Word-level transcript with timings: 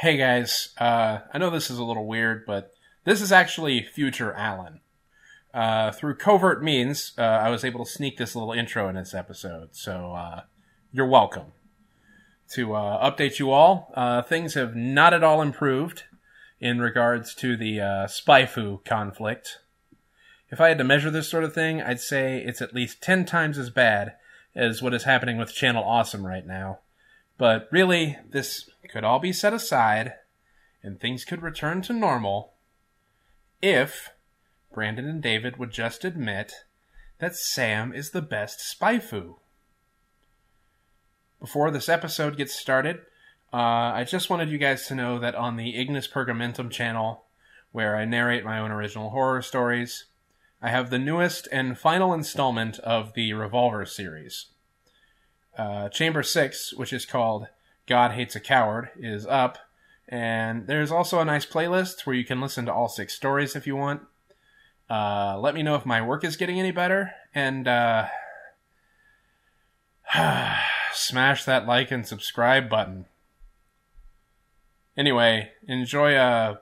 hey 0.00 0.18
guys, 0.18 0.74
uh, 0.76 1.20
I 1.32 1.38
know 1.38 1.48
this 1.48 1.70
is 1.70 1.78
a 1.78 1.84
little 1.84 2.06
weird, 2.06 2.44
but 2.44 2.74
this 3.04 3.22
is 3.22 3.32
actually 3.32 3.82
future 3.82 4.34
Alan. 4.34 4.80
Uh, 5.54 5.90
through 5.90 6.16
covert 6.16 6.62
means, 6.62 7.14
uh, 7.16 7.22
I 7.22 7.48
was 7.48 7.64
able 7.64 7.82
to 7.82 7.90
sneak 7.90 8.18
this 8.18 8.36
little 8.36 8.52
intro 8.52 8.90
in 8.90 8.96
this 8.96 9.14
episode, 9.14 9.70
so 9.72 10.12
uh, 10.12 10.42
you're 10.92 11.06
welcome. 11.06 11.52
To 12.50 12.74
uh, 12.74 13.10
update 13.10 13.38
you 13.38 13.50
all, 13.50 13.90
uh, 13.94 14.20
things 14.20 14.52
have 14.52 14.76
not 14.76 15.14
at 15.14 15.24
all 15.24 15.40
improved 15.40 16.04
in 16.60 16.78
regards 16.78 17.34
to 17.36 17.56
the 17.56 17.80
uh, 17.80 18.06
Spyfu 18.06 18.84
conflict. 18.84 19.60
If 20.50 20.60
I 20.60 20.68
had 20.68 20.78
to 20.78 20.84
measure 20.84 21.10
this 21.10 21.28
sort 21.28 21.42
of 21.42 21.54
thing, 21.54 21.80
I'd 21.80 22.00
say 22.00 22.36
it's 22.44 22.60
at 22.60 22.74
least 22.74 23.02
10 23.02 23.24
times 23.24 23.56
as 23.56 23.70
bad 23.70 24.12
as 24.54 24.82
what 24.82 24.94
is 24.94 25.04
happening 25.04 25.38
with 25.38 25.54
Channel 25.54 25.82
Awesome 25.82 26.26
right 26.26 26.46
now. 26.46 26.80
But 27.38 27.68
really, 27.70 28.18
this 28.28 28.70
could 28.88 29.04
all 29.04 29.18
be 29.18 29.32
set 29.32 29.52
aside 29.52 30.14
and 30.82 30.98
things 30.98 31.24
could 31.24 31.42
return 31.42 31.82
to 31.82 31.92
normal 31.92 32.54
if 33.60 34.10
Brandon 34.72 35.08
and 35.08 35.22
David 35.22 35.56
would 35.56 35.70
just 35.70 36.04
admit 36.04 36.52
that 37.18 37.36
Sam 37.36 37.92
is 37.92 38.10
the 38.10 38.22
best 38.22 38.60
Spyfu. 38.60 39.36
Before 41.40 41.70
this 41.70 41.88
episode 41.88 42.36
gets 42.36 42.54
started, 42.54 43.00
uh, 43.52 43.92
I 43.94 44.04
just 44.04 44.30
wanted 44.30 44.48
you 44.48 44.58
guys 44.58 44.86
to 44.86 44.94
know 44.94 45.18
that 45.18 45.34
on 45.34 45.56
the 45.56 45.76
Ignis 45.76 46.08
Pergamentum 46.08 46.70
channel, 46.70 47.24
where 47.72 47.96
I 47.96 48.04
narrate 48.04 48.44
my 48.44 48.58
own 48.58 48.70
original 48.70 49.10
horror 49.10 49.42
stories, 49.42 50.06
I 50.62 50.70
have 50.70 50.90
the 50.90 50.98
newest 50.98 51.48
and 51.52 51.78
final 51.78 52.14
installment 52.14 52.78
of 52.80 53.14
the 53.14 53.32
Revolver 53.32 53.84
series. 53.86 54.46
Uh, 55.56 55.88
Chamber 55.88 56.22
6, 56.22 56.74
which 56.74 56.92
is 56.92 57.06
called 57.06 57.46
God 57.86 58.12
Hates 58.12 58.36
a 58.36 58.40
Coward, 58.40 58.90
is 58.96 59.26
up, 59.26 59.58
and 60.08 60.66
there's 60.66 60.90
also 60.90 61.18
a 61.18 61.24
nice 61.24 61.46
playlist 61.46 62.04
where 62.04 62.14
you 62.16 62.24
can 62.24 62.40
listen 62.40 62.66
to 62.66 62.72
all 62.72 62.88
six 62.88 63.14
stories 63.14 63.56
if 63.56 63.66
you 63.66 63.76
want. 63.76 64.02
Uh, 64.88 65.38
let 65.38 65.54
me 65.54 65.62
know 65.62 65.74
if 65.74 65.86
my 65.86 66.00
work 66.00 66.24
is 66.24 66.36
getting 66.36 66.60
any 66.60 66.70
better, 66.70 67.12
and 67.34 67.66
uh, 67.66 68.06
smash 70.92 71.44
that 71.44 71.66
like 71.66 71.90
and 71.90 72.06
subscribe 72.06 72.68
button. 72.68 73.06
Anyway, 74.96 75.50
enjoy 75.66 76.14
uh, 76.14 76.56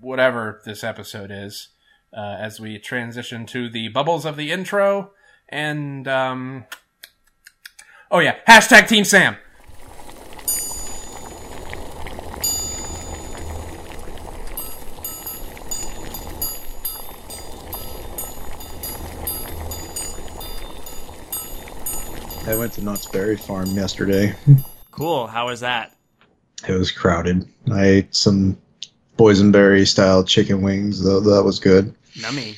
whatever 0.00 0.60
this 0.64 0.84
episode 0.84 1.30
is 1.30 1.68
uh, 2.14 2.36
as 2.38 2.60
we 2.60 2.78
transition 2.78 3.46
to 3.46 3.68
the 3.68 3.88
bubbles 3.88 4.24
of 4.24 4.36
the 4.36 4.50
intro 4.50 5.12
and 5.48 6.06
um, 6.08 6.64
oh 8.12 8.20
yeah, 8.20 8.36
hashtag 8.46 8.86
Team 8.86 9.04
Sam. 9.04 9.36
I 22.46 22.54
went 22.54 22.74
to 22.74 22.82
Knott's 22.82 23.06
Berry 23.06 23.36
Farm 23.36 23.70
yesterday. 23.70 24.34
Cool. 24.90 25.26
How 25.26 25.46
was 25.46 25.60
that? 25.60 25.96
It 26.68 26.72
was 26.72 26.90
crowded. 26.90 27.48
I 27.72 27.84
ate 27.84 28.14
some 28.14 28.58
boysenberry 29.16 29.86
style 29.86 30.22
chicken 30.22 30.60
wings, 30.60 31.02
though 31.02 31.20
that 31.20 31.42
was 31.44 31.58
good. 31.58 31.94
Nummy. 32.14 32.56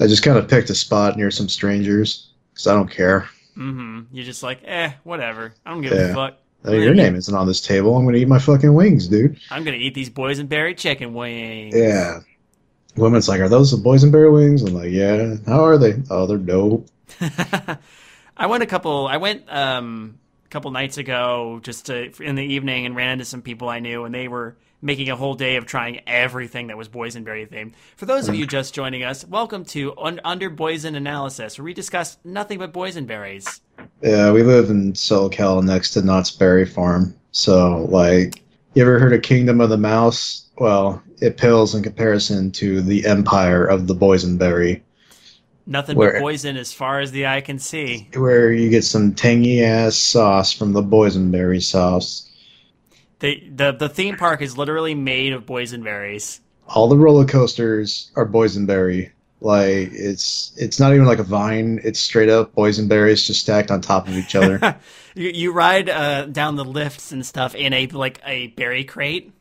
I 0.00 0.06
just 0.06 0.22
kind 0.22 0.38
of 0.38 0.48
picked 0.48 0.70
a 0.70 0.74
spot 0.74 1.16
near 1.16 1.30
some 1.30 1.48
strangers 1.48 2.30
because 2.52 2.68
I 2.68 2.74
don't 2.74 2.90
care. 2.90 3.28
Mm-hmm. 3.58 4.00
You're 4.12 4.24
just 4.24 4.42
like, 4.42 4.60
eh, 4.64 4.92
whatever. 5.04 5.52
I 5.66 5.70
don't 5.72 5.82
give 5.82 5.92
Yeah. 5.92 6.10
a 6.10 6.14
fuck. 6.14 6.38
Hey, 6.64 6.82
your 6.82 6.94
name 6.94 7.14
isn't 7.14 7.34
on 7.34 7.46
this 7.46 7.60
table. 7.60 7.96
I'm 7.96 8.04
gonna 8.04 8.18
eat 8.18 8.28
my 8.28 8.38
fucking 8.38 8.72
wings, 8.74 9.06
dude. 9.08 9.38
I'm 9.50 9.64
gonna 9.64 9.76
eat 9.76 9.94
these 9.94 10.10
boysenberry 10.10 10.76
chicken 10.76 11.14
wings. 11.14 11.74
Yeah. 11.74 12.20
Woman's 12.96 13.28
like, 13.28 13.40
"Are 13.40 13.48
those 13.48 13.70
the 13.70 13.76
boysenberry 13.76 14.32
wings?" 14.32 14.62
I'm 14.62 14.74
like, 14.74 14.90
"Yeah." 14.90 15.36
How 15.46 15.64
are 15.64 15.78
they? 15.78 15.94
Oh, 16.10 16.26
they're 16.26 16.36
dope. 16.36 16.88
I 18.36 18.46
went 18.46 18.62
a 18.62 18.66
couple. 18.66 19.06
I 19.06 19.16
went 19.18 19.44
um, 19.52 20.18
a 20.44 20.48
couple 20.48 20.70
nights 20.72 20.98
ago, 20.98 21.60
just 21.62 21.86
to, 21.86 22.10
in 22.22 22.34
the 22.34 22.44
evening, 22.44 22.86
and 22.86 22.96
ran 22.96 23.12
into 23.12 23.24
some 23.24 23.42
people 23.42 23.68
I 23.68 23.78
knew, 23.80 24.04
and 24.04 24.14
they 24.14 24.26
were 24.28 24.56
making 24.80 25.10
a 25.10 25.16
whole 25.16 25.34
day 25.34 25.56
of 25.56 25.66
trying 25.66 26.00
everything 26.06 26.68
that 26.68 26.76
was 26.76 26.88
boysenberry 26.88 27.48
themed. 27.48 27.72
For 27.96 28.06
those 28.06 28.28
of 28.28 28.34
you 28.34 28.46
mm. 28.46 28.50
just 28.50 28.74
joining 28.74 29.02
us, 29.02 29.26
welcome 29.26 29.64
to 29.66 29.96
Un- 29.98 30.20
Under 30.24 30.50
Boysen 30.50 30.94
Analysis, 30.94 31.58
where 31.58 31.64
we 31.64 31.74
discuss 31.74 32.16
nothing 32.24 32.58
but 32.58 32.72
boysenberries. 32.72 33.60
Yeah, 34.02 34.30
we 34.30 34.42
live 34.42 34.70
in 34.70 34.92
SoCal 34.92 35.64
next 35.64 35.90
to 35.92 36.02
Knott's 36.02 36.30
Berry 36.30 36.64
Farm. 36.64 37.14
So, 37.32 37.86
like, 37.90 38.42
you 38.74 38.82
ever 38.82 38.98
heard 38.98 39.12
of 39.12 39.22
Kingdom 39.22 39.60
of 39.60 39.70
the 39.70 39.78
Mouse? 39.78 40.48
Well, 40.58 41.02
it 41.20 41.36
pales 41.36 41.74
in 41.74 41.82
comparison 41.82 42.52
to 42.52 42.80
the 42.80 43.04
empire 43.06 43.64
of 43.64 43.88
the 43.88 43.94
boysenberry. 43.94 44.82
Nothing 45.66 45.96
Where- 45.96 46.12
but 46.12 46.20
poison 46.20 46.56
as 46.56 46.72
far 46.72 47.00
as 47.00 47.10
the 47.10 47.26
eye 47.26 47.40
can 47.40 47.58
see. 47.58 48.08
where 48.14 48.52
you 48.52 48.70
get 48.70 48.84
some 48.84 49.12
tangy 49.12 49.62
ass 49.62 49.96
sauce 49.96 50.52
from 50.52 50.72
the 50.72 50.82
boysenberry 50.82 51.62
sauce. 51.62 52.27
The, 53.20 53.42
the 53.54 53.72
the 53.72 53.88
theme 53.88 54.16
park 54.16 54.42
is 54.42 54.56
literally 54.56 54.94
made 54.94 55.32
of 55.32 55.44
boysenberries. 55.44 56.40
All 56.68 56.88
the 56.88 56.96
roller 56.96 57.24
coasters 57.24 58.12
are 58.14 58.26
boysenberry. 58.26 59.10
Like 59.40 59.90
it's 59.92 60.52
it's 60.56 60.80
not 60.80 60.92
even 60.94 61.06
like 61.06 61.18
a 61.18 61.24
vine. 61.24 61.80
It's 61.84 62.00
straight 62.00 62.28
up 62.28 62.54
boysenberries 62.54 63.26
just 63.26 63.40
stacked 63.40 63.70
on 63.70 63.80
top 63.80 64.08
of 64.08 64.16
each 64.16 64.34
other. 64.34 64.76
You, 65.14 65.30
you 65.30 65.52
ride 65.52 65.88
uh, 65.90 66.26
down 66.26 66.54
the 66.54 66.64
lifts 66.64 67.10
and 67.10 67.26
stuff 67.26 67.56
in 67.56 67.72
a 67.72 67.88
like 67.88 68.20
a 68.24 68.48
berry 68.48 68.84
crate, 68.84 69.32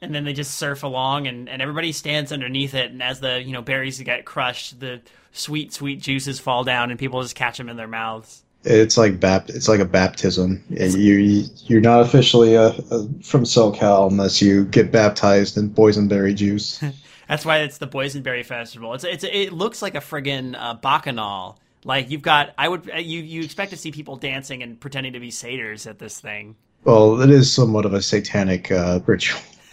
and 0.00 0.14
then 0.14 0.24
they 0.24 0.32
just 0.32 0.54
surf 0.54 0.84
along, 0.84 1.26
and, 1.26 1.50
and 1.50 1.60
everybody 1.60 1.92
stands 1.92 2.32
underneath 2.32 2.72
it. 2.72 2.90
And 2.92 3.02
as 3.02 3.20
the 3.20 3.42
you 3.42 3.52
know 3.52 3.60
berries 3.60 4.00
get 4.00 4.24
crushed, 4.24 4.80
the 4.80 5.02
sweet 5.32 5.74
sweet 5.74 6.00
juices 6.00 6.40
fall 6.40 6.64
down, 6.64 6.90
and 6.90 6.98
people 6.98 7.20
just 7.20 7.34
catch 7.34 7.58
them 7.58 7.68
in 7.68 7.76
their 7.76 7.88
mouths. 7.88 8.42
It's 8.68 8.98
like 8.98 9.18
bapt. 9.18 9.50
It's 9.50 9.68
like 9.68 9.80
a 9.80 9.84
baptism. 9.84 10.62
You 10.68 11.44
you're 11.66 11.80
not 11.80 12.00
officially 12.00 12.54
a, 12.54 12.68
a, 12.68 13.08
from 13.22 13.44
SoCal 13.44 14.10
unless 14.10 14.42
you 14.42 14.66
get 14.66 14.92
baptized 14.92 15.56
in 15.56 15.70
boysenberry 15.70 16.34
juice. 16.34 16.82
That's 17.28 17.44
why 17.44 17.58
it's 17.58 17.78
the 17.78 17.88
boysenberry 17.88 18.44
festival. 18.44 18.94
It's 18.94 19.04
it's 19.04 19.24
it 19.24 19.52
looks 19.52 19.80
like 19.80 19.94
a 19.94 20.00
friggin' 20.00 20.54
uh, 20.58 20.74
bacchanal. 20.74 21.58
Like 21.84 22.10
you've 22.10 22.22
got, 22.22 22.52
I 22.58 22.68
would 22.68 22.90
you 22.98 23.20
you 23.20 23.42
expect 23.42 23.70
to 23.70 23.76
see 23.76 23.90
people 23.90 24.16
dancing 24.16 24.62
and 24.62 24.78
pretending 24.78 25.14
to 25.14 25.20
be 25.20 25.30
satyrs 25.30 25.86
at 25.86 25.98
this 25.98 26.20
thing. 26.20 26.54
Well, 26.84 27.20
it 27.22 27.30
is 27.30 27.52
somewhat 27.52 27.86
of 27.86 27.94
a 27.94 28.02
satanic 28.02 28.70
uh, 28.70 29.00
ritual. 29.06 29.40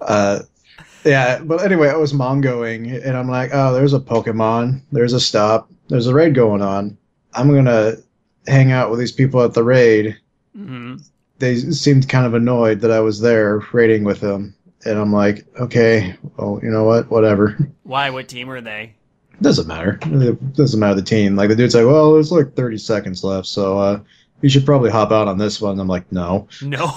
uh, 0.00 0.40
yeah, 1.04 1.40
but 1.40 1.62
anyway, 1.62 1.88
I 1.88 1.96
was 1.96 2.14
mongoing, 2.14 2.90
and 2.90 3.16
I'm 3.16 3.28
like, 3.28 3.50
oh, 3.52 3.72
there's 3.74 3.92
a 3.92 4.00
Pokemon, 4.00 4.80
there's 4.92 5.12
a 5.12 5.20
stop, 5.20 5.70
there's 5.88 6.06
a 6.06 6.14
raid 6.14 6.34
going 6.34 6.62
on. 6.62 6.96
I'm 7.34 7.52
gonna 7.52 7.94
hang 8.46 8.72
out 8.72 8.90
with 8.90 8.98
these 9.00 9.12
people 9.12 9.42
at 9.42 9.54
the 9.54 9.62
raid. 9.62 10.16
hmm 10.54 10.96
They 11.38 11.56
seemed 11.56 12.08
kind 12.08 12.26
of 12.26 12.34
annoyed 12.34 12.80
that 12.80 12.90
I 12.90 13.00
was 13.00 13.20
there 13.20 13.58
raiding 13.72 14.04
with 14.04 14.20
them, 14.20 14.54
and 14.84 14.98
I'm 14.98 15.12
like, 15.12 15.46
okay, 15.60 16.16
well, 16.36 16.60
you 16.62 16.70
know 16.70 16.84
what, 16.84 17.10
whatever. 17.10 17.56
Why? 17.82 18.10
What 18.10 18.28
team 18.28 18.48
are 18.50 18.60
they? 18.60 18.94
Doesn't 19.42 19.66
matter. 19.66 19.98
It 20.02 20.54
doesn't 20.54 20.78
matter 20.78 20.94
the 20.94 21.02
team. 21.02 21.34
Like 21.36 21.48
the 21.48 21.56
dude's 21.56 21.74
like, 21.74 21.86
well, 21.86 22.12
there's 22.14 22.30
like 22.30 22.54
30 22.54 22.78
seconds 22.78 23.24
left, 23.24 23.46
so 23.48 23.78
uh, 23.78 24.00
you 24.42 24.48
should 24.48 24.64
probably 24.64 24.90
hop 24.90 25.10
out 25.10 25.26
on 25.28 25.38
this 25.38 25.60
one. 25.60 25.78
I'm 25.80 25.88
like, 25.88 26.10
no. 26.12 26.48
No. 26.62 26.94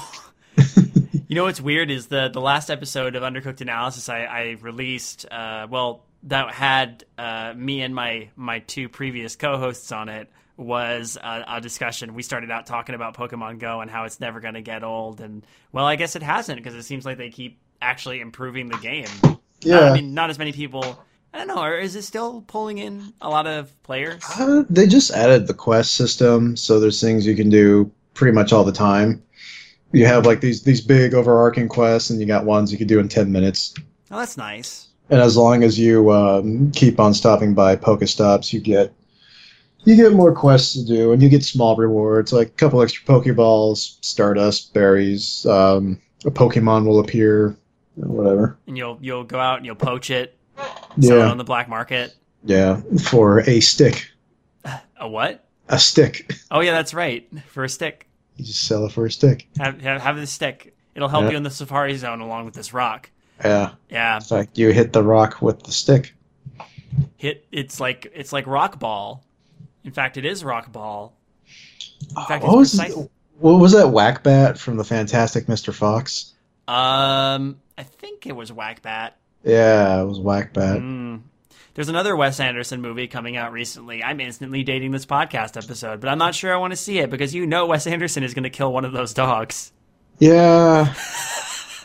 you 1.28 1.36
know 1.36 1.44
what's 1.44 1.62
weird 1.62 1.92
is 1.92 2.08
the 2.08 2.30
the 2.30 2.42
last 2.42 2.72
episode 2.72 3.16
of 3.16 3.22
Undercooked 3.22 3.62
Analysis 3.62 4.10
I, 4.10 4.22
I 4.24 4.58
released. 4.62 5.26
Uh, 5.30 5.68
well, 5.70 6.02
that 6.24 6.52
had 6.52 7.06
uh, 7.18 7.54
me 7.56 7.82
and 7.82 7.94
my 7.94 8.30
my 8.36 8.60
two 8.60 8.90
previous 8.90 9.36
co-hosts 9.36 9.92
on 9.92 10.10
it 10.10 10.30
was 10.58 11.18
a, 11.22 11.46
a 11.48 11.62
discussion. 11.62 12.14
We 12.14 12.24
started 12.24 12.50
out 12.52 12.66
talking 12.66 12.96
about 12.96 13.16
Pokemon 13.16 13.60
Go 13.60 13.82
and 13.82 13.92
how 13.92 14.06
it's 14.06 14.20
never 14.20 14.40
going 14.40 14.56
to 14.56 14.62
get 14.62 14.84
old, 14.84 15.22
and 15.22 15.46
well, 15.72 15.86
I 15.86 15.96
guess 15.96 16.16
it 16.16 16.24
hasn't 16.24 16.58
because 16.58 16.76
it 16.76 16.84
seems 16.84 17.06
like 17.06 17.18
they 17.18 17.30
keep 17.30 17.60
actually 17.82 18.22
improving 18.22 18.68
the 18.68 18.78
game. 18.78 19.08
Yeah. 19.62 19.80
Uh, 19.80 19.92
I 19.92 19.94
mean, 19.94 20.14
not 20.14 20.30
as 20.30 20.40
many 20.40 20.52
people. 20.52 21.04
I 21.34 21.40
don't 21.40 21.48
know. 21.48 21.62
Or 21.62 21.78
is 21.78 21.96
it 21.96 22.04
still 22.04 22.42
pulling 22.42 22.78
in 22.80 23.14
a 23.22 23.30
lot 23.30 23.48
of 23.48 23.72
players? 23.84 24.24
Uh, 24.40 24.64
they 24.70 24.88
just 24.88 25.12
added 25.12 25.48
the 25.48 25.54
quest 25.54 25.94
system, 25.94 26.56
so 26.56 26.80
there's 26.80 27.00
things 27.00 27.26
you 27.26 27.36
can 27.36 27.50
do 27.50 27.92
pretty 28.14 28.34
much 28.34 28.52
all 28.52 28.64
the 28.64 28.72
time. 28.72 29.22
You 29.92 30.06
have 30.06 30.26
like 30.26 30.42
these 30.42 30.64
these 30.64 30.82
big 30.82 31.14
overarching 31.14 31.70
quests, 31.70 32.10
and 32.10 32.20
you 32.20 32.26
got 32.26 32.46
ones 32.46 32.72
you 32.72 32.78
can 32.78 32.88
do 32.88 33.00
in 33.00 33.08
ten 33.08 33.32
minutes. 33.32 33.74
Oh, 34.10 34.18
that's 34.18 34.38
nice. 34.38 34.87
And 35.10 35.22
as 35.22 35.38
long 35.38 35.64
as 35.64 35.80
you 35.80 36.12
um, 36.12 36.72
keep 36.72 37.00
on 37.00 37.14
stopping 37.14 37.54
by 37.54 37.76
Pokestops, 37.76 38.52
you 38.52 38.60
get 38.60 38.94
you 39.86 39.96
get 39.96 40.12
more 40.14 40.34
quests 40.36 40.74
to 40.74 40.86
do, 40.86 41.12
and 41.14 41.22
you 41.22 41.30
get 41.30 41.44
small 41.46 41.76
rewards 41.78 42.34
like 42.34 42.48
a 42.48 42.52
couple 42.52 42.82
extra 42.82 43.06
Pokeballs, 43.06 43.98
Stardust, 44.04 44.74
berries. 44.74 45.46
Um, 45.46 46.00
a 46.26 46.32
Pokemon 46.32 46.86
will 46.86 47.00
appear, 47.00 47.56
whatever. 47.96 48.58
And 48.68 48.78
you'll 48.78 48.98
you'll 49.02 49.24
go 49.24 49.40
out 49.40 49.58
and 49.58 49.66
you'll 49.66 49.76
poach 49.76 50.10
it, 50.12 50.38
sell 50.58 51.18
it 51.18 51.20
Yeah, 51.20 51.30
on 51.32 51.38
the 51.38 51.44
black 51.46 51.70
market. 51.70 52.14
yeah, 52.44 52.82
for 53.02 53.40
a 53.48 53.62
stick, 53.62 54.10
A 55.00 55.08
what? 55.08 55.46
a 55.70 55.80
stick. 55.80 56.34
Oh 56.52 56.60
yeah, 56.60 56.72
that's 56.72 56.94
right. 56.94 57.28
For 57.48 57.64
a 57.64 57.70
stick, 57.70 58.08
You 58.36 58.44
just 58.44 58.66
sell 58.68 58.86
it 58.86 58.92
for 58.92 59.06
a 59.06 59.12
stick. 59.12 59.48
have 59.58 59.80
have, 59.82 60.02
have 60.02 60.18
the 60.18 60.28
stick. 60.28 60.76
It'll 60.96 61.08
help 61.10 61.24
Yeah. 61.26 61.32
you 61.32 61.38
in 61.38 61.44
the 61.44 61.50
safari 61.52 61.96
zone 61.96 62.20
along 62.20 62.44
with 62.46 62.56
this 62.56 62.74
rock. 62.74 63.10
Yeah. 63.44 63.72
Yeah, 63.90 64.18
It's 64.18 64.32
like 64.32 64.58
you 64.58 64.72
hit 64.72 64.94
the 64.94 65.04
rock 65.04 65.42
with 65.42 65.64
the 65.64 65.72
stick. 65.72 66.14
hit. 67.18 67.46
It's 67.52 67.80
like 67.80 68.12
it's 68.14 68.34
like 68.34 68.46
rock 68.48 68.80
ball. 68.80 69.24
In 69.84 69.92
fact, 69.92 70.18
it 70.18 70.26
is 70.26 70.44
rock 70.44 70.72
ball. 70.72 71.14
In 72.18 72.26
fact, 72.26 72.44
what 72.44 72.58
was 72.58 72.76
precise. 72.76 72.96
what 73.40 73.60
was 73.60 73.72
that 73.74 73.90
whack 73.90 74.24
bat 74.24 74.58
from 74.58 74.76
the 74.78 74.84
Fantastic 74.84 75.46
Mr. 75.46 75.74
Fox? 75.74 76.34
Um, 76.68 77.60
I 77.78 77.84
think 77.84 78.26
it 78.28 78.36
was 78.36 78.52
whack 78.52 78.82
bat. 78.82 79.18
Yeah, 79.44 80.02
it 80.02 80.06
was 80.06 80.20
whack 80.20 80.52
bat. 80.54 80.80
Mm. 80.80 81.22
There's 81.76 81.90
another 81.90 82.16
Wes 82.16 82.40
Anderson 82.40 82.82
movie 82.82 83.08
coming 83.08 83.38
out 83.38 83.52
recently. 83.54 84.04
I'm 84.04 84.20
instantly 84.20 84.64
dating 84.64 84.92
this 84.92 85.06
podcast 85.06 85.64
episode, 85.64 86.02
but 86.02 86.10
I'm 86.10 86.18
not 86.18 86.34
sure 86.36 86.54
I 86.54 86.58
want 86.58 86.72
to 86.74 86.78
see 86.78 86.98
it 87.00 87.10
because 87.10 87.34
you 87.36 87.46
know 87.46 87.68
Wes 87.68 87.86
Anderson 87.88 88.24
is 88.24 88.34
going 88.34 88.44
to 88.44 88.50
kill 88.50 88.74
one 88.74 88.84
of 88.84 88.92
those 88.94 89.14
dogs. 89.14 89.72
Yeah. 90.20 90.94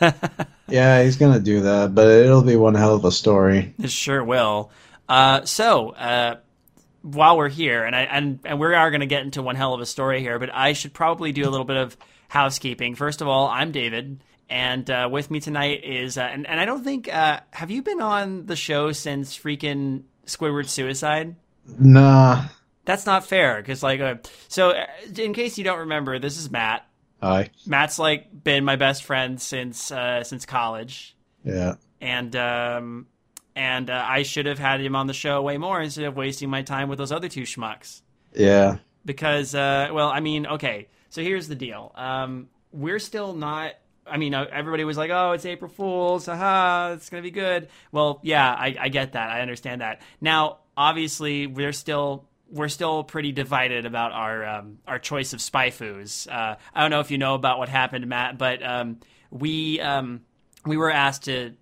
yeah, 0.67 1.03
he's 1.03 1.17
gonna 1.17 1.39
do 1.39 1.61
that, 1.61 1.93
but 1.93 2.07
it'll 2.07 2.43
be 2.43 2.55
one 2.55 2.75
hell 2.75 2.95
of 2.95 3.05
a 3.05 3.11
story. 3.11 3.73
It 3.81 3.91
sure 3.91 4.23
will. 4.23 4.71
Uh, 5.07 5.45
so, 5.45 5.89
uh, 5.89 6.37
while 7.01 7.37
we're 7.37 7.49
here, 7.49 7.83
and 7.83 7.95
I 7.95 8.01
and 8.03 8.39
and 8.45 8.59
we 8.59 8.73
are 8.73 8.89
going 8.89 9.01
to 9.01 9.05
get 9.05 9.23
into 9.23 9.41
one 9.41 9.55
hell 9.55 9.73
of 9.73 9.81
a 9.81 9.85
story 9.85 10.21
here, 10.21 10.39
but 10.39 10.49
I 10.53 10.73
should 10.73 10.93
probably 10.93 11.31
do 11.31 11.43
a 11.43 11.51
little 11.51 11.65
bit 11.65 11.77
of 11.77 11.97
housekeeping. 12.29 12.95
First 12.95 13.21
of 13.21 13.27
all, 13.27 13.47
I'm 13.47 13.71
David, 13.71 14.23
and 14.49 14.89
uh, 14.89 15.09
with 15.11 15.29
me 15.29 15.39
tonight 15.39 15.83
is, 15.83 16.17
uh, 16.17 16.21
and 16.21 16.47
and 16.47 16.59
I 16.59 16.65
don't 16.65 16.83
think 16.83 17.13
uh, 17.13 17.41
have 17.51 17.69
you 17.69 17.81
been 17.81 18.01
on 18.01 18.45
the 18.45 18.55
show 18.55 18.91
since 18.93 19.37
freaking 19.37 20.03
Squidward 20.25 20.67
suicide? 20.69 21.35
Nah. 21.77 22.45
That's 22.85 23.05
not 23.05 23.25
fair 23.25 23.61
because 23.61 23.81
like, 23.83 24.01
uh, 24.01 24.15
so 24.47 24.73
in 25.17 25.33
case 25.33 25.57
you 25.57 25.63
don't 25.63 25.79
remember, 25.79 26.19
this 26.19 26.37
is 26.37 26.51
Matt. 26.51 26.85
Hi. 27.23 27.49
Matt's 27.65 27.97
like 27.99 28.43
been 28.43 28.65
my 28.65 28.75
best 28.75 29.03
friend 29.03 29.41
since 29.41 29.91
uh, 29.91 30.23
since 30.23 30.45
college 30.45 31.15
Yeah. 31.43 31.75
and 32.01 32.35
um, 32.35 33.07
and 33.55 33.89
uh, 33.89 34.05
I 34.07 34.23
should 34.23 34.45
have 34.45 34.59
had 34.59 34.81
him 34.81 34.95
on 34.95 35.07
the 35.07 35.13
show 35.13 35.41
way 35.41 35.57
more 35.57 35.81
instead 35.81 36.05
of 36.05 36.15
wasting 36.17 36.49
my 36.49 36.63
time 36.63 36.89
with 36.89 36.97
those 36.97 37.11
other 37.11 37.29
two 37.29 37.43
schmucks. 37.43 38.01
Yeah. 38.35 38.77
Because, 39.05 39.53
uh, 39.53 39.89
well, 39.93 40.09
I 40.09 40.19
mean, 40.21 40.47
okay, 40.47 40.87
so 41.09 41.21
here's 41.21 41.47
the 41.47 41.55
deal. 41.55 41.91
Um, 41.95 42.49
we're 42.71 42.99
still 42.99 43.33
not. 43.33 43.73
I 44.05 44.17
mean, 44.17 44.33
uh, 44.33 44.45
everybody 44.51 44.83
was 44.83 44.97
like, 44.97 45.11
"Oh, 45.11 45.31
it's 45.31 45.45
April 45.45 45.69
Fools! 45.71 46.25
Haha, 46.25 46.93
it's 46.93 47.09
gonna 47.09 47.23
be 47.23 47.31
good." 47.31 47.69
Well, 47.91 48.19
yeah, 48.23 48.49
I, 48.51 48.75
I 48.79 48.89
get 48.89 49.13
that. 49.13 49.29
I 49.29 49.41
understand 49.41 49.81
that. 49.81 50.01
Now, 50.19 50.57
obviously, 50.75 51.47
we're 51.47 51.71
still 51.73 52.25
we're 52.53 52.69
still 52.69 53.03
pretty 53.03 53.31
divided 53.31 53.85
about 53.85 54.11
our 54.11 54.45
um, 54.45 54.77
our 54.87 54.99
choice 54.99 55.33
of 55.33 55.41
spy 55.41 55.69
foos. 55.69 56.31
Uh, 56.31 56.55
I 56.73 56.81
don't 56.81 56.91
know 56.91 56.99
if 56.99 57.09
you 57.09 57.17
know 57.17 57.33
about 57.33 57.57
what 57.57 57.67
happened, 57.67 58.07
Matt, 58.07 58.37
but 58.37 58.63
um, 58.63 58.99
we 59.31 59.81
um, 59.81 60.21
we 60.65 60.77
were 60.77 60.91
asked 60.91 61.23
to 61.23 61.53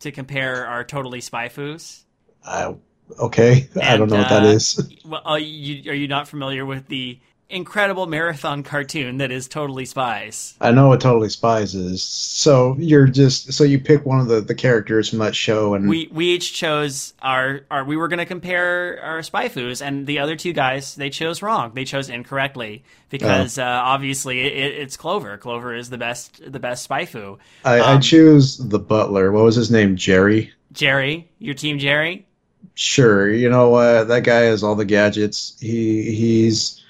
to 0.00 0.12
compare 0.12 0.66
our 0.66 0.84
totally 0.84 1.20
spy 1.20 1.48
foos. 1.48 2.04
I, 2.44 2.74
okay. 3.18 3.68
I 3.82 3.96
don't 3.96 4.08
know 4.08 4.18
what 4.18 4.28
that 4.28 4.44
uh. 4.44 4.58
Well, 5.04 5.22
are 5.24 5.38
you, 5.38 5.90
are 5.90 5.94
you 5.94 6.06
not 6.06 6.28
familiar 6.28 6.64
with 6.64 6.86
the 6.86 7.18
incredible 7.48 8.06
marathon 8.06 8.62
cartoon 8.62 9.18
that 9.18 9.30
is 9.30 9.48
Totally 9.48 9.84
Spies? 9.84 10.54
I 10.60 10.72
know 10.72 10.88
what 10.88 11.00
Totally 11.00 11.28
Spies 11.28 11.74
is. 11.74 12.02
So 12.02 12.76
you're 12.78 13.06
just 13.06 13.52
so 13.52 13.64
you 13.64 13.78
pick 13.78 14.04
one 14.04 14.20
of 14.20 14.28
the, 14.28 14.40
the 14.40 14.54
characters 14.54 15.08
from 15.08 15.20
that 15.20 15.34
show 15.34 15.74
and 15.74 15.88
We 15.88 16.08
we 16.12 16.26
each 16.26 16.52
chose 16.52 17.14
our 17.22 17.60
our 17.70 17.84
we 17.84 17.96
were 17.96 18.08
going 18.08 18.18
to 18.18 18.26
compare 18.26 19.00
our 19.02 19.22
spy 19.22 19.48
foos, 19.48 19.84
and 19.84 20.06
the 20.06 20.18
other 20.18 20.36
two 20.36 20.52
guys 20.52 20.94
they 20.94 21.10
chose 21.10 21.42
wrong. 21.42 21.72
They 21.74 21.84
chose 21.84 22.08
incorrectly 22.08 22.84
because 23.10 23.58
uh, 23.58 23.62
obviously 23.62 24.40
it, 24.40 24.74
it's 24.80 24.96
Clover. 24.96 25.36
Clover 25.38 25.74
is 25.74 25.90
the 25.90 25.98
best 25.98 26.40
the 26.50 26.60
best 26.60 26.84
spy 26.84 27.04
foo. 27.04 27.38
I, 27.64 27.78
I 27.78 27.94
um, 27.94 28.00
choose 28.00 28.58
the 28.58 28.78
butler. 28.78 29.32
What 29.32 29.44
was 29.44 29.56
his 29.56 29.70
name? 29.70 29.96
Jerry. 29.96 30.52
Jerry, 30.72 31.30
your 31.38 31.54
team, 31.54 31.78
Jerry. 31.78 32.26
Sure. 32.74 33.30
You 33.30 33.48
know 33.48 33.70
what? 33.70 34.08
That 34.08 34.24
guy 34.24 34.40
has 34.40 34.62
all 34.62 34.74
the 34.74 34.84
gadgets. 34.84 35.56
He 35.60 36.14
he's 36.14 36.82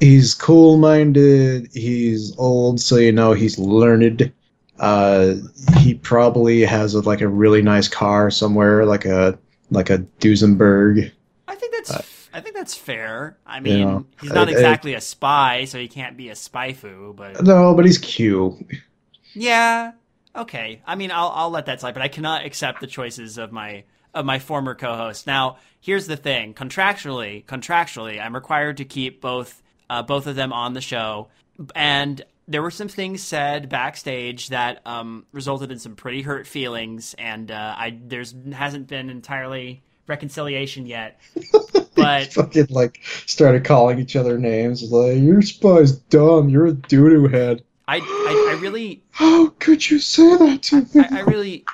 he's 0.00 0.34
cool 0.34 0.78
minded. 0.78 1.68
He's 1.72 2.36
old, 2.38 2.80
so 2.80 2.96
you 2.96 3.12
know 3.12 3.32
he's 3.32 3.58
learned. 3.58 4.32
Uh, 4.78 5.34
he 5.78 5.94
probably 5.94 6.62
has 6.62 6.94
a, 6.94 7.00
like 7.00 7.20
a 7.20 7.28
really 7.28 7.62
nice 7.62 7.86
car 7.88 8.30
somewhere, 8.30 8.84
like 8.86 9.04
a 9.04 9.38
like 9.70 9.90
a 9.90 9.98
Duesenberg. 10.20 11.12
I 11.46 11.54
think 11.54 11.72
that's 11.72 12.28
I 12.32 12.40
think 12.40 12.54
that's 12.56 12.74
fair. 12.74 13.38
I 13.46 13.60
mean, 13.60 13.80
know, 13.80 14.06
he's 14.20 14.32
not 14.32 14.48
I- 14.48 14.52
I- 14.52 14.54
exactly 14.54 14.94
a 14.94 15.00
spy, 15.00 15.64
so 15.66 15.78
he 15.78 15.88
can't 15.88 16.16
be 16.16 16.30
a 16.30 16.34
spy 16.36 16.72
foo, 16.72 17.14
but 17.16 17.42
No, 17.44 17.74
but 17.74 17.84
he's 17.84 17.98
cute. 17.98 18.54
Yeah. 19.34 19.92
Okay. 20.34 20.80
I 20.86 20.94
mean, 20.94 21.10
I'll 21.10 21.32
I'll 21.34 21.50
let 21.50 21.66
that 21.66 21.80
slide, 21.80 21.94
but 21.94 22.02
I 22.02 22.08
cannot 22.08 22.44
accept 22.44 22.80
the 22.80 22.86
choices 22.86 23.38
of 23.38 23.52
my 23.52 23.84
of 24.14 24.24
my 24.24 24.38
former 24.38 24.74
co-host. 24.74 25.26
Now, 25.26 25.58
here's 25.80 26.06
the 26.06 26.16
thing: 26.16 26.54
contractually, 26.54 27.44
contractually, 27.44 28.20
I'm 28.24 28.34
required 28.34 28.76
to 28.78 28.84
keep 28.84 29.20
both 29.20 29.62
uh, 29.90 30.02
both 30.02 30.26
of 30.26 30.36
them 30.36 30.52
on 30.52 30.72
the 30.72 30.80
show, 30.80 31.28
and 31.74 32.22
there 32.48 32.62
were 32.62 32.70
some 32.70 32.88
things 32.88 33.22
said 33.22 33.68
backstage 33.68 34.48
that 34.48 34.80
um, 34.86 35.26
resulted 35.32 35.70
in 35.70 35.78
some 35.78 35.96
pretty 35.96 36.22
hurt 36.22 36.46
feelings, 36.46 37.14
and 37.18 37.50
uh, 37.50 37.74
I 37.76 37.98
there's 38.02 38.34
hasn't 38.52 38.86
been 38.86 39.10
entirely 39.10 39.82
reconciliation 40.06 40.86
yet. 40.86 41.20
But 41.96 42.32
Fucking 42.32 42.68
like 42.70 42.98
started 43.26 43.64
calling 43.64 43.98
each 43.98 44.16
other 44.16 44.38
names. 44.38 44.90
Like 44.90 45.18
your 45.18 45.42
spy's 45.42 45.92
dumb. 45.92 46.48
You're 46.48 46.66
a 46.66 46.72
doo 46.72 47.10
doo 47.10 47.28
head. 47.28 47.62
I, 47.86 47.96
I, 47.96 48.54
I 48.56 48.60
really 48.62 49.02
How 49.10 49.48
could 49.48 49.90
you 49.90 49.98
say 49.98 50.36
that 50.36 50.62
to 50.62 50.76
me? 50.76 51.04
I, 51.10 51.18
I 51.18 51.20
really, 51.20 51.64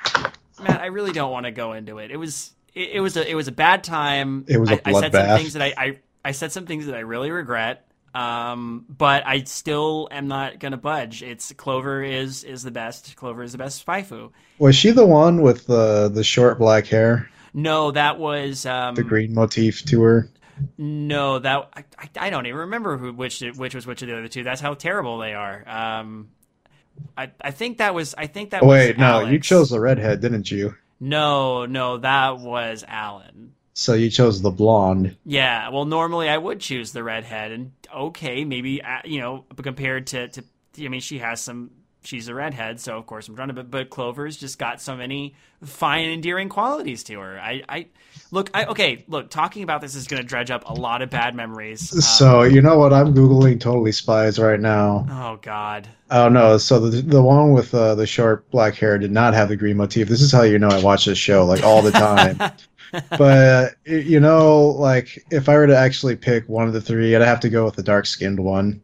Matt, 0.60 0.80
I 0.80 0.86
really 0.86 1.12
don't 1.12 1.30
want 1.30 1.46
to 1.46 1.52
go 1.52 1.74
into 1.74 1.98
it. 1.98 2.10
It 2.10 2.16
was, 2.16 2.52
it, 2.74 2.90
it 2.94 3.00
was 3.00 3.16
a, 3.16 3.30
it 3.30 3.34
was 3.34 3.46
a 3.46 3.52
bad 3.52 3.84
time. 3.84 4.44
It 4.48 4.58
was 4.58 4.70
a 4.70 4.88
I, 4.88 4.92
I 4.92 5.00
said 5.00 5.12
some 5.12 5.38
things 5.38 5.52
that 5.52 5.62
I, 5.62 5.74
I, 5.76 5.98
I 6.24 6.32
said 6.32 6.50
some 6.50 6.66
things 6.66 6.86
that 6.86 6.96
I 6.96 7.00
really 7.00 7.30
regret. 7.30 7.85
Um, 8.16 8.86
but 8.88 9.26
I 9.26 9.42
still 9.44 10.08
am 10.10 10.26
not 10.26 10.58
gonna 10.58 10.78
budge. 10.78 11.22
It's 11.22 11.52
Clover 11.52 12.02
is 12.02 12.44
is 12.44 12.62
the 12.62 12.70
best. 12.70 13.14
Clover 13.14 13.42
is 13.42 13.52
the 13.52 13.58
best 13.58 13.78
spy 13.78 14.02
foo. 14.02 14.32
Was 14.58 14.74
she 14.74 14.90
the 14.90 15.04
one 15.04 15.42
with 15.42 15.66
the 15.66 16.08
the 16.08 16.24
short 16.24 16.58
black 16.58 16.86
hair, 16.86 17.28
No, 17.52 17.90
that 17.90 18.18
was 18.18 18.64
um, 18.64 18.94
the 18.94 19.02
green 19.02 19.34
motif 19.34 19.84
to 19.86 20.02
her? 20.02 20.30
No, 20.78 21.38
that 21.40 21.68
I, 21.76 21.84
I, 22.18 22.30
don't 22.30 22.46
even 22.46 22.60
remember 22.60 22.96
who 22.96 23.12
which 23.12 23.40
which 23.40 23.74
was 23.74 23.86
which 23.86 24.00
of 24.00 24.08
the 24.08 24.16
other 24.16 24.28
two. 24.28 24.42
That's 24.42 24.62
how 24.62 24.72
terrible 24.72 25.19
they 25.19 25.34
are. 25.34 25.62
Um, 25.69 26.30
I 27.19 27.30
I 27.38 27.50
think 27.50 27.78
that 27.78 27.94
was 27.94 28.14
I 28.16 28.28
think 28.28 28.50
that 28.50 28.62
Oh, 28.62 28.66
was 28.66 28.78
wait, 28.78 28.98
no, 28.98 29.20
you 29.20 29.38
chose 29.38 29.69
the 29.69 29.79
redhead, 29.79 30.22
didn't 30.22 30.50
you? 30.50 30.74
No, 30.98 31.67
no, 31.67 31.98
that 31.98 32.38
was 32.38 32.82
Alan. 32.88 33.52
So 33.78 33.92
you 33.92 34.08
chose 34.08 34.40
the 34.40 34.50
blonde. 34.50 35.18
Yeah, 35.26 35.68
well, 35.68 35.84
normally 35.84 36.30
I 36.30 36.38
would 36.38 36.60
choose 36.60 36.92
the 36.92 37.04
redhead, 37.04 37.52
and 37.52 37.72
okay, 37.94 38.42
maybe 38.42 38.80
uh, 38.80 39.02
you 39.04 39.20
know, 39.20 39.44
compared 39.54 40.06
to 40.08 40.28
to, 40.28 40.42
I 40.82 40.88
mean, 40.88 41.02
she 41.02 41.18
has 41.18 41.42
some. 41.42 41.70
She's 42.06 42.29
a 42.29 42.34
redhead, 42.34 42.81
so 42.81 42.96
of 42.96 43.06
course 43.06 43.29
I'm 43.29 43.34
trying 43.36 43.48
to. 43.48 43.55
But, 43.55 43.70
but 43.70 43.91
Clover's 43.91 44.36
just 44.36 44.58
got 44.58 44.81
so 44.81 44.96
many 44.96 45.34
fine, 45.65 46.08
endearing 46.08 46.48
qualities 46.48 47.03
to 47.05 47.19
her. 47.20 47.39
I, 47.39 47.63
I 47.69 47.86
look, 48.31 48.51
I 48.55 48.67
okay, 48.67 49.05
look. 49.08 49.31
Talking 49.31 49.63
about 49.63 49.81
this 49.81 49.94
is 49.94 50.06
going 50.06 50.22
to 50.22 50.27
dredge 50.27 50.51
up 50.51 50.69
a 50.69 50.72
lot 50.72 51.03
of 51.03 51.10
bad 51.10 51.34
memories. 51.34 51.93
Um, 51.93 52.01
So 52.01 52.43
you 52.44 52.63
know 52.63 52.79
what? 52.79 52.93
I'm 52.93 53.15
googling 53.15 53.60
Totally 53.60 53.93
Spies 53.93 54.39
right 54.39 54.60
now. 54.60 55.06
oh 55.10 55.39
God, 55.43 55.89
Oh 56.10 56.29
no! 56.29 56.56
So 56.58 56.79
the 56.79 57.03
the 57.03 57.22
one 57.22 57.53
with 57.53 57.75
uh, 57.75 57.96
the 57.96 58.06
short 58.06 58.48
black 58.51 58.77
hair 58.77 58.96
did 58.98 59.10
not 59.10 59.34
have 59.34 59.48
the 59.48 59.56
green 59.56 59.77
motif. 59.77 60.08
This 60.08 60.22
is 60.22 60.31
how 60.31 60.43
you 60.43 60.58
know 60.58 60.69
I 60.69 60.81
watch 60.81 61.06
this 61.06 61.19
show 61.19 61.44
like 61.44 61.65
all 61.65 61.82
the 61.82 61.91
time. 61.91 62.39
but 63.10 63.20
uh, 63.20 63.69
you 63.84 64.20
know, 64.20 64.67
like 64.67 65.25
if 65.32 65.48
I 65.48 65.56
were 65.56 65.67
to 65.67 65.77
actually 65.77 66.15
pick 66.15 66.48
one 66.48 66.69
of 66.69 66.72
the 66.72 66.81
three, 66.81 67.17
I'd 67.17 67.22
have 67.22 67.41
to 67.41 67.48
go 67.48 67.65
with 67.65 67.75
the 67.75 67.82
dark 67.82 68.06
skinned 68.06 68.39
one. 68.39 68.82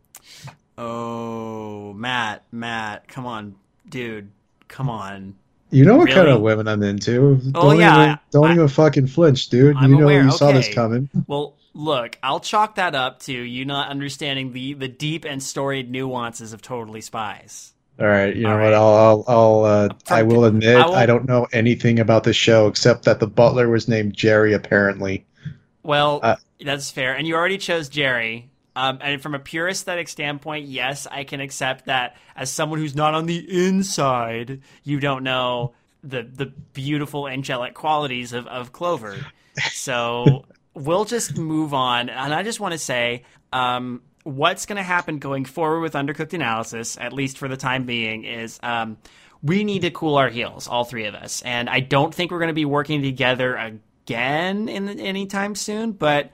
Oh 0.78 1.92
Matt, 1.94 2.44
Matt, 2.52 3.08
come 3.08 3.26
on, 3.26 3.54
dude, 3.88 4.30
come 4.68 4.88
on. 4.90 5.36
You 5.70 5.86
know 5.86 5.96
what 5.96 6.10
kind 6.10 6.28
of 6.28 6.42
women 6.42 6.68
I'm 6.68 6.82
into. 6.82 7.40
Oh, 7.54 7.70
don't 7.70 7.78
yeah, 7.80 8.02
even, 8.04 8.18
don't 8.30 8.50
I- 8.50 8.54
even 8.54 8.68
fucking 8.68 9.06
flinch, 9.06 9.48
dude. 9.48 9.74
I'm 9.76 9.90
you 9.92 9.96
know 9.98 10.04
aware, 10.04 10.22
you 10.24 10.30
saw 10.32 10.52
this 10.52 10.72
coming. 10.72 11.08
Well, 11.26 11.54
look, 11.72 12.18
I'll 12.22 12.40
chalk 12.40 12.74
that 12.74 12.94
up 12.94 13.20
to 13.20 13.32
you 13.32 13.64
not 13.64 13.88
understanding 13.88 14.52
the 14.52 14.74
the 14.74 14.88
deep 14.88 15.24
and 15.24 15.42
storied 15.42 15.90
nuances 15.90 16.52
of 16.52 16.60
Totally 16.60 17.00
Spies. 17.00 17.72
All 17.98 18.06
right, 18.06 18.34
you 18.34 18.42
know 18.42 18.58
what? 18.58 18.72
I'll, 18.74 18.94
I'll, 18.94 19.24
I'll 19.28 19.64
uh, 19.64 19.88
I 20.08 20.22
will 20.24 20.44
admit 20.44 20.76
I 20.76 20.86
will- 20.86 20.94
I 20.94 21.06
don't 21.06 21.26
know 21.26 21.46
anything 21.52 22.00
about 22.00 22.24
the 22.24 22.32
show 22.34 22.66
except 22.66 23.04
that 23.04 23.20
the 23.20 23.26
butler 23.26 23.68
was 23.68 23.88
named 23.88 24.14
Jerry. 24.14 24.52
Apparently, 24.54 25.24
Well, 25.82 26.20
Uh, 26.22 26.36
that's 26.64 26.90
fair. 26.90 27.14
And 27.14 27.26
you 27.26 27.34
already 27.34 27.58
chose 27.58 27.88
Jerry. 27.88 28.50
Um, 28.74 28.98
and 29.00 29.20
from 29.20 29.34
a 29.34 29.38
pure 29.38 29.68
aesthetic 29.68 30.08
standpoint, 30.08 30.66
yes, 30.66 31.06
I 31.10 31.24
can 31.24 31.40
accept 31.40 31.86
that 31.86 32.16
as 32.34 32.50
someone 32.50 32.78
who's 32.78 32.96
not 32.96 33.14
on 33.14 33.26
the 33.26 33.66
inside, 33.66 34.62
you 34.82 34.98
don't 35.00 35.24
know 35.24 35.74
the 36.02 36.22
the 36.22 36.46
beautiful 36.72 37.28
angelic 37.28 37.74
qualities 37.74 38.32
of, 38.32 38.46
of 38.46 38.72
Clover. 38.72 39.16
So 39.70 40.46
we'll 40.74 41.04
just 41.04 41.36
move 41.36 41.74
on. 41.74 42.08
And 42.08 42.34
I 42.34 42.42
just 42.42 42.60
want 42.60 42.72
to 42.72 42.78
say, 42.78 43.24
um, 43.52 44.02
what's 44.24 44.66
going 44.66 44.76
to 44.76 44.82
happen 44.82 45.18
going 45.18 45.44
forward 45.44 45.80
with 45.80 45.92
Undercooked 45.92 46.32
Analysis, 46.32 46.96
at 46.98 47.12
least 47.12 47.38
for 47.38 47.48
the 47.48 47.56
time 47.56 47.84
being, 47.84 48.24
is 48.24 48.58
um, 48.62 48.96
we 49.42 49.64
need 49.64 49.82
to 49.82 49.90
cool 49.90 50.16
our 50.16 50.28
heels, 50.28 50.68
all 50.68 50.84
three 50.84 51.04
of 51.04 51.14
us. 51.14 51.42
And 51.42 51.68
I 51.68 51.80
don't 51.80 52.14
think 52.14 52.30
we're 52.30 52.38
going 52.38 52.48
to 52.48 52.54
be 52.54 52.64
working 52.64 53.02
together 53.02 53.56
again 53.56 54.68
in 54.68 54.88
anytime 55.00 55.54
soon, 55.54 55.92
but 55.92 56.30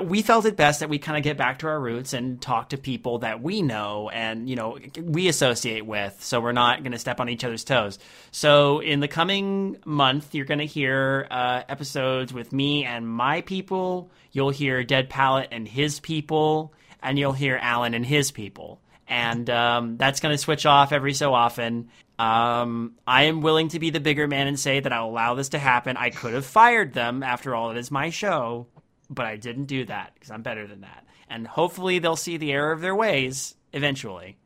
we 0.00 0.22
felt 0.22 0.46
it 0.46 0.56
best 0.56 0.80
that 0.80 0.88
we 0.88 0.98
kind 0.98 1.18
of 1.18 1.24
get 1.24 1.36
back 1.36 1.58
to 1.58 1.66
our 1.66 1.78
roots 1.78 2.14
and 2.14 2.40
talk 2.40 2.70
to 2.70 2.78
people 2.78 3.18
that 3.18 3.42
we 3.42 3.60
know 3.60 4.08
and 4.08 4.48
you 4.48 4.56
know 4.56 4.78
we 4.98 5.28
associate 5.28 5.84
with 5.84 6.22
so 6.22 6.40
we're 6.40 6.52
not 6.52 6.82
going 6.82 6.92
to 6.92 6.98
step 6.98 7.20
on 7.20 7.28
each 7.28 7.44
other's 7.44 7.64
toes. 7.64 7.98
So 8.30 8.80
in 8.80 9.00
the 9.00 9.08
coming 9.08 9.76
month 9.84 10.34
you're 10.34 10.46
going 10.46 10.60
to 10.60 10.66
hear 10.66 11.26
uh, 11.30 11.62
episodes 11.68 12.32
with 12.32 12.52
me 12.52 12.84
and 12.84 13.06
my 13.06 13.42
people. 13.42 14.10
You'll 14.32 14.50
hear 14.50 14.82
dead 14.82 15.10
palette 15.10 15.48
and 15.52 15.68
his 15.68 16.00
people 16.00 16.72
and 17.02 17.18
you'll 17.18 17.32
hear 17.32 17.58
alan 17.60 17.92
and 17.92 18.06
his 18.06 18.30
people. 18.30 18.80
And 19.08 19.50
um, 19.50 19.98
that's 19.98 20.20
going 20.20 20.32
to 20.32 20.38
switch 20.38 20.64
off 20.64 20.92
every 20.92 21.12
so 21.12 21.34
often. 21.34 21.90
Um, 22.18 22.94
I 23.06 23.24
am 23.24 23.42
willing 23.42 23.68
to 23.68 23.78
be 23.78 23.90
the 23.90 24.00
bigger 24.00 24.26
man 24.26 24.46
and 24.46 24.58
say 24.58 24.80
that 24.80 24.92
I'll 24.92 25.08
allow 25.08 25.34
this 25.34 25.50
to 25.50 25.58
happen. 25.58 25.98
I 25.98 26.10
could 26.10 26.32
have 26.32 26.46
fired 26.46 26.94
them. 26.94 27.22
After 27.22 27.54
all, 27.54 27.72
it 27.72 27.76
is 27.76 27.90
my 27.90 28.08
show 28.08 28.68
but 29.14 29.26
I 29.26 29.36
didn't 29.36 29.66
do 29.66 29.84
that 29.86 30.14
because 30.14 30.30
I'm 30.30 30.42
better 30.42 30.66
than 30.66 30.82
that. 30.82 31.06
And 31.28 31.46
hopefully 31.46 31.98
they'll 31.98 32.16
see 32.16 32.36
the 32.36 32.52
error 32.52 32.72
of 32.72 32.80
their 32.80 32.94
ways 32.94 33.54
eventually. 33.72 34.36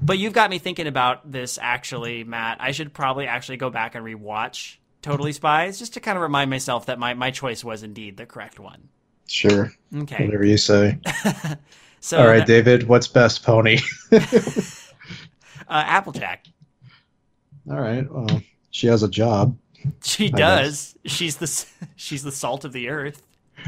But 0.00 0.18
you've 0.18 0.32
got 0.32 0.50
me 0.50 0.58
thinking 0.58 0.86
about 0.86 1.30
this 1.30 1.58
actually, 1.60 2.24
Matt. 2.24 2.58
I 2.60 2.70
should 2.70 2.94
probably 2.94 3.26
actually 3.26 3.56
go 3.56 3.70
back 3.70 3.94
and 3.94 4.04
rewatch 4.04 4.76
Totally 5.02 5.32
Spies 5.32 5.78
just 5.78 5.94
to 5.94 6.00
kind 6.00 6.16
of 6.16 6.22
remind 6.22 6.50
myself 6.50 6.86
that 6.86 6.98
my, 6.98 7.14
my 7.14 7.30
choice 7.30 7.64
was 7.64 7.82
indeed 7.82 8.16
the 8.16 8.26
correct 8.26 8.58
one. 8.58 8.88
Sure. 9.26 9.72
Okay. 9.94 10.24
Whatever 10.24 10.44
you 10.44 10.56
say. 10.56 10.98
so 12.00 12.18
All 12.18 12.26
right, 12.26 12.38
that- 12.38 12.46
David, 12.46 12.88
what's 12.88 13.08
best 13.08 13.42
pony? 13.42 13.78
uh, 14.12 14.18
Applejack. 15.68 16.46
All 17.70 17.80
right. 17.80 18.10
Well, 18.10 18.42
she 18.70 18.86
has 18.86 19.02
a 19.02 19.08
job. 19.08 19.56
She 20.02 20.32
I 20.32 20.36
does. 20.36 20.96
She's 21.04 21.36
the 21.36 21.66
she's 21.96 22.22
the 22.22 22.32
salt 22.32 22.64
of 22.64 22.72
the 22.72 22.88
earth. 22.88 23.22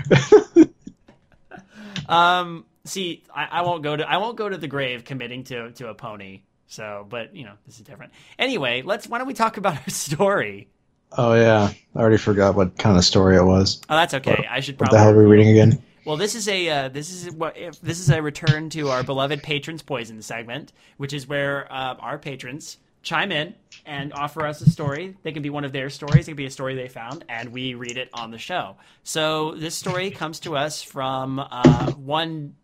um. 2.08 2.64
See, 2.84 3.24
I, 3.34 3.44
I 3.44 3.62
won't 3.62 3.82
go 3.82 3.94
to 3.94 4.08
I 4.08 4.16
won't 4.16 4.36
go 4.36 4.48
to 4.48 4.56
the 4.56 4.68
grave 4.68 5.04
committing 5.04 5.44
to 5.44 5.72
to 5.72 5.88
a 5.88 5.94
pony. 5.94 6.42
So, 6.66 7.06
but 7.08 7.34
you 7.34 7.44
know, 7.44 7.54
this 7.66 7.76
is 7.76 7.82
different. 7.82 8.12
Anyway, 8.38 8.82
let's. 8.82 9.08
Why 9.08 9.18
don't 9.18 9.26
we 9.26 9.34
talk 9.34 9.56
about 9.56 9.76
our 9.76 9.88
story? 9.88 10.68
Oh 11.12 11.34
yeah, 11.34 11.72
I 11.94 11.98
already 11.98 12.16
forgot 12.16 12.54
what 12.54 12.78
kind 12.78 12.96
of 12.96 13.04
story 13.04 13.36
it 13.36 13.44
was. 13.44 13.80
Oh, 13.88 13.96
that's 13.96 14.14
okay. 14.14 14.46
I 14.48 14.60
should 14.60 14.80
What 14.80 14.90
the 14.90 14.98
hell 14.98 15.10
are 15.10 15.18
we 15.18 15.24
reading 15.24 15.48
again? 15.48 15.82
Well, 16.04 16.16
this 16.16 16.34
is 16.34 16.48
a 16.48 16.68
uh, 16.68 16.88
this 16.88 17.10
is 17.10 17.32
what 17.32 17.56
if 17.56 17.80
this 17.80 17.98
is 17.98 18.10
a 18.10 18.22
return 18.22 18.70
to 18.70 18.88
our 18.88 19.02
beloved 19.02 19.42
patrons 19.42 19.82
poison 19.82 20.22
segment, 20.22 20.72
which 20.96 21.12
is 21.12 21.26
where 21.26 21.70
uh, 21.72 21.96
our 21.98 22.18
patrons 22.18 22.78
chime 23.02 23.32
in 23.32 23.54
and 23.86 24.12
offer 24.12 24.46
us 24.46 24.60
a 24.60 24.70
story. 24.70 25.16
They 25.22 25.32
can 25.32 25.42
be 25.42 25.50
one 25.50 25.64
of 25.64 25.72
their 25.72 25.90
stories. 25.90 26.28
It 26.28 26.32
can 26.32 26.36
be 26.36 26.46
a 26.46 26.50
story 26.50 26.74
they 26.74 26.88
found, 26.88 27.24
and 27.28 27.50
we 27.50 27.74
read 27.74 27.96
it 27.96 28.10
on 28.12 28.30
the 28.30 28.38
show. 28.38 28.76
So 29.02 29.54
this 29.54 29.74
story 29.74 30.10
comes 30.10 30.40
to 30.40 30.56
us 30.56 30.82
from 30.82 31.38
uh, 31.38 31.92
one 31.92 32.54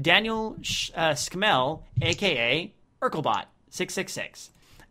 Daniel 0.00 0.56
Sh- 0.62 0.90
uh, 0.94 1.10
Skmel, 1.12 1.82
aka 2.02 2.72
Urkelbot 3.02 3.44
six 3.70 3.94
six 3.94 4.12
six, 4.12 4.50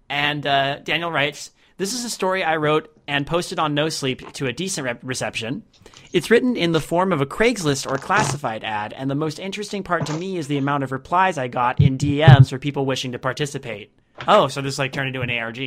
and 0.10 0.46
uh, 0.46 0.79
Daniel 0.79 1.12
writes. 1.12 1.51
This 1.77 1.93
is 1.93 2.03
a 2.03 2.10
story 2.10 2.43
I 2.43 2.58
wrote 2.58 2.93
and 3.08 3.25
posted 3.25 3.58
on 3.58 3.74
No 3.74 3.88
Sleep 3.88 4.34
to 4.34 4.48
a 4.48 4.51
decent 4.51 4.84
rep- 4.84 5.00
reception. 5.01 5.63
It's 6.12 6.29
written 6.29 6.58
in 6.58 6.74
the 6.74 6.81
form 6.81 7.13
of 7.13 7.22
a 7.22 7.25
Craigslist 7.25 7.89
or 7.89 7.98
classified 7.98 8.65
ad, 8.65 8.91
and 8.91 9.10
the 9.10 9.15
most 9.15 9.39
interesting 9.39 9.81
part 9.81 10.05
to 10.08 10.13
me 10.13 10.36
is 10.36 10.50
the 10.50 10.58
amount 10.58 10.84
of 10.84 10.91
replies 10.91 11.38
I 11.38 11.48
got 11.48 11.79
in 11.79 11.98
DMs 11.98 12.50
for 12.50 12.60
people 12.60 12.86
wishing 12.86 13.13
to 13.13 13.19
participate. 13.19 13.93
Oh, 14.27 14.47
so 14.47 14.61
this 14.61 14.77
like 14.79 14.91
turned 14.91 15.07
into 15.07 15.21
an 15.21 15.29
ARG. 15.29 15.59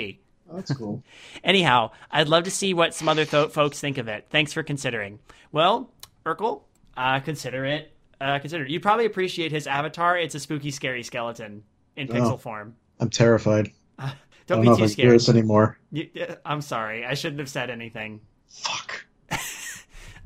Oh, 0.50 0.56
that's 0.56 0.74
cool. 0.74 1.02
Anyhow, 1.44 1.90
I'd 2.10 2.28
love 2.28 2.44
to 2.44 2.50
see 2.50 2.74
what 2.74 2.94
some 2.94 3.08
other 3.08 3.24
th- 3.24 3.50
folks 3.50 3.80
think 3.80 3.98
of 3.98 4.08
it. 4.08 4.26
Thanks 4.30 4.52
for 4.52 4.62
considering. 4.62 5.18
Well, 5.50 5.90
Urkel, 6.26 6.62
uh, 6.96 7.20
consider 7.20 7.64
it. 7.64 7.92
Uh, 8.20 8.38
consider 8.38 8.64
it. 8.64 8.70
You 8.70 8.78
probably 8.80 9.06
appreciate 9.06 9.50
his 9.52 9.66
avatar. 9.66 10.16
It's 10.18 10.34
a 10.34 10.40
spooky, 10.40 10.70
scary 10.70 11.02
skeleton 11.02 11.62
in 11.96 12.06
pixel 12.08 12.32
Oh. 12.32 12.36
form. 12.36 12.76
I'm 13.00 13.10
terrified. 13.10 13.72
Don't, 13.98 14.08
I 14.08 14.14
don't 14.46 14.60
be 14.62 14.68
know 14.68 14.76
too 14.76 14.84
if 14.84 14.90
I 14.90 14.92
scared. 14.92 15.14
this 15.14 15.28
anymore. 15.28 15.78
You, 15.92 16.08
uh, 16.20 16.34
I'm 16.44 16.60
sorry. 16.62 17.06
I 17.06 17.14
shouldn't 17.14 17.38
have 17.38 17.48
said 17.48 17.70
anything. 17.70 18.20
Fuck. 18.48 19.06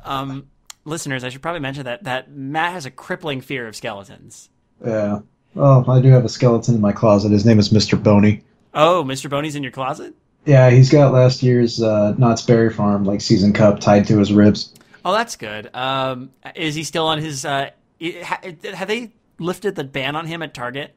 Um, 0.04 0.48
listeners, 0.84 1.24
I 1.24 1.30
should 1.30 1.42
probably 1.42 1.60
mention 1.60 1.84
that 1.84 2.04
that 2.04 2.30
Matt 2.30 2.72
has 2.72 2.86
a 2.86 2.90
crippling 2.90 3.40
fear 3.40 3.66
of 3.66 3.74
skeletons. 3.74 4.50
Yeah. 4.84 5.20
Well, 5.56 5.90
I 5.90 6.02
do 6.02 6.08
have 6.10 6.24
a 6.24 6.28
skeleton 6.28 6.74
in 6.74 6.80
my 6.82 6.92
closet. 6.92 7.32
His 7.32 7.46
name 7.46 7.58
is 7.58 7.70
Mr. 7.70 8.00
Boney. 8.00 8.42
Oh, 8.74 9.02
Mr. 9.04 9.30
Boney's 9.30 9.56
in 9.56 9.62
your 9.62 9.72
closet? 9.72 10.14
Yeah, 10.44 10.68
he's 10.68 10.90
got 10.90 11.14
last 11.14 11.42
year's 11.42 11.82
uh, 11.82 12.14
Knott's 12.18 12.42
Berry 12.42 12.70
Farm 12.70 13.04
like 13.04 13.22
season 13.22 13.54
cup 13.54 13.80
tied 13.80 14.06
to 14.08 14.18
his 14.18 14.32
ribs. 14.34 14.74
Oh, 15.02 15.12
that's 15.12 15.34
good. 15.34 15.74
Um, 15.74 16.30
is 16.54 16.74
he 16.74 16.84
still 16.84 17.06
on 17.06 17.18
his? 17.18 17.46
Uh, 17.46 17.70
have 18.00 18.86
they 18.86 19.12
lifted 19.38 19.74
the 19.76 19.84
ban 19.84 20.14
on 20.14 20.26
him 20.26 20.42
at 20.42 20.52
Target? 20.52 20.94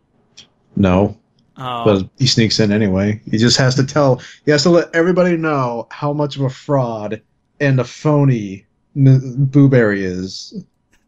No, 0.76 1.18
Oh, 1.58 1.84
but 1.86 2.10
he 2.18 2.28
sneaks 2.28 2.60
in 2.60 2.72
anyway. 2.72 3.22
He 3.30 3.38
just 3.38 3.58
has 3.58 3.76
to 3.76 3.86
tell. 3.86 4.22
He 4.46 4.52
has 4.52 4.64
to 4.64 4.70
let 4.70 4.94
everybody 4.94 5.38
know 5.38 5.88
how 5.90 6.12
much 6.14 6.36
of 6.36 6.42
a 6.42 6.50
fraud 6.50 7.22
and 7.60 7.80
a 7.80 7.84
phony 7.86 8.66
Booberry 8.98 10.00
is. 10.00 10.64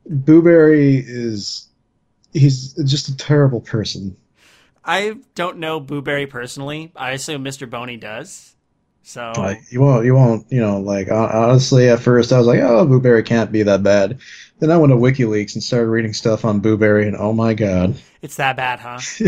Booberry 0.10 1.04
is. 1.06 1.68
He's 2.34 2.74
just 2.74 3.10
a 3.10 3.18
terrible 3.18 3.62
person. 3.62 4.16
I 4.84 5.18
don't 5.36 5.58
know 5.58 5.80
Booberry 5.80 6.30
personally. 6.30 6.92
I 6.96 7.12
assume 7.12 7.44
Mr. 7.44 7.70
Boney 7.70 7.98
does. 7.98 8.56
So 9.04 9.34
you 9.70 9.82
won't, 9.82 10.06
you 10.06 10.14
won't, 10.14 10.46
you 10.52 10.62
know. 10.62 10.80
Like 10.80 11.10
honestly, 11.10 11.90
at 11.90 12.00
first 12.00 12.32
I 12.32 12.38
was 12.38 12.46
like, 12.48 12.60
"Oh, 12.60 12.86
Booberry 12.86 13.26
can't 13.26 13.52
be 13.52 13.64
that 13.64 13.82
bad." 13.84 14.20
Then 14.60 14.70
I 14.70 14.78
went 14.78 14.92
to 14.92 14.98
WikiLeaks 14.98 15.56
and 15.56 15.64
started 15.64 15.90
reading 15.90 16.14
stuff 16.14 16.46
on 16.46 16.62
Booberry, 16.62 17.08
and 17.08 17.18
oh 17.18 17.34
my 17.34 17.56
god, 17.56 17.96
it's 18.22 18.36
that 18.36 18.56
bad, 18.58 18.80
huh? 18.80 19.00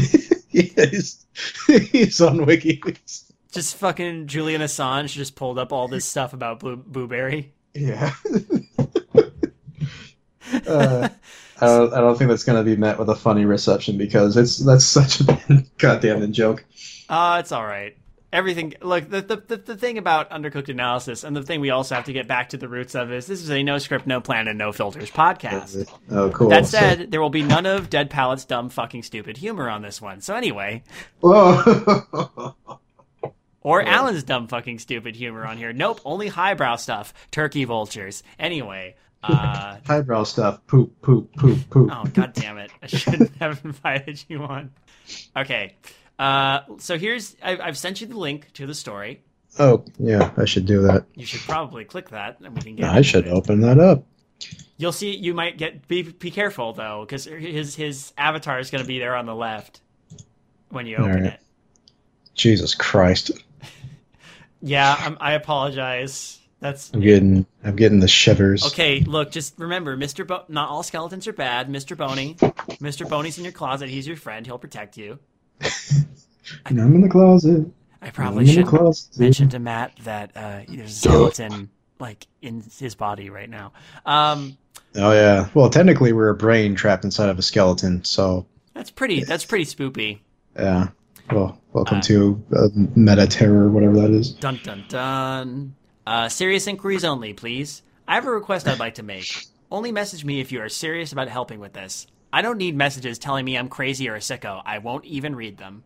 yeah, 0.51 0.85
he's, 0.85 1.25
he's 1.91 2.21
on 2.21 2.37
WikiLeaks. 2.37 3.31
just 3.51 3.75
fucking 3.77 4.27
Julian 4.27 4.61
Assange 4.61 5.09
just 5.13 5.35
pulled 5.35 5.57
up 5.57 5.73
all 5.73 5.87
this 5.87 6.05
stuff 6.05 6.33
about 6.33 6.59
Blue- 6.59 6.77
Booberry. 6.77 7.47
Yeah. 7.73 8.13
uh, 10.67 11.09
I 11.61 11.65
don't, 11.67 11.93
I 11.93 11.99
don't 12.01 12.17
think 12.17 12.29
that's 12.29 12.43
going 12.43 12.63
to 12.63 12.69
be 12.69 12.75
met 12.79 12.97
with 12.99 13.09
a 13.09 13.15
funny 13.15 13.45
reception 13.45 13.97
because 13.97 14.35
it's 14.37 14.57
that's 14.57 14.85
such 14.85 15.21
a 15.21 15.63
goddamn 15.77 16.31
joke. 16.33 16.65
Uh, 17.09 17.37
it's 17.39 17.51
all 17.51 17.65
right. 17.65 17.95
Everything. 18.31 18.73
Look, 18.81 19.11
the, 19.11 19.21
the 19.21 19.57
the 19.57 19.77
thing 19.77 19.99
about 19.99 20.31
undercooked 20.31 20.67
analysis, 20.67 21.23
and 21.23 21.35
the 21.35 21.43
thing 21.43 21.61
we 21.61 21.69
also 21.69 21.93
have 21.93 22.05
to 22.05 22.13
get 22.13 22.27
back 22.27 22.49
to 22.49 22.57
the 22.57 22.67
roots 22.67 22.95
of 22.95 23.11
is 23.13 23.27
this 23.27 23.43
is 23.43 23.51
a 23.51 23.61
no 23.61 23.77
script, 23.77 24.07
no 24.07 24.21
plan, 24.21 24.47
and 24.47 24.57
no 24.57 24.71
filters 24.71 25.11
podcast. 25.11 25.87
Oh, 26.09 26.31
cool. 26.31 26.49
That 26.49 26.65
So- 26.65 26.79
said, 26.79 27.11
there 27.11 27.21
will 27.21 27.29
be 27.29 27.43
none 27.43 27.67
of 27.67 27.91
Dead 27.91 28.09
Pallet's 28.09 28.43
dumb 28.45 28.69
fucking 28.69 29.03
stupid 29.03 29.37
humor 29.37 29.69
on 29.69 29.83
this 29.83 30.01
one. 30.01 30.19
So 30.21 30.33
anyway, 30.33 30.81
Whoa. 31.19 32.55
or 33.61 33.83
Alan's 33.83 34.23
dumb 34.23 34.47
fucking 34.47 34.79
stupid 34.79 35.15
humor 35.15 35.45
on 35.45 35.57
here. 35.57 35.71
Nope, 35.71 36.01
only 36.03 36.27
highbrow 36.27 36.77
stuff. 36.77 37.13
Turkey 37.29 37.65
vultures. 37.65 38.23
Anyway, 38.39 38.95
uh, 39.23 39.77
highbrow 39.85 40.23
stuff. 40.23 40.65
Poop, 40.67 41.01
poop, 41.01 41.33
poop, 41.35 41.57
poop. 41.69 41.89
oh 41.91 42.05
god 42.13 42.33
damn 42.33 42.57
it! 42.57 42.71
I 42.81 42.87
shouldn't 42.87 43.35
have 43.39 43.63
invited 43.63 44.23
you 44.27 44.43
on. 44.43 44.71
Okay, 45.35 45.75
uh, 46.19 46.61
so 46.77 46.97
here's 46.97 47.35
I've, 47.41 47.59
I've 47.61 47.77
sent 47.77 48.01
you 48.01 48.07
the 48.07 48.17
link 48.17 48.51
to 48.53 48.65
the 48.65 48.75
story. 48.75 49.21
Oh, 49.59 49.85
yeah, 49.99 50.31
I 50.35 50.45
should 50.45 50.65
do 50.65 50.81
that. 50.83 51.05
You 51.13 51.25
should 51.25 51.41
probably 51.41 51.85
click 51.85 52.09
that, 52.09 52.39
and 52.39 52.55
we 52.55 52.61
can 52.61 52.75
get. 52.75 52.89
I 52.89 53.01
should 53.01 53.27
it. 53.27 53.31
open 53.31 53.61
that 53.61 53.79
up. 53.79 54.03
You'll 54.77 54.91
see. 54.91 55.15
You 55.15 55.33
might 55.33 55.57
get 55.57 55.87
be 55.87 56.01
be 56.01 56.31
careful 56.31 56.73
though, 56.73 57.05
because 57.05 57.25
his 57.25 57.75
his 57.75 58.13
avatar 58.17 58.59
is 58.59 58.71
going 58.71 58.83
to 58.83 58.87
be 58.87 58.99
there 58.99 59.15
on 59.15 59.25
the 59.25 59.35
left 59.35 59.81
when 60.69 60.87
you 60.87 60.95
open 60.97 61.11
Alright. 61.11 61.33
it. 61.33 61.39
Jesus 62.33 62.73
Christ, 62.73 63.29
Yeah, 64.61 64.95
I'm, 64.97 65.17
I 65.19 65.33
apologize. 65.33 66.39
That's 66.63 66.91
I'm 66.93 67.01
getting, 67.01 67.45
I'm 67.63 67.75
getting 67.75 67.99
the 67.99 68.07
shivers. 68.07 68.65
okay. 68.67 69.01
Look, 69.01 69.31
just 69.31 69.59
remember, 69.59 69.97
Mister. 69.97 70.23
Bo- 70.23 70.45
not 70.47 70.69
all 70.69 70.81
skeletons 70.81 71.27
are 71.27 71.33
bad. 71.33 71.69
Mister 71.69 71.93
Boney, 71.95 72.37
Mister 72.79 73.05
Boney's 73.05 73.37
in 73.37 73.43
your 73.43 73.51
closet. 73.53 73.89
He's 73.89 74.07
your 74.07 74.15
friend. 74.17 74.45
He'll 74.45 74.57
protect 74.57 74.97
you. 74.97 75.19
And 76.65 76.79
I'm 76.81 76.93
in 76.93 77.01
the 77.01 77.09
closet. 77.09 77.65
I 78.01 78.09
probably 78.09 78.45
should 78.45 78.67
closet. 78.67 79.17
mention 79.17 79.47
to 79.49 79.59
Matt 79.59 79.93
that 80.03 80.31
uh, 80.35 80.59
there's 80.67 80.91
a 80.91 80.93
skeleton 80.93 81.69
like 81.99 82.27
in 82.41 82.63
his 82.79 82.95
body 82.95 83.29
right 83.29 83.49
now. 83.49 83.71
Um, 84.05 84.57
Oh 84.95 85.11
yeah. 85.13 85.47
Well, 85.53 85.69
technically, 85.69 86.11
we're 86.13 86.29
a 86.29 86.35
brain 86.35 86.75
trapped 86.75 87.05
inside 87.05 87.29
of 87.29 87.39
a 87.39 87.41
skeleton. 87.41 88.03
So 88.03 88.45
that's 88.73 88.91
pretty. 88.91 89.23
That's 89.23 89.45
pretty 89.45 89.65
spoopy. 89.65 90.19
yeah. 90.55 90.89
Well, 91.31 91.57
welcome 91.71 91.99
Uh, 91.99 92.01
to 92.01 92.43
uh, 92.55 92.67
meta 92.95 93.25
terror, 93.25 93.69
whatever 93.69 93.95
that 94.01 94.11
is. 94.11 94.31
Dun 94.31 94.59
dun 94.63 94.83
dun. 94.89 95.73
Uh, 96.05 96.27
serious 96.27 96.67
inquiries 96.67 97.05
only, 97.05 97.33
please. 97.33 97.81
I 98.07 98.15
have 98.15 98.25
a 98.25 98.31
request 98.31 98.67
I'd 98.67 98.79
like 98.79 98.95
to 98.95 99.03
make. 99.03 99.47
Only 99.71 99.91
message 99.91 100.25
me 100.25 100.41
if 100.41 100.51
you 100.51 100.59
are 100.61 100.67
serious 100.67 101.13
about 101.13 101.29
helping 101.29 101.61
with 101.61 101.71
this. 101.71 102.07
I 102.33 102.41
don't 102.41 102.57
need 102.57 102.75
messages 102.75 103.17
telling 103.17 103.45
me 103.45 103.57
I'm 103.57 103.69
crazy 103.69 104.09
or 104.09 104.15
a 104.15 104.19
sicko. 104.19 104.61
I 104.65 104.79
won't 104.79 105.05
even 105.05 105.35
read 105.35 105.57
them. 105.57 105.83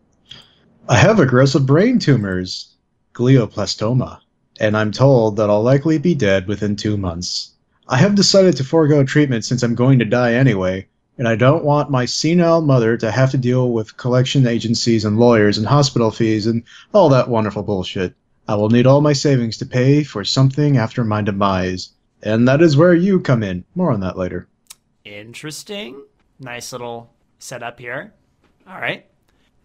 I 0.90 0.96
have 0.96 1.20
aggressive 1.20 1.68
brain 1.68 2.00
tumors, 2.00 2.74
glioblastoma, 3.14 4.22
and 4.60 4.76
I'm 4.76 4.92
told 4.92 5.36
that 5.36 5.52
I'll 5.52 5.62
likely 5.62 6.00
be 6.00 6.16
dead 6.16 6.48
within 6.48 6.76
two 6.76 6.98
months. 6.98 7.52
I 7.88 7.98
have 7.98 8.16
decided 8.16 8.58
to 8.58 8.64
forego 8.64 9.04
treatment 9.04 9.46
since 9.46 9.62
I'm 9.62 9.76
going 9.76 10.00
to 10.00 10.06
die 10.06 10.34
anyway, 10.34 10.88
and 11.20 11.28
I 11.28 11.36
don't 11.36 11.64
want 11.64 11.92
my 11.92 12.06
senile 12.06 12.62
mother 12.62 12.98
to 12.98 13.12
have 13.12 13.32
to 13.32 13.38
deal 13.38 13.72
with 13.72 13.98
collection 13.98 14.48
agencies 14.48 15.06
and 15.06 15.20
lawyers 15.20 15.60
and 15.60 15.68
hospital 15.68 16.10
fees 16.10 16.48
and 16.48 16.64
all 16.94 17.10
that 17.10 17.30
wonderful 17.30 17.62
bullshit. 17.62 18.16
I 18.50 18.56
will 18.56 18.70
need 18.70 18.88
all 18.88 19.02
my 19.02 19.14
savings 19.14 19.58
to 19.58 19.66
pay 19.66 20.04
for 20.04 20.24
something 20.24 20.78
after 20.78 21.04
my 21.04 21.22
demise, 21.22 21.90
and 22.24 22.48
that 22.48 22.62
is 22.62 22.78
where 22.78 22.94
you 22.94 23.20
come 23.20 23.44
in. 23.44 23.66
More 23.76 23.92
on 23.92 24.00
that 24.00 24.18
later. 24.18 24.48
Interesting. 25.04 26.02
Nice 26.40 26.72
little 26.72 27.14
setup 27.40 27.80
here. 27.80 28.14
All 28.66 28.80
right. 28.80 29.06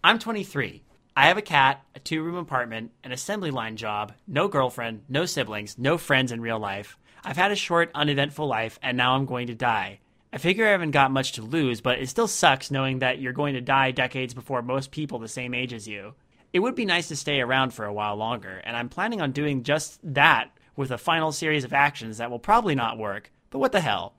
I'm 0.03 0.19
23. 0.19 0.83
I 1.15 1.27
have 1.27 1.37
a 1.37 1.41
cat, 1.41 1.81
a 1.95 1.99
two 1.99 2.23
room 2.23 2.35
apartment, 2.35 2.91
an 3.03 3.13
assembly 3.13 3.51
line 3.51 3.77
job, 3.77 4.13
no 4.27 4.49
girlfriend, 4.49 5.03
no 5.07 5.25
siblings, 5.25 5.77
no 5.77 5.97
friends 5.97 6.31
in 6.31 6.41
real 6.41 6.59
life. 6.59 6.97
I've 7.23 7.37
had 7.37 7.51
a 7.51 7.55
short, 7.55 7.89
uneventful 7.95 8.47
life, 8.47 8.79
and 8.81 8.97
now 8.97 9.15
I'm 9.15 9.25
going 9.25 9.47
to 9.47 9.55
die. 9.55 9.99
I 10.33 10.39
figure 10.39 10.67
I 10.67 10.71
haven't 10.71 10.91
got 10.91 11.11
much 11.11 11.33
to 11.33 11.41
lose, 11.41 11.79
but 11.79 11.99
it 11.99 12.09
still 12.09 12.27
sucks 12.27 12.71
knowing 12.71 12.99
that 12.99 13.19
you're 13.19 13.31
going 13.31 13.53
to 13.53 13.61
die 13.61 13.91
decades 13.91 14.33
before 14.33 14.61
most 14.61 14.91
people 14.91 15.19
the 15.19 15.27
same 15.27 15.53
age 15.53 15.71
as 15.71 15.87
you. 15.87 16.15
It 16.53 16.59
would 16.59 16.75
be 16.75 16.85
nice 16.85 17.07
to 17.07 17.15
stay 17.15 17.41
around 17.41 17.73
for 17.73 17.85
a 17.85 17.93
while 17.93 18.15
longer, 18.15 18.61
and 18.63 18.77
I'm 18.77 18.89
planning 18.89 19.21
on 19.21 19.31
doing 19.31 19.63
just 19.63 19.99
that 20.13 20.51
with 20.75 20.91
a 20.91 20.97
final 20.97 21.31
series 21.31 21.63
of 21.63 21.73
actions 21.73 22.17
that 22.17 22.31
will 22.31 22.39
probably 22.39 22.75
not 22.75 22.97
work, 22.97 23.31
but 23.49 23.59
what 23.59 23.71
the 23.71 23.81
hell? 23.81 24.13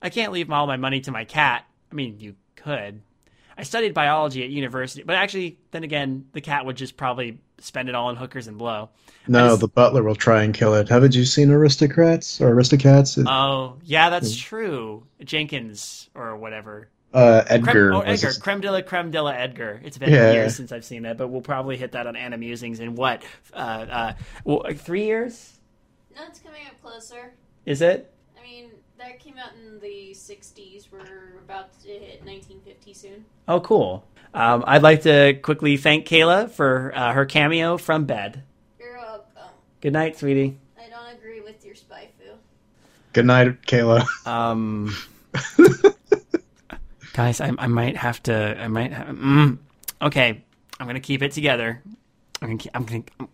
I 0.00 0.08
can't 0.08 0.32
leave 0.32 0.50
all 0.50 0.66
my 0.66 0.76
money 0.76 1.00
to 1.02 1.10
my 1.10 1.24
cat. 1.24 1.64
I 1.90 1.94
mean, 1.94 2.20
you 2.20 2.36
could, 2.56 3.02
I 3.60 3.62
studied 3.62 3.92
biology 3.92 4.42
at 4.42 4.48
university, 4.48 5.02
but 5.02 5.16
actually, 5.16 5.58
then 5.70 5.84
again, 5.84 6.24
the 6.32 6.40
cat 6.40 6.64
would 6.64 6.76
just 6.76 6.96
probably 6.96 7.38
spend 7.58 7.90
it 7.90 7.94
all 7.94 8.08
on 8.08 8.16
hookers 8.16 8.46
and 8.46 8.56
blow. 8.56 8.88
No, 9.28 9.48
just, 9.48 9.60
the 9.60 9.68
butler 9.68 10.02
will 10.02 10.14
try 10.14 10.44
and 10.44 10.54
kill 10.54 10.74
it. 10.74 10.88
Haven't 10.88 11.14
you 11.14 11.26
seen 11.26 11.50
Aristocrats 11.50 12.40
or 12.40 12.54
Aristocats? 12.54 13.22
Oh, 13.28 13.76
yeah, 13.84 14.08
that's 14.08 14.32
hmm. 14.32 14.40
true. 14.40 15.06
Jenkins 15.22 16.08
or 16.14 16.36
whatever. 16.36 16.88
Uh, 17.12 17.44
Edgar. 17.48 17.90
Creme, 17.90 17.94
oh, 17.94 18.00
Edgar. 18.00 18.32
Creme 18.34 18.60
de 18.60 18.70
la 18.70 18.82
Creme 18.82 19.10
de 19.10 19.22
la 19.22 19.30
Edgar. 19.30 19.80
It's 19.84 19.98
been 19.98 20.10
yeah. 20.10 20.32
years 20.32 20.54
since 20.54 20.70
I've 20.70 20.84
seen 20.84 21.02
that, 21.02 21.16
but 21.16 21.28
we'll 21.28 21.40
probably 21.40 21.76
hit 21.76 21.92
that 21.92 22.06
on 22.06 22.14
Animusings 22.14 22.80
in 22.80 22.94
what? 22.94 23.22
Uh, 23.52 23.56
uh, 23.56 24.12
well, 24.44 24.64
three 24.74 25.04
years? 25.04 25.58
No, 26.14 26.22
it's 26.28 26.38
coming 26.38 26.62
up 26.66 26.80
closer. 26.82 27.32
Is 27.66 27.82
it? 27.82 28.12
I 28.38 28.42
mean, 28.42 28.70
that 28.98 29.18
came 29.18 29.38
out 29.38 29.50
in 29.54 29.80
the 29.80 30.10
60s. 30.12 30.86
We're 30.92 31.38
about 31.44 31.72
to 31.82 31.88
hit 31.88 32.24
1950 32.24 32.94
soon. 32.94 33.24
Oh, 33.48 33.60
cool. 33.60 34.04
Um, 34.32 34.62
I'd 34.66 34.82
like 34.82 35.02
to 35.02 35.34
quickly 35.42 35.76
thank 35.76 36.06
Kayla 36.06 36.50
for 36.50 36.92
uh, 36.94 37.12
her 37.12 37.26
cameo 37.26 37.76
from 37.76 38.04
bed. 38.04 38.42
You're 38.78 38.96
welcome. 38.96 39.50
Good 39.80 39.92
night, 39.92 40.16
sweetie. 40.16 40.58
I 40.78 40.88
don't 40.88 41.18
agree 41.18 41.40
with 41.40 41.64
your 41.64 41.74
spy 41.74 42.08
foo. 42.18 42.34
Good 43.12 43.26
night, 43.26 43.62
Kayla. 43.62 44.06
Um, 44.26 44.94
guys, 47.20 47.40
I, 47.40 47.52
I 47.58 47.66
might 47.66 47.96
have 47.96 48.22
to. 48.24 48.34
I 48.58 48.68
might. 48.68 48.92
Have, 48.92 49.08
mm, 49.08 49.58
okay, 50.00 50.42
I'm 50.78 50.86
gonna 50.86 51.00
keep 51.00 51.22
it 51.22 51.32
together. 51.32 51.82
I'm 52.40 52.48
gonna. 52.48 52.58
Keep, 52.58 52.72
I'm 52.74 52.84
gonna. 52.84 53.28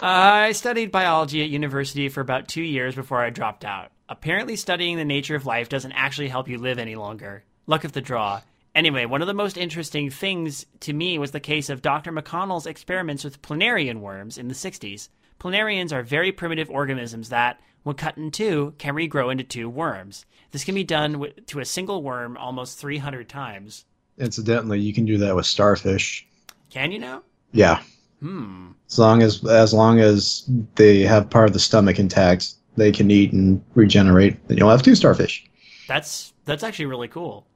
I 0.00 0.52
studied 0.52 0.90
biology 0.90 1.42
at 1.42 1.50
university 1.50 2.08
for 2.08 2.20
about 2.20 2.48
two 2.48 2.62
years 2.62 2.94
before 2.94 3.22
I 3.22 3.30
dropped 3.30 3.64
out. 3.64 3.92
Apparently, 4.08 4.56
studying 4.56 4.96
the 4.96 5.04
nature 5.04 5.36
of 5.36 5.46
life 5.46 5.68
doesn't 5.68 5.92
actually 5.92 6.28
help 6.28 6.48
you 6.48 6.58
live 6.58 6.78
any 6.78 6.96
longer. 6.96 7.44
Luck 7.66 7.84
of 7.84 7.92
the 7.92 8.00
draw. 8.00 8.40
Anyway, 8.74 9.04
one 9.04 9.20
of 9.20 9.28
the 9.28 9.34
most 9.34 9.56
interesting 9.56 10.10
things 10.10 10.66
to 10.80 10.92
me 10.92 11.18
was 11.18 11.30
the 11.30 11.40
case 11.40 11.68
of 11.68 11.82
Dr. 11.82 12.12
McConnell's 12.12 12.66
experiments 12.66 13.22
with 13.22 13.40
planarian 13.40 14.00
worms 14.00 14.36
in 14.36 14.48
the 14.48 14.54
60s. 14.54 15.10
Planarians 15.38 15.92
are 15.92 16.02
very 16.02 16.32
primitive 16.32 16.70
organisms 16.70 17.28
that, 17.28 17.60
when 17.84 17.96
cut 17.96 18.16
in 18.16 18.30
two, 18.30 18.74
can 18.78 18.94
regrow 18.94 19.30
into 19.30 19.44
two 19.44 19.68
worms. 19.68 20.26
This 20.50 20.64
can 20.64 20.74
be 20.74 20.84
done 20.84 21.24
to 21.46 21.60
a 21.60 21.64
single 21.64 22.02
worm 22.02 22.36
almost 22.36 22.78
300 22.78 23.28
times. 23.28 23.84
Incidentally, 24.18 24.80
you 24.80 24.92
can 24.92 25.04
do 25.04 25.18
that 25.18 25.36
with 25.36 25.46
starfish. 25.46 26.26
Can 26.70 26.92
you 26.92 26.98
now? 26.98 27.22
Yeah. 27.52 27.82
Hmm. 28.20 28.72
As 28.90 28.98
long 28.98 29.22
as 29.22 29.44
as 29.44 29.72
long 29.74 30.00
as 30.00 30.48
they 30.76 31.00
have 31.00 31.30
part 31.30 31.48
of 31.48 31.52
the 31.52 31.60
stomach 31.60 31.98
intact, 31.98 32.54
they 32.76 32.90
can 32.90 33.10
eat 33.10 33.32
and 33.32 33.62
regenerate, 33.74 34.36
then 34.48 34.56
you'll 34.56 34.70
have 34.70 34.82
two 34.82 34.94
starfish. 34.94 35.44
That's 35.88 36.32
that's 36.44 36.62
actually 36.62 36.86
really 36.86 37.08
cool. 37.08 37.46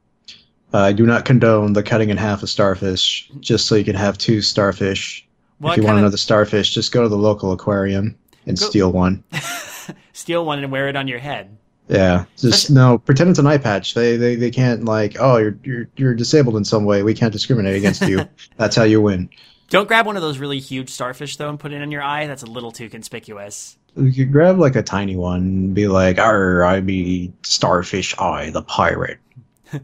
Uh, 0.74 0.78
I 0.78 0.92
do 0.92 1.06
not 1.06 1.24
condone 1.24 1.72
the 1.72 1.82
cutting 1.82 2.10
in 2.10 2.18
half 2.18 2.42
of 2.42 2.50
starfish 2.50 3.30
just 3.40 3.66
so 3.66 3.74
you 3.74 3.84
can 3.84 3.96
have 3.96 4.18
two 4.18 4.42
starfish. 4.42 5.26
Well, 5.60 5.72
if 5.72 5.78
you 5.78 5.84
want 5.84 5.98
another 5.98 6.18
starfish, 6.18 6.74
just 6.74 6.92
go 6.92 7.02
to 7.02 7.08
the 7.08 7.16
local 7.16 7.52
aquarium 7.52 8.16
and 8.46 8.58
go... 8.58 8.66
steal 8.66 8.92
one. 8.92 9.24
steal 10.18 10.44
one 10.44 10.62
and 10.62 10.72
wear 10.72 10.88
it 10.88 10.96
on 10.96 11.08
your 11.08 11.18
head. 11.18 11.56
Yeah, 11.88 12.26
just 12.36 12.70
no. 12.70 12.98
Pretend 12.98 13.30
it's 13.30 13.38
an 13.38 13.46
eye 13.46 13.56
patch. 13.56 13.94
They 13.94 14.16
they 14.16 14.34
they 14.36 14.50
can't 14.50 14.84
like. 14.84 15.16
Oh, 15.18 15.38
you're 15.38 15.58
you're 15.62 15.88
you're 15.96 16.14
disabled 16.14 16.56
in 16.56 16.64
some 16.64 16.84
way. 16.84 17.02
We 17.02 17.14
can't 17.14 17.32
discriminate 17.32 17.76
against 17.76 18.02
you. 18.02 18.28
That's 18.58 18.76
how 18.76 18.82
you 18.82 19.00
win. 19.00 19.30
Don't 19.70 19.88
grab 19.88 20.06
one 20.06 20.16
of 20.16 20.22
those 20.22 20.38
really 20.38 20.58
huge 20.58 20.90
starfish 20.90 21.36
though 21.36 21.48
and 21.48 21.58
put 21.58 21.72
it 21.72 21.80
in 21.80 21.90
your 21.90 22.02
eye. 22.02 22.26
That's 22.26 22.42
a 22.42 22.46
little 22.46 22.72
too 22.72 22.90
conspicuous. 22.90 23.78
You 23.96 24.12
could 24.12 24.32
grab 24.32 24.58
like 24.58 24.76
a 24.76 24.82
tiny 24.82 25.16
one 25.16 25.40
and 25.40 25.74
be 25.74 25.88
like, 25.88 26.18
"Arr, 26.18 26.62
I 26.62 26.80
be 26.80 27.32
Starfish 27.42 28.14
Eye, 28.18 28.50
the 28.50 28.62
pirate." 28.62 29.18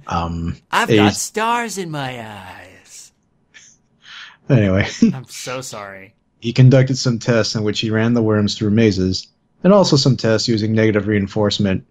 Um, 0.07 0.57
I've 0.73 0.88
got 0.88 1.12
stars 1.12 1.77
in 1.77 1.90
my 1.90 2.27
eyes. 2.27 3.12
Anyway, 4.49 4.88
I'm 5.12 5.27
so 5.27 5.61
sorry. 5.61 6.14
He 6.40 6.55
conducted 6.55 6.97
some 6.97 7.18
tests 7.18 7.55
in 7.55 7.64
which 7.64 7.81
he 7.81 7.90
ran 7.90 8.14
the 8.14 8.23
worms 8.23 8.57
through 8.57 8.70
mazes, 8.70 9.27
and 9.64 9.72
also 9.72 9.96
some 9.96 10.16
tests 10.16 10.46
using 10.46 10.72
negative 10.72 11.09
reinforcement. 11.09 11.85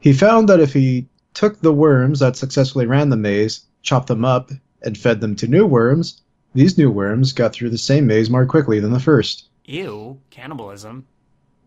He 0.00 0.12
found 0.12 0.48
that 0.48 0.60
if 0.60 0.72
he 0.72 1.06
took 1.32 1.60
the 1.60 1.72
worms 1.72 2.18
that 2.18 2.36
successfully 2.36 2.86
ran 2.86 3.08
the 3.08 3.16
maze, 3.16 3.64
chopped 3.82 4.08
them 4.08 4.24
up, 4.24 4.50
and 4.82 4.98
fed 4.98 5.20
them 5.20 5.36
to 5.36 5.46
new 5.46 5.64
worms, 5.64 6.20
these 6.54 6.76
new 6.76 6.90
worms 6.90 7.32
got 7.32 7.52
through 7.52 7.70
the 7.70 7.78
same 7.78 8.06
maze 8.06 8.28
more 8.28 8.44
quickly 8.44 8.80
than 8.80 8.92
the 8.92 9.00
first. 9.00 9.46
Ew, 9.64 10.20
cannibalism. 10.30 11.06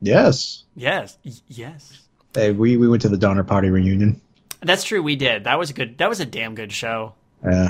Yes. 0.02 0.63
Yes. 0.76 1.18
Yes. 1.48 2.02
Hey, 2.34 2.52
we, 2.52 2.76
we 2.78 2.88
went 2.88 3.02
to 3.04 3.10
the 3.10 3.18
Donner 3.18 3.46
Party 3.46 3.70
reunion. 3.70 4.22
That's 4.62 4.84
true, 4.84 5.02
we 5.02 5.15
did. 5.15 5.46
That 5.46 5.58
was 5.58 5.70
a 5.70 5.74
good 5.74 5.98
that 6.00 6.10
was 6.10 6.20
a 6.20 6.26
damn 6.26 6.56
good 6.56 6.72
show. 6.72 7.13
Yeah. 7.44 7.70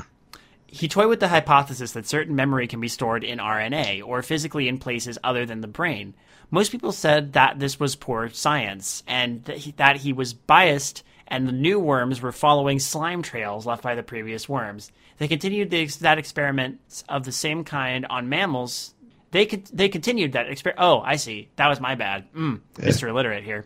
He 0.75 0.89
toyed 0.89 1.07
with 1.07 1.21
the 1.21 1.29
hypothesis 1.29 1.93
that 1.93 2.05
certain 2.05 2.35
memory 2.35 2.67
can 2.67 2.81
be 2.81 2.89
stored 2.89 3.23
in 3.23 3.39
RNA 3.39 4.05
or 4.05 4.21
physically 4.21 4.67
in 4.67 4.77
places 4.77 5.17
other 5.23 5.45
than 5.45 5.61
the 5.61 5.69
brain. 5.69 6.13
Most 6.51 6.69
people 6.69 6.91
said 6.91 7.31
that 7.31 7.59
this 7.59 7.79
was 7.79 7.95
poor 7.95 8.27
science 8.27 9.01
and 9.07 9.41
that 9.45 9.55
he, 9.55 9.71
that 9.77 9.95
he 9.95 10.11
was 10.11 10.33
biased 10.33 11.03
and 11.27 11.47
the 11.47 11.53
new 11.53 11.79
worms 11.79 12.21
were 12.21 12.33
following 12.33 12.79
slime 12.79 13.21
trails 13.21 13.65
left 13.65 13.83
by 13.83 13.95
the 13.95 14.03
previous 14.03 14.49
worms. 14.49 14.91
They 15.17 15.29
continued 15.29 15.69
the, 15.69 15.85
that 16.01 16.17
experiment 16.17 16.81
of 17.07 17.23
the 17.23 17.31
same 17.31 17.63
kind 17.63 18.05
on 18.09 18.27
mammals. 18.27 18.95
They 19.31 19.45
they 19.45 19.87
continued 19.87 20.33
that 20.33 20.49
experiment. 20.49 20.83
Oh, 20.83 20.99
I 20.99 21.15
see. 21.15 21.47
That 21.55 21.69
was 21.69 21.79
my 21.79 21.95
bad. 21.95 22.31
Mm, 22.33 22.59
yeah. 22.77 22.85
Mr. 22.85 23.07
Illiterate 23.07 23.45
here. 23.45 23.63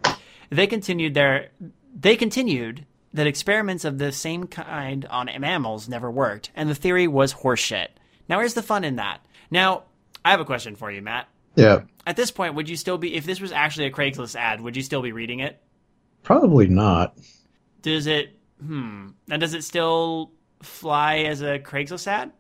They 0.51 0.67
continued 0.67 1.15
their 1.15 1.49
they 1.99 2.15
continued 2.15 2.85
that 3.13 3.27
experiments 3.27 3.85
of 3.85 3.97
the 3.97 4.11
same 4.11 4.47
kind 4.47 5.05
on 5.05 5.29
mammals 5.39 5.89
never 5.89 6.11
worked, 6.11 6.51
and 6.55 6.69
the 6.69 6.75
theory 6.75 7.07
was 7.07 7.33
horseshit. 7.33 7.87
Now, 8.27 8.37
where's 8.37 8.53
the 8.53 8.63
fun 8.63 8.83
in 8.83 8.97
that? 8.97 9.25
Now, 9.49 9.83
I 10.23 10.31
have 10.31 10.39
a 10.39 10.45
question 10.45 10.75
for 10.75 10.91
you, 10.91 11.01
Matt. 11.01 11.27
Yeah. 11.55 11.81
At 12.05 12.15
this 12.15 12.31
point, 12.31 12.55
would 12.55 12.69
you 12.69 12.75
still 12.75 12.97
be 12.97 13.15
if 13.15 13.25
this 13.25 13.41
was 13.41 13.51
actually 13.51 13.87
a 13.87 13.91
Craigslist 13.91 14.35
ad? 14.35 14.61
Would 14.61 14.77
you 14.77 14.83
still 14.83 15.01
be 15.01 15.11
reading 15.11 15.39
it? 15.39 15.61
Probably 16.23 16.67
not. 16.67 17.17
Does 17.81 18.07
it? 18.07 18.37
Hmm. 18.63 19.09
Now, 19.27 19.37
does 19.37 19.53
it 19.53 19.63
still 19.63 20.31
fly 20.61 21.19
as 21.19 21.41
a 21.41 21.59
Craigslist 21.59 22.07
ad? 22.07 22.31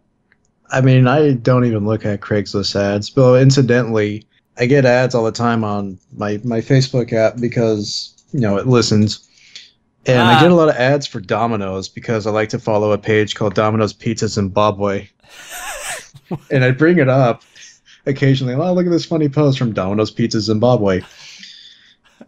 I 0.71 0.81
mean, 0.81 1.07
I 1.07 1.33
don't 1.33 1.65
even 1.65 1.85
look 1.85 2.05
at 2.05 2.19
Craigslist 2.19 2.75
ads. 2.75 3.09
But 3.09 3.41
incidentally, 3.41 4.27
I 4.57 4.65
get 4.65 4.85
ads 4.85 5.15
all 5.15 5.23
the 5.23 5.31
time 5.31 5.63
on 5.63 5.99
my 6.15 6.39
my 6.43 6.59
Facebook 6.59 7.13
app 7.13 7.37
because 7.39 8.13
you 8.31 8.41
know 8.41 8.57
it 8.57 8.67
listens, 8.67 9.28
and 10.05 10.21
ah. 10.21 10.37
I 10.37 10.41
get 10.41 10.51
a 10.51 10.55
lot 10.55 10.69
of 10.69 10.75
ads 10.75 11.07
for 11.07 11.19
Domino's 11.19 11.89
because 11.89 12.27
I 12.27 12.31
like 12.31 12.49
to 12.49 12.59
follow 12.59 12.91
a 12.91 12.97
page 12.97 13.35
called 13.35 13.53
Domino's 13.53 13.93
Pizza 13.93 14.27
Zimbabwe, 14.27 15.09
and 16.51 16.63
I 16.63 16.71
bring 16.71 16.99
it 16.99 17.09
up 17.09 17.43
occasionally. 18.05 18.53
Oh, 18.53 18.73
look 18.73 18.85
at 18.85 18.91
this 18.91 19.05
funny 19.05 19.29
post 19.29 19.57
from 19.57 19.73
Domino's 19.73 20.11
Pizza 20.11 20.41
Zimbabwe 20.41 21.01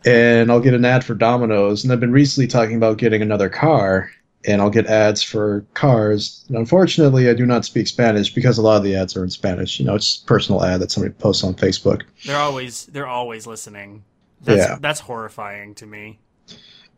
and 0.06 0.52
I'll 0.52 0.60
get 0.60 0.74
an 0.74 0.86
ad 0.86 1.04
for 1.04 1.14
Domino's. 1.14 1.84
And 1.84 1.92
I've 1.92 2.00
been 2.00 2.12
recently 2.12 2.48
talking 2.48 2.76
about 2.76 2.98
getting 2.98 3.22
another 3.22 3.50
car, 3.50 4.12
and 4.46 4.62
I'll 4.62 4.70
get 4.70 4.88
ads 4.88 5.22
for 5.22 5.66
cars. 5.74 6.44
And 6.48 6.58
unfortunately, 6.58 7.30
I 7.30 7.34
do 7.34 7.46
not 7.46 7.66
speak 7.66 7.88
Spanish 7.88 8.34
because 8.34 8.58
a 8.58 8.62
lot 8.62 8.78
of 8.78 8.84
the 8.84 8.96
ads 8.96 9.16
are 9.16 9.24
in 9.24 9.30
Spanish. 9.30 9.80
You 9.80 9.86
know, 9.86 9.96
it's 9.96 10.18
personal 10.18 10.64
ad 10.64 10.82
that 10.82 10.92
somebody 10.92 11.14
posts 11.14 11.44
on 11.44 11.54
Facebook. 11.54 12.04
They're 12.26 12.38
always 12.38 12.86
they're 12.88 13.08
always 13.08 13.46
listening. 13.46 14.04
That's, 14.42 14.58
yeah, 14.58 14.78
that's 14.80 15.02
horrifying 15.02 15.76
to 15.76 15.86
me. 15.86 16.20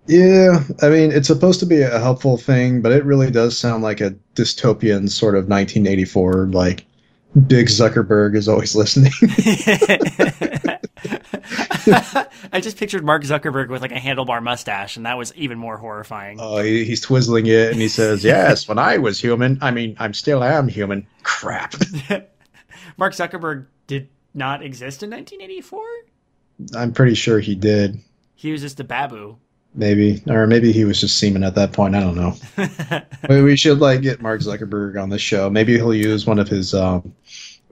Yeah, 0.05 0.63
I 0.81 0.89
mean, 0.89 1.11
it's 1.11 1.27
supposed 1.27 1.59
to 1.61 1.65
be 1.65 1.81
a 1.81 1.99
helpful 1.99 2.37
thing, 2.37 2.81
but 2.81 2.91
it 2.91 3.05
really 3.05 3.31
does 3.31 3.57
sound 3.57 3.83
like 3.83 4.01
a 4.01 4.11
dystopian 4.35 5.09
sort 5.09 5.35
of 5.35 5.47
1984, 5.47 6.47
like 6.47 6.85
Big 7.47 7.67
Zuckerberg 7.67 8.35
is 8.35 8.47
always 8.47 8.75
listening. 8.75 9.13
I 12.51 12.61
just 12.61 12.77
pictured 12.77 13.03
Mark 13.03 13.23
Zuckerberg 13.23 13.69
with 13.69 13.81
like 13.81 13.91
a 13.91 13.99
handlebar 13.99 14.43
mustache, 14.43 14.97
and 14.97 15.05
that 15.05 15.17
was 15.17 15.33
even 15.35 15.57
more 15.57 15.77
horrifying. 15.77 16.37
Oh, 16.39 16.61
he, 16.61 16.85
he's 16.85 17.01
twizzling 17.01 17.47
it, 17.47 17.71
and 17.71 17.81
he 17.81 17.87
says, 17.87 18.23
"Yes, 18.23 18.67
when 18.67 18.77
I 18.77 18.97
was 18.97 19.19
human, 19.19 19.57
I 19.61 19.71
mean, 19.71 19.95
I'm 19.99 20.13
still 20.13 20.43
am 20.43 20.67
human." 20.67 21.07
Crap. 21.23 21.75
Mark 22.97 23.13
Zuckerberg 23.13 23.65
did 23.87 24.09
not 24.33 24.63
exist 24.63 25.01
in 25.01 25.09
1984. 25.09 25.81
I'm 26.75 26.93
pretty 26.93 27.15
sure 27.15 27.39
he 27.39 27.55
did. 27.55 27.99
He 28.35 28.51
was 28.51 28.61
just 28.61 28.79
a 28.79 28.83
babu. 28.83 29.37
Maybe, 29.75 30.21
or 30.27 30.45
maybe 30.45 30.71
he 30.71 30.85
was 30.85 31.01
just 31.01 31.17
semen 31.17 31.43
at 31.43 31.55
that 31.55 31.71
point. 31.73 31.95
I 31.95 31.99
don't 32.01 32.15
know. 32.15 32.35
Maybe 33.27 33.41
we 33.41 33.55
should 33.55 33.79
like 33.79 34.01
get 34.03 34.21
Mark 34.21 34.41
Zuckerberg 34.41 35.01
on 35.01 35.09
the 35.09 35.17
show. 35.17 35.49
Maybe 35.49 35.73
he'll 35.73 35.95
use 35.95 36.27
one 36.27 36.37
of 36.37 36.47
his 36.47 36.75
um, 36.75 37.11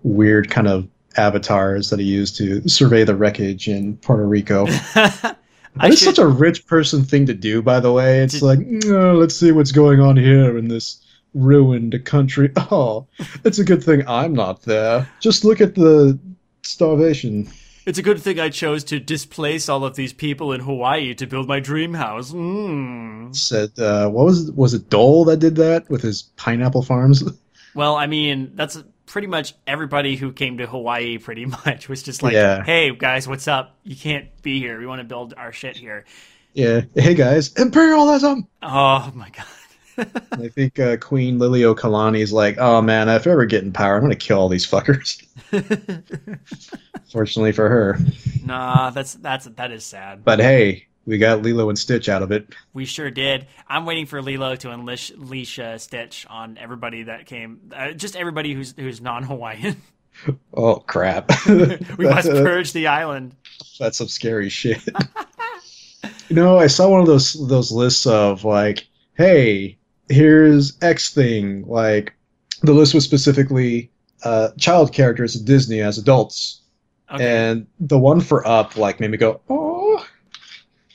weird 0.02 0.50
kind 0.50 0.68
of 0.68 0.88
avatars 1.18 1.92
that 1.92 2.00
he 2.00 2.06
used 2.06 2.38
to 2.38 2.68
survey 2.68 3.04
the 3.04 3.16
wreckage 3.16 3.68
in 3.68 3.98
Puerto 3.98 4.26
Rico. 4.26 4.66
I 4.96 5.36
That 5.76 5.92
is 5.92 6.00
should- 6.00 6.16
such 6.16 6.18
a 6.20 6.28
rich 6.28 6.66
person 6.66 7.04
thing 7.04 7.28
to 7.28 7.36
do, 7.36 7.62
by 7.62 7.80
the 7.80 7.92
way. 7.92 8.22
It's 8.24 8.40
Did- 8.40 8.42
like, 8.42 8.60
"Oh, 8.88 9.14
let's 9.14 9.36
see 9.36 9.52
what's 9.52 9.72
going 9.72 10.00
on 10.02 10.18
here 10.18 10.58
in 10.58 10.70
this 10.70 11.06
ruined 11.36 12.04
country. 12.06 12.52
Oh, 12.72 13.06
it's 13.46 13.60
a 13.60 13.64
good 13.64 13.84
thing 13.84 14.08
I'm 14.08 14.34
not 14.34 14.64
there. 14.64 15.08
Just 15.20 15.46
look 15.46 15.62
at 15.62 15.76
the 15.76 16.18
starvation. 16.64 17.48
It's 17.86 17.98
a 17.98 18.04
good 18.04 18.22
thing 18.22 18.40
I 18.40 18.50
chose 18.50 18.84
to 18.86 19.00
displace 19.00 19.68
all 19.68 19.84
of 19.86 19.96
these 19.96 20.14
people 20.14 20.54
in 20.54 20.62
Hawaii 20.62 21.16
to 21.16 21.26
build 21.26 21.48
my 21.48 21.60
dream 21.60 21.94
house. 21.96 22.32
Mm. 22.32 23.36
Said, 23.36 23.72
uh, 23.80 24.08
what 24.10 24.26
was 24.26 24.52
was 24.52 24.74
it? 24.76 24.90
Dole 24.90 25.26
that 25.26 25.38
did 25.38 25.56
that 25.56 25.90
with 25.90 26.02
his 26.02 26.24
pineapple 26.38 26.84
farms. 26.84 27.24
Well, 27.74 27.96
I 27.96 28.06
mean, 28.06 28.52
that's 28.56 28.84
pretty 29.06 29.28
much 29.28 29.54
everybody 29.66 30.18
who 30.18 30.34
came 30.34 30.58
to 30.58 30.68
Hawaii. 30.68 31.18
Pretty 31.20 31.46
much 31.66 31.88
was 31.88 32.04
just 32.04 32.22
like, 32.22 32.34
Yeah. 32.34 32.62
"Hey 32.66 32.94
guys, 32.94 33.30
what's 33.30 33.48
up? 33.48 33.78
You 33.86 33.96
can't 33.96 34.28
be 34.42 34.60
here. 34.60 34.78
We 34.78 34.86
want 34.86 35.00
to 35.00 35.06
build 35.06 35.34
our 35.38 35.54
shit 35.54 35.78
here." 35.78 36.04
yeah. 36.54 36.82
Hey 36.96 37.14
guys, 37.14 37.54
imperialism. 37.54 38.46
Oh 38.62 39.10
my 39.16 39.30
god. 39.30 39.46
I 40.32 40.48
think 40.50 40.80
uh, 40.80 40.98
Queen 40.98 41.38
Liliuokalani's 41.40 42.34
like, 42.34 42.58
oh 42.58 42.82
man, 42.82 43.10
if 43.10 43.28
I 43.28 43.32
ever 43.32 43.46
get 43.46 43.64
in 43.64 43.72
power, 43.72 43.96
I'm 43.96 44.02
gonna 44.02 44.16
kill 44.16 44.40
all 44.40 44.50
these 44.50 44.66
fuckers. 44.66 45.22
Fortunately 47.12 47.52
for 47.52 47.70
her, 47.70 48.00
nah, 48.46 48.90
that's 48.90 49.16
that's 49.16 49.46
that 49.46 49.72
is 49.72 49.84
sad. 49.84 50.24
but 50.24 50.40
hey, 50.40 50.88
we 51.06 51.18
got 51.18 51.42
Lilo 51.42 51.70
and 51.70 51.78
Stitch 51.78 52.10
out 52.10 52.22
of 52.22 52.32
it. 52.32 52.54
We 52.74 52.86
sure 52.86 53.10
did. 53.12 53.48
I'm 53.68 53.86
waiting 53.86 54.06
for 54.06 54.22
Lilo 54.22 54.56
to 54.58 54.72
unleash, 54.72 55.10
unleash 55.10 55.60
uh, 55.60 55.78
Stitch 55.78 56.26
on 56.30 56.58
everybody 56.58 57.04
that 57.04 57.26
came, 57.26 57.72
uh, 57.76 57.92
just 57.92 58.16
everybody 58.16 58.54
who's 58.54 58.74
who's 58.78 59.02
non-Hawaiian. 59.02 59.82
Oh 60.54 60.76
crap! 60.76 61.32
we 61.48 62.06
must 62.06 62.28
purge 62.28 62.74
the 62.74 62.88
island. 62.88 63.34
That's 63.80 63.98
some 63.98 64.10
scary 64.10 64.50
shit. 64.50 64.82
you 66.28 66.36
know, 66.36 66.60
I 66.60 66.68
saw 66.68 66.90
one 66.90 67.00
of 67.00 67.08
those 67.08 67.34
those 67.48 67.72
lists 67.72 68.06
of 68.06 68.44
like, 68.44 68.88
hey, 69.16 69.78
here's 70.12 70.78
X 70.82 71.14
thing. 71.14 71.66
Like, 71.68 72.14
the 72.64 72.74
list 72.74 72.94
was 72.94 73.04
specifically 73.04 73.92
uh, 74.24 74.50
child 74.60 74.94
characters 74.94 75.36
at 75.36 75.46
Disney 75.46 75.82
as 75.82 75.98
adults, 75.98 76.62
Okay. 77.12 77.26
and 77.50 77.68
the 77.80 77.98
one 78.00 78.22
for 78.22 78.48
Up 78.48 78.78
like 78.78 79.00
made 79.00 79.12
me 79.12 79.18
go, 79.18 79.42
oh, 79.50 80.06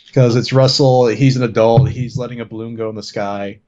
because 0.07 0.37
it's 0.37 0.53
Russell. 0.53 1.07
He's 1.09 1.37
an 1.37 1.43
adult. 1.43 1.89
He's 1.91 2.17
letting 2.17 2.41
a 2.41 2.45
balloon 2.45 2.75
go 2.77 2.89
in 2.89 2.95
the 2.97 3.03
sky, 3.03 3.61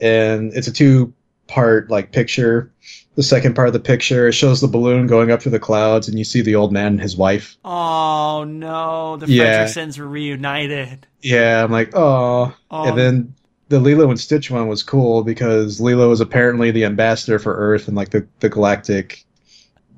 and 0.00 0.52
it's 0.54 0.66
a 0.66 0.72
two 0.72 1.12
part 1.46 1.90
like 1.90 2.12
picture. 2.12 2.72
The 3.14 3.22
second 3.22 3.54
part 3.54 3.68
of 3.68 3.74
the 3.74 3.80
picture 3.80 4.26
it 4.28 4.32
shows 4.32 4.62
the 4.62 4.66
balloon 4.68 5.06
going 5.06 5.30
up 5.30 5.42
through 5.42 5.52
the 5.52 5.60
clouds, 5.60 6.08
and 6.08 6.18
you 6.18 6.24
see 6.24 6.40
the 6.40 6.54
old 6.56 6.72
man 6.72 6.86
and 6.92 7.00
his 7.00 7.16
wife. 7.16 7.56
oh 7.64 8.44
no, 8.48 9.18
the 9.18 9.26
Yeah. 9.28 9.66
Fredricksens 9.66 9.98
were 9.98 10.08
reunited. 10.08 11.06
Yeah, 11.20 11.62
I'm 11.62 11.70
like. 11.70 11.94
Oh, 11.94 12.52
And 12.70 12.98
then 12.98 13.34
the 13.72 13.80
Lilo 13.80 14.10
and 14.10 14.20
Stitch 14.20 14.50
one 14.50 14.68
was 14.68 14.82
cool 14.82 15.24
because 15.24 15.80
Lilo 15.80 16.10
is 16.10 16.20
apparently 16.20 16.70
the 16.70 16.84
ambassador 16.84 17.38
for 17.38 17.56
Earth 17.56 17.88
and 17.88 17.96
like 17.96 18.10
the, 18.10 18.26
the 18.40 18.50
galactic 18.50 19.24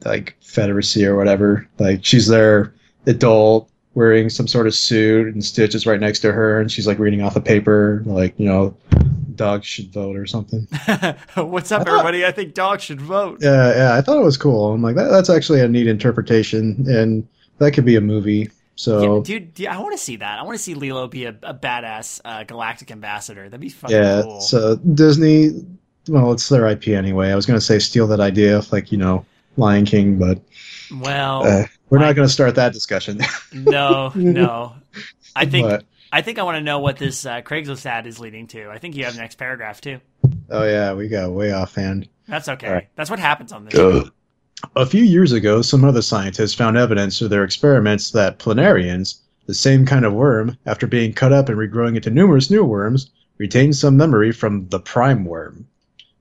like 0.04 0.36
Federacy 0.40 1.04
or 1.04 1.16
whatever. 1.16 1.66
Like 1.80 2.04
she's 2.04 2.28
their 2.28 2.72
adult 3.06 3.68
wearing 3.94 4.30
some 4.30 4.46
sort 4.46 4.68
of 4.68 4.76
suit 4.76 5.34
and 5.34 5.44
Stitch 5.44 5.74
is 5.74 5.86
right 5.86 5.98
next 5.98 6.20
to 6.20 6.30
her 6.30 6.60
and 6.60 6.70
she's 6.70 6.86
like 6.86 7.00
reading 7.00 7.20
off 7.20 7.34
a 7.34 7.40
paper, 7.40 8.04
like, 8.06 8.38
you 8.38 8.46
know, 8.46 8.76
dogs 9.34 9.66
should 9.66 9.92
vote 9.92 10.16
or 10.16 10.24
something. 10.24 10.68
what's 11.34 11.72
up, 11.72 11.80
I 11.80 11.84
thought- 11.84 11.88
everybody? 11.88 12.24
I 12.24 12.30
think 12.30 12.54
dogs 12.54 12.84
should 12.84 13.00
vote. 13.00 13.38
Yeah, 13.42 13.74
yeah, 13.74 13.94
I 13.96 14.02
thought 14.02 14.18
it 14.18 14.24
was 14.24 14.36
cool. 14.36 14.72
I'm 14.72 14.82
like, 14.82 14.94
that, 14.94 15.08
that's 15.08 15.30
actually 15.30 15.62
a 15.62 15.66
neat 15.68 15.88
interpretation 15.88 16.84
and 16.88 17.26
that 17.58 17.72
could 17.72 17.84
be 17.84 17.96
a 17.96 18.00
movie. 18.00 18.52
So 18.76 19.16
Yeah, 19.16 19.22
dude, 19.22 19.54
dude, 19.54 19.66
I 19.68 19.78
want 19.80 19.92
to 19.92 19.98
see 19.98 20.16
that. 20.16 20.38
I 20.38 20.42
want 20.42 20.56
to 20.56 20.62
see 20.62 20.74
Lilo 20.74 21.06
be 21.06 21.26
a, 21.26 21.36
a 21.42 21.54
badass 21.54 22.20
uh, 22.24 22.44
galactic 22.44 22.90
ambassador. 22.90 23.44
That'd 23.44 23.60
be 23.60 23.68
fucking 23.68 23.96
Yeah, 23.96 24.22
cool. 24.22 24.40
so 24.40 24.76
Disney, 24.76 25.64
well, 26.08 26.32
it's 26.32 26.48
their 26.48 26.66
IP 26.66 26.88
anyway. 26.88 27.30
I 27.30 27.36
was 27.36 27.46
going 27.46 27.58
to 27.58 27.64
say 27.64 27.78
steal 27.78 28.06
that 28.08 28.20
idea, 28.20 28.62
like, 28.72 28.90
you 28.90 28.98
know, 28.98 29.24
Lion 29.56 29.84
King, 29.84 30.18
but 30.18 30.40
well, 31.00 31.46
uh, 31.46 31.64
we're 31.90 31.98
Lion- 31.98 32.08
not 32.08 32.16
going 32.16 32.26
to 32.26 32.32
start 32.32 32.54
that 32.56 32.72
discussion. 32.72 33.20
no, 33.52 34.10
no. 34.14 34.74
I 35.36 35.46
think 35.46 35.68
but, 35.68 35.84
I 36.12 36.22
think 36.22 36.38
I 36.38 36.42
want 36.42 36.56
to 36.56 36.60
know 36.60 36.78
what 36.78 36.96
this 36.96 37.26
uh, 37.26 37.40
Craigslist 37.42 37.86
ad 37.86 38.06
is 38.06 38.20
leading 38.20 38.46
to. 38.48 38.70
I 38.70 38.78
think 38.78 38.96
you 38.96 39.04
have 39.04 39.16
next 39.16 39.36
paragraph 39.36 39.80
too. 39.80 40.00
oh, 40.50 40.64
yeah, 40.64 40.92
we 40.94 41.08
got 41.08 41.32
way 41.32 41.52
offhand. 41.52 42.08
That's 42.28 42.48
okay. 42.48 42.66
All 42.66 42.72
right. 42.72 42.88
That's 42.94 43.10
what 43.10 43.18
happens 43.18 43.52
on 43.52 43.64
this. 43.64 43.74
A 44.76 44.86
few 44.86 45.04
years 45.04 45.32
ago, 45.32 45.62
some 45.62 45.84
other 45.84 46.00
scientists 46.02 46.54
found 46.54 46.76
evidence 46.76 47.18
through 47.18 47.28
their 47.28 47.44
experiments 47.44 48.10
that 48.12 48.38
planarians, 48.38 49.16
the 49.46 49.54
same 49.54 49.84
kind 49.84 50.04
of 50.04 50.12
worm, 50.14 50.56
after 50.64 50.86
being 50.86 51.12
cut 51.12 51.32
up 51.32 51.48
and 51.48 51.58
regrowing 51.58 51.96
into 51.96 52.10
numerous 52.10 52.50
new 52.50 52.64
worms, 52.64 53.10
retain 53.38 53.72
some 53.72 53.96
memory 53.96 54.32
from 54.32 54.68
the 54.68 54.80
prime 54.80 55.24
worm. 55.24 55.66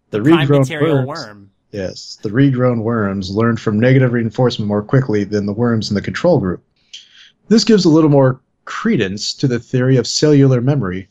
The, 0.09 0.21
Prime 0.21 0.47
regrown 0.47 0.79
worms- 0.79 1.07
worm. 1.07 1.49
Yes, 1.71 2.19
the 2.21 2.29
regrown 2.29 2.83
worms 2.83 3.31
learn 3.31 3.57
from 3.57 3.79
negative 3.79 4.13
reinforcement 4.13 4.67
more 4.67 4.83
quickly 4.83 5.23
than 5.23 5.45
the 5.45 5.53
worms 5.53 5.89
in 5.89 5.95
the 5.95 6.01
control 6.01 6.39
group. 6.39 6.63
This 7.47 7.63
gives 7.63 7.85
a 7.85 7.89
little 7.89 8.09
more 8.09 8.41
credence 8.65 9.33
to 9.35 9.47
the 9.47 9.59
theory 9.59 9.97
of 9.97 10.05
cellular 10.05 10.61
memory. 10.61 11.07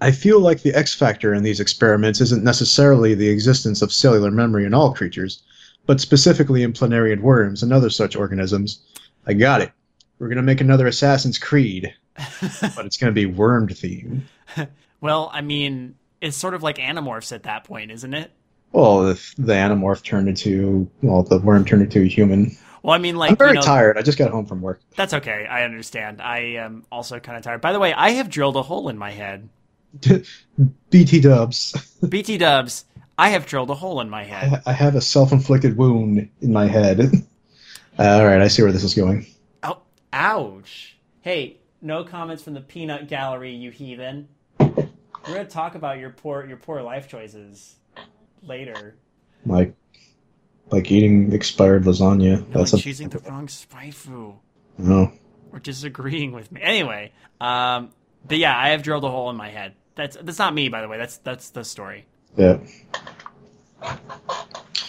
I 0.00 0.10
feel 0.10 0.40
like 0.40 0.62
the 0.62 0.74
X 0.74 0.94
factor 0.94 1.32
in 1.32 1.42
these 1.44 1.60
experiments 1.60 2.20
isn't 2.20 2.44
necessarily 2.44 3.14
the 3.14 3.28
existence 3.28 3.80
of 3.80 3.92
cellular 3.92 4.30
memory 4.30 4.64
in 4.66 4.74
all 4.74 4.92
creatures, 4.92 5.42
but 5.86 6.00
specifically 6.00 6.62
in 6.62 6.72
planarian 6.72 7.20
worms 7.20 7.62
and 7.62 7.72
other 7.72 7.90
such 7.90 8.16
organisms. 8.16 8.82
I 9.26 9.34
got 9.34 9.60
it. 9.60 9.72
We're 10.18 10.28
going 10.28 10.36
to 10.36 10.42
make 10.42 10.60
another 10.60 10.86
Assassin's 10.86 11.38
Creed, 11.38 11.94
but 12.16 12.86
it's 12.86 12.96
going 12.96 13.12
to 13.12 13.12
be 13.12 13.26
worm 13.26 13.68
themed. 13.68 14.22
well, 15.00 15.30
I 15.32 15.40
mean, 15.40 15.96
it's 16.20 16.36
sort 16.36 16.54
of 16.54 16.62
like 16.62 16.76
Animorphs 16.76 17.32
at 17.32 17.42
that 17.44 17.64
point, 17.64 17.90
isn't 17.90 18.14
it? 18.14 18.30
Well, 18.72 19.08
if 19.08 19.34
the 19.36 19.52
Animorph 19.52 20.02
turned 20.02 20.28
into, 20.28 20.90
well, 21.02 21.22
the 21.22 21.38
worm 21.38 21.64
turned 21.64 21.82
into 21.82 22.02
a 22.02 22.06
human. 22.06 22.56
Well, 22.82 22.94
I 22.94 22.98
mean, 22.98 23.16
like 23.16 23.30
I'm 23.30 23.36
very 23.36 23.50
you 23.50 23.54
know, 23.56 23.62
tired. 23.62 23.96
I 23.96 24.02
just 24.02 24.18
got 24.18 24.30
home 24.30 24.46
from 24.46 24.60
work. 24.60 24.80
That's 24.96 25.14
okay. 25.14 25.46
I 25.46 25.64
understand. 25.64 26.20
I 26.20 26.38
am 26.56 26.84
also 26.90 27.20
kind 27.20 27.38
of 27.38 27.44
tired. 27.44 27.60
By 27.60 27.72
the 27.72 27.78
way, 27.78 27.92
I 27.92 28.10
have 28.10 28.28
drilled 28.28 28.56
a 28.56 28.62
hole 28.62 28.88
in 28.88 28.98
my 28.98 29.10
head. 29.10 29.48
BT 30.90 31.20
dubs. 31.20 31.96
BT 32.08 32.38
Dubs, 32.38 32.84
I 33.16 33.28
have 33.30 33.46
drilled 33.46 33.70
a 33.70 33.74
hole 33.74 34.00
in 34.00 34.10
my 34.10 34.24
head. 34.24 34.62
I 34.66 34.72
have 34.72 34.94
a 34.96 35.00
self 35.00 35.32
inflicted 35.32 35.76
wound 35.76 36.28
in 36.40 36.52
my 36.52 36.66
head. 36.66 37.00
All 37.98 38.26
right, 38.26 38.40
I 38.40 38.48
see 38.48 38.62
where 38.62 38.72
this 38.72 38.82
is 38.82 38.94
going. 38.94 39.26
Oh, 39.62 39.78
ouch. 40.12 40.96
Hey, 41.20 41.58
no 41.80 42.02
comments 42.04 42.42
from 42.42 42.54
the 42.54 42.60
peanut 42.60 43.08
gallery, 43.08 43.52
you 43.54 43.70
heathen. 43.70 44.28
We're 44.58 45.36
gonna 45.36 45.44
talk 45.44 45.74
about 45.74 45.98
your 45.98 46.10
poor 46.10 46.44
your 46.44 46.56
poor 46.56 46.82
life 46.82 47.08
choices 47.08 47.76
later. 48.42 48.96
Like, 49.46 49.74
like 50.70 50.90
eating 50.90 51.32
expired 51.32 51.84
lasagna. 51.84 52.46
No, 52.48 52.58
That's 52.58 52.72
a 52.74 52.78
choosing 52.78 53.08
the 53.08 53.20
wrong 53.20 53.46
spaifu. 53.46 54.34
no. 54.76 55.12
Or 55.52 55.60
disagreeing 55.60 56.32
with 56.32 56.50
me. 56.50 56.60
Anyway, 56.62 57.12
um, 57.40 57.90
but 58.26 58.38
yeah, 58.38 58.58
I 58.58 58.70
have 58.70 58.82
drilled 58.82 59.04
a 59.04 59.08
hole 59.08 59.30
in 59.30 59.36
my 59.36 59.50
head. 59.50 59.74
That's 59.94 60.16
that's 60.20 60.38
not 60.40 60.52
me, 60.52 60.68
by 60.68 60.80
the 60.82 60.88
way. 60.88 60.98
That's 60.98 61.18
that's 61.18 61.50
the 61.50 61.64
story. 61.64 62.06
Yeah, 62.36 62.58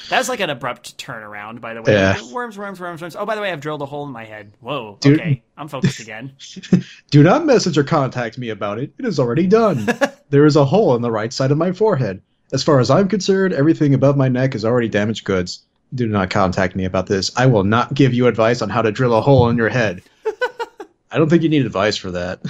That 0.10 0.20
was 0.20 0.30
like 0.30 0.40
an 0.40 0.50
abrupt 0.50 0.98
turnaround, 0.98 1.62
by 1.62 1.74
the 1.74 1.82
way. 1.82 1.94
Yeah. 1.94 2.20
Worms, 2.32 2.58
worms, 2.58 2.80
worms, 2.80 3.02
worms. 3.02 3.16
Oh, 3.16 3.26
by 3.26 3.36
the 3.36 3.42
way, 3.42 3.52
I've 3.52 3.62
drilled 3.62 3.82
a 3.82 3.86
hole 3.86 4.06
in 4.06 4.12
my 4.12 4.26
head. 4.26 4.52
Whoa. 4.62 4.98
Dude. 5.02 5.20
Okay, 5.20 5.44
I'm 5.58 5.68
focused 5.68 6.00
again. 6.00 6.34
Do 7.12 7.22
not 7.24 7.46
message 7.46 7.78
or 7.78 7.84
contact 7.84 8.38
me 8.38 8.50
about 8.50 8.80
it. 8.80 8.94
It 8.98 9.06
is 9.06 9.20
already 9.20 9.48
done. 9.48 9.88
there 10.30 10.46
is 10.46 10.56
a 10.56 10.66
hole 10.66 10.96
in 10.96 11.02
the 11.02 11.12
right 11.12 11.32
side 11.32 11.52
of 11.52 11.58
my 11.58 11.72
forehead. 11.72 12.22
As 12.54 12.64
far 12.64 12.80
as 12.80 12.90
I'm 12.90 13.08
concerned, 13.08 13.54
everything 13.54 13.94
above 13.94 14.18
my 14.18 14.28
neck 14.28 14.56
is 14.56 14.66
already 14.66 14.90
damaged 14.90 15.26
goods. 15.26 15.66
Do 15.94 16.08
not 16.08 16.30
contact 16.30 16.76
me 16.76 16.86
about 16.86 17.08
this. 17.08 17.32
I 17.36 17.46
will 17.46 17.64
not 17.64 17.94
give 17.94 18.14
you 18.14 18.28
advice 18.28 18.62
on 18.62 18.70
how 18.70 18.82
to 18.82 18.92
drill 18.92 19.16
a 19.16 19.22
hole 19.22 19.50
in 19.50 19.58
your 19.58 19.70
head. 19.70 20.02
I 21.12 21.18
don't 21.18 21.30
think 21.30 21.44
you 21.44 21.50
need 21.50 21.66
advice 21.66 21.96
for 21.96 22.12
that. 22.12 22.42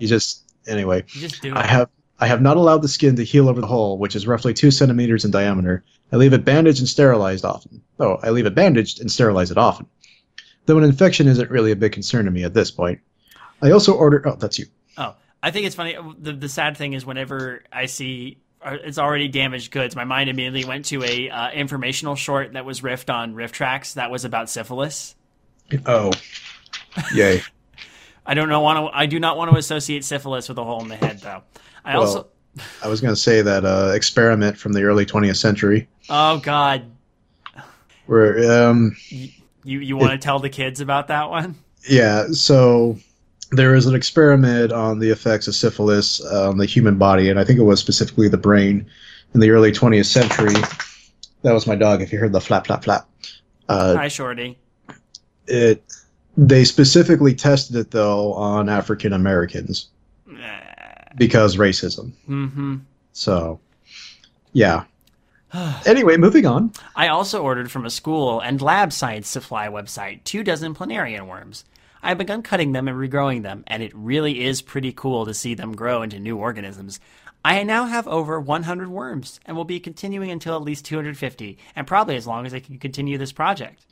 You 0.00 0.08
just 0.08 0.50
Anyway, 0.66 1.04
You 1.08 1.20
just 1.20 1.42
do 1.42 1.50
it. 1.50 1.56
I 1.56 1.66
have 1.66 1.88
I 2.20 2.26
have 2.26 2.42
not 2.42 2.58
allowed 2.58 2.82
the 2.82 2.88
skin 2.88 3.16
to 3.16 3.24
heal 3.24 3.48
over 3.48 3.60
the 3.60 3.66
hole, 3.66 3.98
which 3.98 4.14
is 4.14 4.26
roughly 4.26 4.52
two 4.52 4.70
centimeters 4.70 5.24
in 5.24 5.30
diameter. 5.30 5.82
I 6.12 6.16
leave 6.16 6.34
it 6.34 6.44
bandaged 6.44 6.80
and 6.80 6.88
sterilized 6.88 7.44
often. 7.46 7.80
Oh, 7.98 8.18
I 8.22 8.30
leave 8.30 8.46
it 8.46 8.54
bandaged 8.54 9.00
and 9.00 9.10
sterilize 9.10 9.50
it 9.50 9.56
often. 9.56 9.86
Though 10.66 10.76
an 10.76 10.84
infection 10.84 11.26
isn't 11.26 11.50
really 11.50 11.72
a 11.72 11.76
big 11.76 11.92
concern 11.92 12.26
to 12.26 12.30
me 12.30 12.44
at 12.44 12.52
this 12.52 12.70
point. 12.70 13.00
I 13.62 13.70
also 13.70 13.94
order. 13.94 14.22
Oh, 14.28 14.36
that's 14.36 14.58
you. 14.58 14.66
Oh, 14.98 15.14
I 15.42 15.50
think 15.50 15.66
it's 15.66 15.74
funny. 15.74 15.96
The, 16.18 16.32
the 16.32 16.48
sad 16.48 16.76
thing 16.76 16.92
is, 16.92 17.06
whenever 17.06 17.62
I 17.72 17.86
see 17.86 18.38
uh, 18.62 18.76
it's 18.84 18.98
already 18.98 19.28
damaged 19.28 19.70
goods, 19.70 19.96
my 19.96 20.04
mind 20.04 20.28
immediately 20.28 20.64
went 20.64 20.84
to 20.86 21.02
a 21.02 21.30
uh, 21.30 21.50
informational 21.52 22.16
short 22.16 22.52
that 22.52 22.66
was 22.66 22.82
riffed 22.82 23.12
on 23.12 23.34
RiffTrax 23.34 23.94
that 23.94 24.10
was 24.10 24.24
about 24.26 24.50
syphilis. 24.50 25.14
Oh, 25.86 26.12
yay! 27.14 27.42
I 28.26 28.34
don't 28.34 28.50
know. 28.50 28.60
Want 28.60 28.92
to? 28.92 28.98
I 28.98 29.06
do 29.06 29.18
not 29.18 29.38
want 29.38 29.50
to 29.50 29.56
associate 29.56 30.04
syphilis 30.04 30.48
with 30.48 30.58
a 30.58 30.64
hole 30.64 30.82
in 30.82 30.88
the 30.88 30.96
head, 30.96 31.20
though. 31.20 31.42
I 31.84 31.94
Well- 31.96 32.06
also. 32.06 32.26
I 32.82 32.88
was 32.88 33.00
going 33.00 33.14
to 33.14 33.20
say 33.20 33.42
that 33.42 33.64
uh, 33.64 33.92
experiment 33.94 34.58
from 34.58 34.72
the 34.72 34.82
early 34.82 35.06
20th 35.06 35.36
century, 35.36 35.88
Oh 36.08 36.38
God, 36.40 36.82
where 38.06 38.68
um, 38.68 38.96
you 39.08 39.30
you 39.78 39.96
want 39.96 40.10
to 40.12 40.18
tell 40.18 40.40
the 40.40 40.48
kids 40.50 40.80
about 40.80 41.06
that 41.08 41.30
one? 41.30 41.54
Yeah, 41.88 42.26
so 42.32 42.98
there 43.52 43.70
was 43.72 43.86
an 43.86 43.94
experiment 43.94 44.72
on 44.72 44.98
the 44.98 45.10
effects 45.10 45.46
of 45.46 45.54
syphilis 45.54 46.20
on 46.20 46.58
the 46.58 46.66
human 46.66 46.98
body, 46.98 47.30
and 47.30 47.38
I 47.38 47.44
think 47.44 47.58
it 47.60 47.62
was 47.64 47.78
specifically 47.80 48.28
the 48.28 48.36
brain 48.36 48.84
in 49.32 49.40
the 49.40 49.50
early 49.50 49.70
20th 49.70 50.06
century. 50.06 50.54
That 51.42 51.52
was 51.52 51.66
my 51.68 51.76
dog, 51.76 52.02
if 52.02 52.12
you 52.12 52.18
heard 52.18 52.32
the 52.32 52.40
flap, 52.40 52.66
flap, 52.66 52.82
flap. 52.84 53.08
Uh, 53.68 53.94
Hi, 53.94 54.08
Shorty. 54.08 54.58
it, 55.46 55.82
they 56.36 56.64
specifically 56.64 57.34
tested 57.34 57.76
it, 57.76 57.92
though, 57.92 58.32
on 58.34 58.68
African 58.68 59.12
Americans 59.12 59.88
because 61.16 61.56
racism. 61.56 62.12
Mm-hmm. 62.28 62.76
So, 63.12 63.60
yeah. 64.52 64.84
Anyway, 65.84 66.16
moving 66.16 66.46
on. 66.46 66.72
I 66.94 67.08
also 67.08 67.42
ordered 67.42 67.72
from 67.72 67.84
a 67.84 67.90
school 67.90 68.38
and 68.38 68.62
lab 68.62 68.92
science 68.92 69.28
supply 69.28 69.66
website 69.66 70.22
two 70.22 70.44
dozen 70.44 70.76
planarian 70.76 71.26
worms. 71.26 71.64
I 72.02 72.10
have 72.10 72.18
begun 72.18 72.42
cutting 72.42 72.72
them 72.72 72.86
and 72.86 72.96
regrowing 72.96 73.42
them, 73.42 73.64
and 73.66 73.82
it 73.82 73.92
really 73.94 74.44
is 74.44 74.62
pretty 74.62 74.92
cool 74.92 75.26
to 75.26 75.34
see 75.34 75.54
them 75.54 75.74
grow 75.74 76.02
into 76.02 76.20
new 76.20 76.36
organisms. 76.36 77.00
I 77.44 77.62
now 77.62 77.86
have 77.86 78.06
over 78.06 78.40
100 78.40 78.88
worms, 78.88 79.40
and 79.44 79.56
will 79.56 79.64
be 79.64 79.80
continuing 79.80 80.30
until 80.30 80.56
at 80.56 80.62
least 80.62 80.84
250, 80.84 81.58
and 81.74 81.86
probably 81.86 82.16
as 82.16 82.26
long 82.26 82.46
as 82.46 82.54
I 82.54 82.60
can 82.60 82.78
continue 82.78 83.18
this 83.18 83.32
project. 83.32 83.84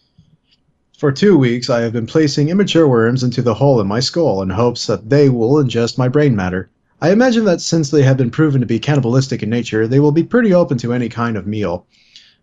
For 0.98 1.12
two 1.12 1.38
weeks, 1.38 1.70
I 1.70 1.80
have 1.80 1.92
been 1.92 2.06
placing 2.06 2.48
immature 2.48 2.88
worms 2.88 3.22
into 3.22 3.40
the 3.40 3.54
hole 3.54 3.80
in 3.80 3.86
my 3.86 4.00
skull 4.00 4.42
in 4.42 4.50
hopes 4.50 4.86
that 4.86 5.08
they 5.08 5.28
will 5.28 5.62
ingest 5.62 5.96
my 5.96 6.08
brain 6.08 6.34
matter. 6.34 6.70
I 7.00 7.12
imagine 7.12 7.44
that 7.44 7.60
since 7.60 7.90
they 7.90 8.02
have 8.02 8.16
been 8.16 8.30
proven 8.30 8.60
to 8.60 8.66
be 8.66 8.78
cannibalistic 8.78 9.42
in 9.42 9.50
nature, 9.50 9.86
they 9.86 10.00
will 10.00 10.12
be 10.12 10.24
pretty 10.24 10.52
open 10.52 10.78
to 10.78 10.92
any 10.92 11.08
kind 11.08 11.36
of 11.36 11.46
meal. 11.46 11.86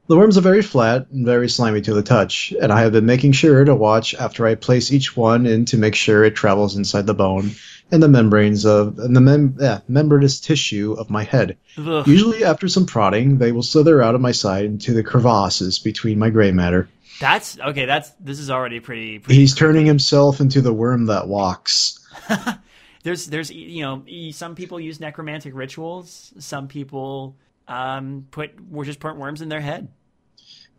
The 0.08 0.16
worms 0.16 0.38
are 0.38 0.42
very 0.42 0.62
flat 0.62 1.08
and 1.12 1.26
very 1.26 1.50
slimy 1.50 1.82
to 1.82 1.94
the 1.94 2.04
touch, 2.04 2.54
and 2.62 2.72
I 2.72 2.82
have 2.82 2.92
been 2.92 3.08
making 3.08 3.32
sure 3.32 3.66
to 3.66 3.76
watch 3.76 4.14
after 4.16 4.46
I 4.46 4.54
place 4.54 4.94
each 4.94 5.18
one 5.18 5.46
in 5.48 5.66
to 5.66 5.78
make 5.78 5.96
sure 5.96 6.24
it 6.24 6.36
travels 6.36 6.78
inside 6.78 7.08
the 7.08 7.16
bone 7.16 7.52
and 7.92 8.04
the 8.04 8.08
membranes 8.08 8.66
of 8.66 9.00
and 9.00 9.16
the 9.16 9.22
mem- 9.22 9.58
yeah, 9.60 9.80
membranous 9.88 10.40
tissue 10.40 10.96
of 11.00 11.10
my 11.10 11.24
head. 11.24 11.58
Ugh. 11.78 12.08
Usually, 12.08 12.44
after 12.44 12.68
some 12.68 12.86
prodding, 12.86 13.40
they 13.40 13.52
will 13.52 13.64
slither 13.64 14.02
out 14.02 14.16
of 14.16 14.22
my 14.22 14.32
side 14.32 14.66
into 14.66 14.94
the 14.94 15.04
crevasses 15.04 15.80
between 15.80 16.20
my 16.20 16.30
gray 16.30 16.52
matter. 16.52 16.88
That's 17.20 17.60
okay. 17.60 17.86
That's 17.86 18.12
this 18.20 18.40
is 18.40 18.52
already 18.52 18.80
pretty. 18.80 19.20
pretty 19.20 19.40
He's 19.40 19.56
turning 19.56 19.88
himself 19.88 20.40
into 20.40 20.62
the 20.62 20.74
worm 20.74 21.08
that 21.08 21.28
walks. 21.28 22.00
there's 23.06 23.28
there's 23.28 23.52
you 23.52 23.84
know 23.84 24.04
some 24.32 24.56
people 24.56 24.80
use 24.80 25.00
necromantic 25.00 25.56
rituals. 25.56 26.34
Some 26.40 26.68
people 26.68 27.38
um 27.68 28.28
put 28.32 28.50
were 28.70 28.84
just 28.84 29.00
put 29.00 29.16
worms 29.16 29.42
in 29.42 29.48
their 29.48 29.62
head. 29.62 29.88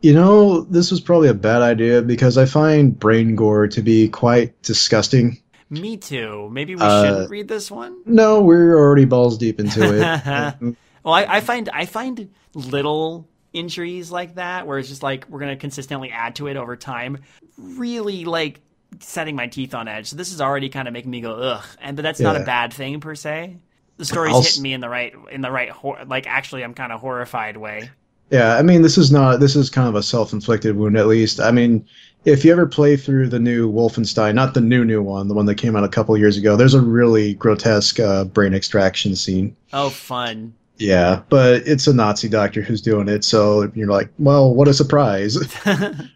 You 0.03 0.13
know, 0.13 0.61
this 0.63 0.91
was 0.91 1.01
probably 1.01 1.29
a 1.29 1.35
bad 1.35 1.63
idea 1.63 2.03
because 2.03 2.37
I 2.37 2.45
find 2.45 2.99
brain 2.99 3.35
gore 3.35 3.67
to 3.69 3.81
be 3.81 4.09
quite 4.09 4.61
disgusting. 4.63 5.39
Me 5.71 5.97
too. 5.97 6.49
Maybe 6.53 6.75
we 6.75 6.83
Uh, 6.83 7.03
shouldn't 7.05 7.31
read 7.31 7.49
this 7.49 7.71
one. 7.71 7.97
No, 8.05 8.43
we're 8.43 8.77
already 8.77 9.05
balls 9.05 9.39
deep 9.39 9.59
into 9.59 9.81
it. 9.83 10.77
Well, 11.03 11.15
I, 11.15 11.37
I 11.37 11.41
find 11.41 11.69
I 11.69 11.87
find 11.87 12.31
little 12.53 13.29
injuries 13.53 14.11
like 14.11 14.35
that, 14.35 14.67
where 14.67 14.77
it's 14.81 14.89
just 14.89 15.05
like 15.05 15.29
we're 15.29 15.39
gonna 15.39 15.57
consistently 15.57 16.11
add 16.11 16.35
to 16.37 16.49
it 16.49 16.57
over 16.57 16.75
time, 16.77 17.19
really 17.57 18.25
like 18.25 18.61
setting 19.01 19.37
my 19.37 19.47
teeth 19.47 19.75
on 19.75 19.89
edge. 19.89 20.07
So 20.07 20.17
this 20.17 20.33
is 20.33 20.41
already 20.41 20.69
kind 20.69 20.89
of 20.89 20.95
making 20.95 21.11
me 21.11 21.21
go 21.21 21.35
ugh, 21.35 21.65
and 21.81 21.97
but 21.97 22.03
that's 22.03 22.21
not 22.21 22.37
a 22.37 22.45
bad 22.45 22.73
thing 22.73 23.01
per 23.01 23.15
se. 23.15 23.57
The 23.99 24.05
story's 24.05 24.35
I'll 24.35 24.43
hitting 24.43 24.63
me 24.63 24.73
in 24.75 24.81
the 24.81 24.89
right 24.89 25.15
in 25.31 25.41
the 25.41 25.51
right 25.51 25.71
hor- 25.71 26.05
like 26.07 26.27
actually 26.27 26.63
I'm 26.65 26.75
kind 26.75 26.93
of 26.93 27.01
horrified 27.01 27.57
way. 27.57 27.91
yeah, 28.31 28.57
I 28.57 28.63
mean, 28.63 28.83
this 28.83 28.99
is 28.99 29.11
not, 29.13 29.41
this 29.41 29.55
is 29.57 29.71
kind 29.71 29.89
of 29.89 29.95
a 29.95 30.03
self 30.03 30.33
inflicted 30.33 30.77
wound, 30.77 30.97
at 30.97 31.07
least. 31.07 31.41
I 31.41 31.51
mean, 31.51 31.87
if 32.25 32.45
you 32.45 32.51
ever 32.53 32.67
play 32.67 32.97
through 32.97 33.29
the 33.29 33.39
new 33.39 33.73
Wolfenstein, 33.73 34.35
not 34.35 34.53
the 34.55 34.61
new, 34.61 34.85
new 34.85 35.01
one, 35.01 35.29
the 35.29 35.35
one 35.35 35.47
that 35.47 35.55
came 35.55 35.77
out 35.77 35.85
a 35.85 35.89
couple 35.89 36.17
years 36.19 36.37
ago, 36.37 36.57
there's 36.57 36.75
a 36.75 36.81
really 36.81 37.35
grotesque 37.35 38.01
uh, 38.01 38.25
brain 38.25 38.53
extraction 38.53 39.15
scene. 39.15 39.57
Oh, 39.73 39.91
fun. 39.91 40.53
Yeah, 40.79 41.23
but 41.31 41.67
it's 41.67 41.87
a 41.87 41.95
Nazi 41.95 42.29
doctor 42.29 42.61
who's 42.63 42.83
doing 42.83 43.09
it, 43.09 43.25
so 43.25 43.71
you're 43.75 43.89
like, 43.89 44.11
well, 44.19 44.53
what 44.55 44.69
a 44.69 44.75
surprise. 44.75 45.39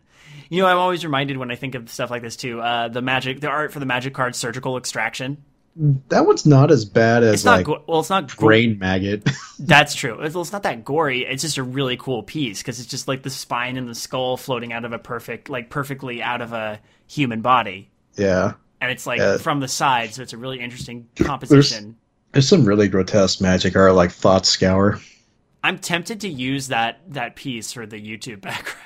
You 0.50 0.60
know, 0.62 0.66
I'm 0.66 0.76
always 0.78 1.04
reminded 1.04 1.38
when 1.38 1.50
I 1.50 1.54
think 1.54 1.74
of 1.74 1.88
stuff 1.88 2.10
like 2.10 2.20
this 2.22 2.36
too. 2.36 2.60
Uh, 2.60 2.88
the 2.88 3.00
magic, 3.00 3.40
the 3.40 3.48
art 3.48 3.72
for 3.72 3.78
the 3.80 3.86
magic 3.86 4.12
card 4.12 4.34
surgical 4.36 4.76
extraction. 4.76 5.42
that 6.08 6.26
one's 6.26 6.44
not 6.44 6.70
as 6.72 6.84
bad 6.84 7.22
as 7.22 7.34
It's 7.34 7.44
not 7.44 7.58
like 7.58 7.66
go- 7.66 7.82
well. 7.86 8.00
It's 8.00 8.10
not 8.10 8.36
go- 8.36 8.46
brain 8.46 8.76
maggot. 8.78 9.26
That's 9.60 9.94
true. 9.94 10.20
It's, 10.20 10.34
well, 10.34 10.42
it's 10.42 10.50
not 10.52 10.64
that 10.64 10.84
gory. 10.84 11.24
It's 11.24 11.42
just 11.42 11.56
a 11.56 11.62
really 11.62 11.96
cool 11.96 12.24
piece 12.24 12.58
because 12.60 12.80
it's 12.80 12.88
just 12.88 13.06
like 13.06 13.22
the 13.22 13.30
spine 13.30 13.76
and 13.76 13.88
the 13.88 13.94
skull 13.94 14.36
floating 14.36 14.72
out 14.72 14.84
of 14.84 14.92
a 14.92 14.98
perfect, 14.98 15.48
like 15.48 15.70
perfectly 15.70 16.20
out 16.22 16.40
of 16.42 16.52
a 16.52 16.80
human 17.06 17.40
body, 17.42 17.88
yeah. 18.16 18.54
and 18.80 18.90
it's 18.90 19.06
like 19.06 19.18
Yeah. 19.20 19.38
from 19.38 19.60
the 19.60 19.68
side, 19.68 20.12
so 20.14 20.22
it's 20.22 20.32
a 20.32 20.36
really 20.38 20.58
interesting 20.60 21.08
composition. 21.16 21.96
There's 22.32 22.48
some 22.48 22.64
really 22.64 22.88
grotesque 22.88 23.40
magic 23.40 23.76
art 23.76 23.94
like 23.94 24.10
Thought 24.10 24.46
Scour. 24.46 25.00
I'm 25.62 25.78
tempted 25.78 26.20
to 26.22 26.28
use 26.28 26.68
that 26.68 27.00
that 27.12 27.36
piece 27.36 27.72
for 27.72 27.86
the 27.86 27.96
YouTube 28.00 28.40
background. 28.40 28.78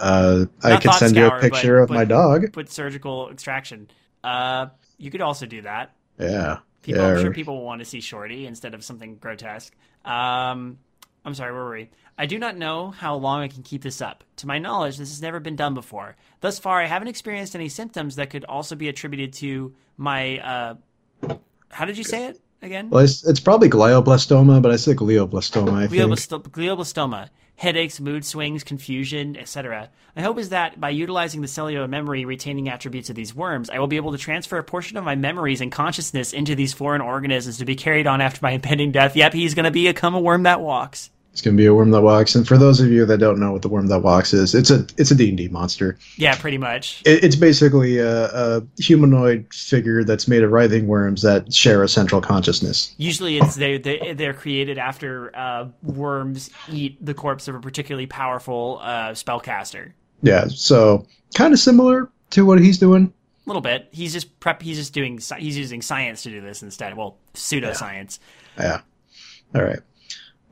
Uh, 0.00 0.46
I 0.62 0.78
could 0.78 0.94
send 0.94 1.16
you 1.16 1.26
a 1.26 1.38
picture 1.40 1.78
but- 1.78 1.84
of 1.84 1.90
my 1.90 2.04
dog. 2.04 2.52
Put 2.52 2.70
surgical 2.70 3.30
extraction. 3.30 3.90
Uh, 4.24 4.66
you 4.98 5.10
could 5.10 5.20
also 5.20 5.46
do 5.46 5.62
that. 5.62 5.94
Yeah. 6.18 6.58
People, 6.82 7.02
yeah. 7.02 7.08
I'm 7.08 7.20
sure 7.20 7.32
people 7.32 7.56
will 7.56 7.64
want 7.64 7.80
to 7.80 7.84
see 7.84 8.00
Shorty 8.00 8.46
instead 8.46 8.74
of 8.74 8.82
something 8.82 9.16
grotesque. 9.16 9.74
Um, 10.04 10.78
I'm 11.24 11.34
sorry, 11.34 11.52
where 11.52 11.64
were 11.64 11.70
we? 11.70 11.90
I 12.16 12.26
do 12.26 12.38
not 12.38 12.56
know 12.56 12.90
how 12.90 13.16
long 13.16 13.40
I 13.40 13.48
can 13.48 13.62
keep 13.62 13.82
this 13.82 14.00
up. 14.00 14.24
To 14.36 14.46
my 14.46 14.58
knowledge, 14.58 14.96
this 14.98 15.10
has 15.10 15.22
never 15.22 15.40
been 15.40 15.56
done 15.56 15.74
before. 15.74 16.16
Thus 16.40 16.58
far, 16.58 16.80
I 16.80 16.86
haven't 16.86 17.08
experienced 17.08 17.54
any 17.54 17.68
symptoms 17.68 18.16
that 18.16 18.30
could 18.30 18.44
also 18.44 18.74
be 18.76 18.88
attributed 18.88 19.32
to 19.34 19.74
my. 19.96 20.38
Uh, 20.38 20.74
how 21.70 21.84
did 21.84 21.96
you 21.96 22.04
say 22.04 22.26
it 22.26 22.40
again? 22.62 22.90
Well, 22.90 23.04
it's, 23.04 23.24
it's 23.26 23.40
probably 23.40 23.68
glioblastoma, 23.70 24.60
but 24.60 24.70
I 24.70 24.76
say 24.76 24.94
glioblastoma. 24.94 25.72
I 25.72 25.86
think. 25.86 26.02
Glioblastoma, 26.52 27.28
headaches, 27.60 28.00
mood 28.00 28.24
swings, 28.24 28.64
confusion, 28.64 29.36
etc. 29.36 29.90
My 30.16 30.22
hope 30.22 30.38
is 30.38 30.48
that 30.48 30.80
by 30.80 30.88
utilizing 30.88 31.42
the 31.42 31.46
cellular 31.46 31.86
memory 31.86 32.24
retaining 32.24 32.70
attributes 32.70 33.10
of 33.10 33.16
these 33.16 33.34
worms, 33.34 33.68
I 33.68 33.78
will 33.78 33.86
be 33.86 33.96
able 33.96 34.12
to 34.12 34.18
transfer 34.18 34.56
a 34.56 34.64
portion 34.64 34.96
of 34.96 35.04
my 35.04 35.14
memories 35.14 35.60
and 35.60 35.70
consciousness 35.70 36.32
into 36.32 36.54
these 36.54 36.72
foreign 36.72 37.02
organisms 37.02 37.58
to 37.58 37.66
be 37.66 37.76
carried 37.76 38.06
on 38.06 38.22
after 38.22 38.40
my 38.42 38.52
impending 38.52 38.92
death. 38.92 39.14
Yep, 39.14 39.34
he's 39.34 39.52
going 39.52 39.66
to 39.66 39.70
become 39.70 40.14
a 40.14 40.20
worm 40.20 40.44
that 40.44 40.62
walks. 40.62 41.10
It's 41.32 41.40
gonna 41.40 41.56
be 41.56 41.66
a 41.66 41.74
worm 41.74 41.92
that 41.92 42.00
walks. 42.00 42.34
And 42.34 42.46
for 42.46 42.58
those 42.58 42.80
of 42.80 42.88
you 42.88 43.06
that 43.06 43.18
don't 43.18 43.38
know 43.38 43.52
what 43.52 43.62
the 43.62 43.68
worm 43.68 43.86
that 43.86 44.00
walks 44.00 44.34
is, 44.34 44.54
it's 44.54 44.70
a 44.70 44.84
it's 44.98 45.10
a 45.10 45.14
D 45.14 45.28
and 45.28 45.38
D 45.38 45.48
monster. 45.48 45.96
Yeah, 46.16 46.34
pretty 46.36 46.58
much. 46.58 47.02
It, 47.06 47.22
it's 47.22 47.36
basically 47.36 47.98
a, 47.98 48.26
a 48.26 48.62
humanoid 48.78 49.46
figure 49.54 50.02
that's 50.02 50.26
made 50.26 50.42
of 50.42 50.50
writhing 50.50 50.88
worms 50.88 51.22
that 51.22 51.52
share 51.54 51.84
a 51.84 51.88
central 51.88 52.20
consciousness. 52.20 52.94
Usually, 52.98 53.38
it's 53.38 53.54
they, 53.54 53.78
they 53.78 54.12
they're 54.14 54.34
created 54.34 54.76
after 54.76 55.34
uh, 55.36 55.68
worms 55.82 56.50
eat 56.68 57.04
the 57.04 57.14
corpse 57.14 57.46
of 57.46 57.54
a 57.54 57.60
particularly 57.60 58.06
powerful 58.06 58.80
uh, 58.82 59.10
spellcaster. 59.10 59.92
Yeah. 60.22 60.48
So 60.48 61.06
kind 61.34 61.54
of 61.54 61.60
similar 61.60 62.10
to 62.30 62.44
what 62.44 62.58
he's 62.58 62.78
doing. 62.78 63.12
A 63.46 63.48
little 63.48 63.62
bit. 63.62 63.88
He's 63.92 64.12
just 64.12 64.38
prep. 64.40 64.62
He's 64.62 64.76
just 64.76 64.92
doing. 64.92 65.20
He's 65.38 65.56
using 65.56 65.80
science 65.80 66.22
to 66.24 66.30
do 66.30 66.40
this 66.40 66.62
instead. 66.62 66.96
Well, 66.96 67.16
pseudoscience. 67.34 68.18
Yeah. 68.58 68.80
All 69.54 69.62
right. 69.62 69.80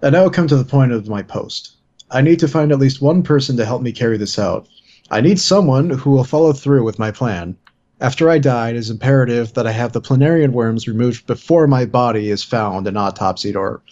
And 0.00 0.12
now 0.12 0.28
come 0.28 0.46
to 0.46 0.56
the 0.56 0.64
point 0.64 0.92
of 0.92 1.08
my 1.08 1.22
post. 1.22 1.76
I 2.10 2.20
need 2.20 2.38
to 2.38 2.48
find 2.48 2.70
at 2.70 2.78
least 2.78 3.02
one 3.02 3.22
person 3.22 3.56
to 3.56 3.64
help 3.64 3.82
me 3.82 3.92
carry 3.92 4.16
this 4.16 4.38
out. 4.38 4.68
I 5.10 5.20
need 5.20 5.40
someone 5.40 5.90
who 5.90 6.10
will 6.10 6.24
follow 6.24 6.52
through 6.52 6.84
with 6.84 6.98
my 6.98 7.10
plan. 7.10 7.56
After 8.00 8.30
I 8.30 8.38
die, 8.38 8.70
it 8.70 8.76
is 8.76 8.90
imperative 8.90 9.54
that 9.54 9.66
I 9.66 9.72
have 9.72 9.92
the 9.92 10.00
planarian 10.00 10.52
worms 10.52 10.86
removed 10.86 11.26
before 11.26 11.66
my 11.66 11.84
body 11.84 12.30
is 12.30 12.44
found 12.44 12.86
and 12.86 12.96
autopsied 12.96 13.56
or 13.56 13.82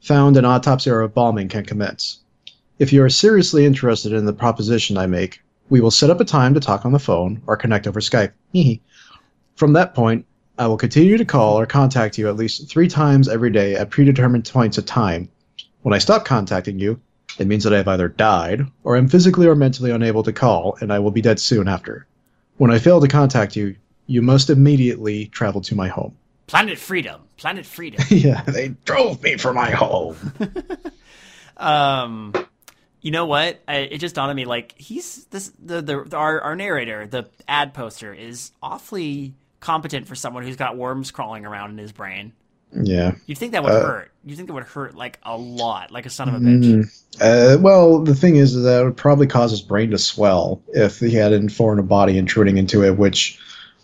found 0.00 0.38
and 0.38 0.46
autopsy 0.46 0.88
or 0.88 1.04
embalming 1.04 1.48
can 1.48 1.66
commence. 1.66 2.20
If 2.78 2.90
you 2.90 3.02
are 3.02 3.10
seriously 3.10 3.66
interested 3.66 4.14
in 4.14 4.24
the 4.24 4.32
proposition 4.32 4.96
I 4.96 5.06
make, 5.06 5.42
we 5.68 5.82
will 5.82 5.90
set 5.90 6.08
up 6.08 6.20
a 6.20 6.24
time 6.24 6.54
to 6.54 6.60
talk 6.60 6.86
on 6.86 6.92
the 6.92 6.98
phone 6.98 7.42
or 7.46 7.58
connect 7.58 7.86
over 7.86 8.00
Skype. 8.00 8.32
From 9.56 9.74
that 9.74 9.94
point, 9.94 10.24
I 10.60 10.66
will 10.66 10.76
continue 10.76 11.16
to 11.16 11.24
call 11.24 11.58
or 11.58 11.64
contact 11.64 12.18
you 12.18 12.28
at 12.28 12.36
least 12.36 12.68
three 12.68 12.86
times 12.86 13.30
every 13.30 13.50
day 13.50 13.76
at 13.76 13.88
predetermined 13.88 14.44
points 14.44 14.76
of 14.76 14.84
time. 14.84 15.30
When 15.80 15.94
I 15.94 15.98
stop 15.98 16.26
contacting 16.26 16.78
you, 16.78 17.00
it 17.38 17.46
means 17.46 17.64
that 17.64 17.72
I 17.72 17.78
have 17.78 17.88
either 17.88 18.08
died 18.08 18.66
or 18.84 18.98
am 18.98 19.08
physically 19.08 19.46
or 19.46 19.54
mentally 19.54 19.90
unable 19.90 20.22
to 20.22 20.34
call, 20.34 20.76
and 20.82 20.92
I 20.92 20.98
will 20.98 21.12
be 21.12 21.22
dead 21.22 21.40
soon 21.40 21.66
after. 21.66 22.06
When 22.58 22.70
I 22.70 22.78
fail 22.78 23.00
to 23.00 23.08
contact 23.08 23.56
you, 23.56 23.74
you 24.06 24.20
must 24.20 24.50
immediately 24.50 25.28
travel 25.28 25.62
to 25.62 25.74
my 25.74 25.88
home. 25.88 26.14
Planet 26.46 26.76
Freedom. 26.76 27.22
Planet 27.38 27.64
Freedom. 27.64 28.04
yeah, 28.10 28.42
they 28.42 28.68
drove 28.84 29.22
me 29.22 29.38
from 29.38 29.54
my 29.54 29.70
home. 29.70 30.16
um, 31.56 32.34
you 33.00 33.12
know 33.12 33.24
what? 33.24 33.62
I, 33.66 33.76
it 33.76 33.96
just 33.96 34.14
dawned 34.14 34.28
on 34.28 34.36
me 34.36 34.44
like 34.44 34.74
he's 34.76 35.24
this 35.30 35.52
the, 35.58 35.80
the 35.80 36.14
our 36.14 36.38
our 36.42 36.54
narrator, 36.54 37.06
the 37.06 37.30
ad 37.48 37.72
poster 37.72 38.12
is 38.12 38.52
awfully 38.62 39.36
competent 39.60 40.06
for 40.08 40.14
someone 40.14 40.42
who's 40.42 40.56
got 40.56 40.76
worms 40.76 41.10
crawling 41.10 41.44
around 41.46 41.70
in 41.70 41.78
his 41.78 41.92
brain. 41.92 42.32
Yeah. 42.72 43.14
You'd 43.26 43.38
think 43.38 43.52
that 43.52 43.62
would 43.62 43.72
Uh, 43.72 43.86
hurt. 43.86 44.10
You 44.24 44.36
think 44.36 44.48
it 44.48 44.52
would 44.52 44.64
hurt 44.64 44.94
like 44.94 45.18
a 45.24 45.36
lot, 45.36 45.90
like 45.90 46.06
a 46.06 46.10
son 46.10 46.28
of 46.28 46.34
a 46.36 46.38
bitch. 46.38 46.64
Mm, 46.64 47.02
uh, 47.20 47.58
well, 47.60 48.00
the 48.02 48.14
thing 48.14 48.36
is 48.36 48.54
that 48.54 48.80
it 48.80 48.84
would 48.84 48.96
probably 48.96 49.26
cause 49.26 49.50
his 49.50 49.60
brain 49.62 49.90
to 49.90 49.98
swell 49.98 50.62
if 50.68 51.00
he 51.00 51.10
had 51.10 51.32
a 51.32 51.48
foreign 51.48 51.84
body 51.86 52.16
intruding 52.16 52.58
into 52.58 52.84
it, 52.84 52.96
which 52.96 53.38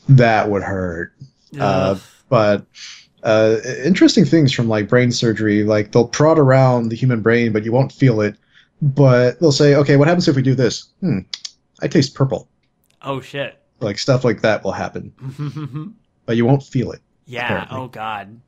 that 0.09 0.51
would 0.51 0.63
hurt. 0.63 1.13
Uh, 1.59 1.97
but 2.29 2.65
uh, 3.23 3.57
interesting 3.85 4.25
things 4.25 4.53
from 4.53 4.69
like 4.69 4.89
brain 4.89 5.11
surgery, 5.11 5.65
like 5.65 5.93
they'll 5.93 6.07
prod 6.07 6.39
around 6.39 6.91
the 6.91 6.97
human 6.97 7.23
brain, 7.23 7.53
but 7.53 7.65
you 7.65 7.73
won't 7.73 7.91
feel 7.93 8.21
it. 8.21 8.37
But 8.83 9.41
they'll 9.41 9.53
say, 9.53 9.75
okay, 9.75 9.97
what 9.97 10.07
happens 10.07 10.29
if 10.29 10.37
we 10.37 10.43
do 10.43 10.55
this? 10.55 10.89
Hmm, 11.01 11.21
I 11.81 11.89
taste 11.89 12.15
purple. 12.15 12.49
oh 13.03 13.21
shit. 13.21 13.59
Like 13.81 13.99
stuff 13.99 14.25
like 14.25 14.41
that 14.43 14.65
will 14.65 14.73
happen, 14.73 15.13
but 16.27 16.37
you 16.37 16.47
won't 16.47 16.63
feel 16.63 16.93
it. 16.93 17.01
yeah. 17.27 17.45
Apparently. 17.45 17.79
Oh 17.79 17.89
god. 17.89 18.41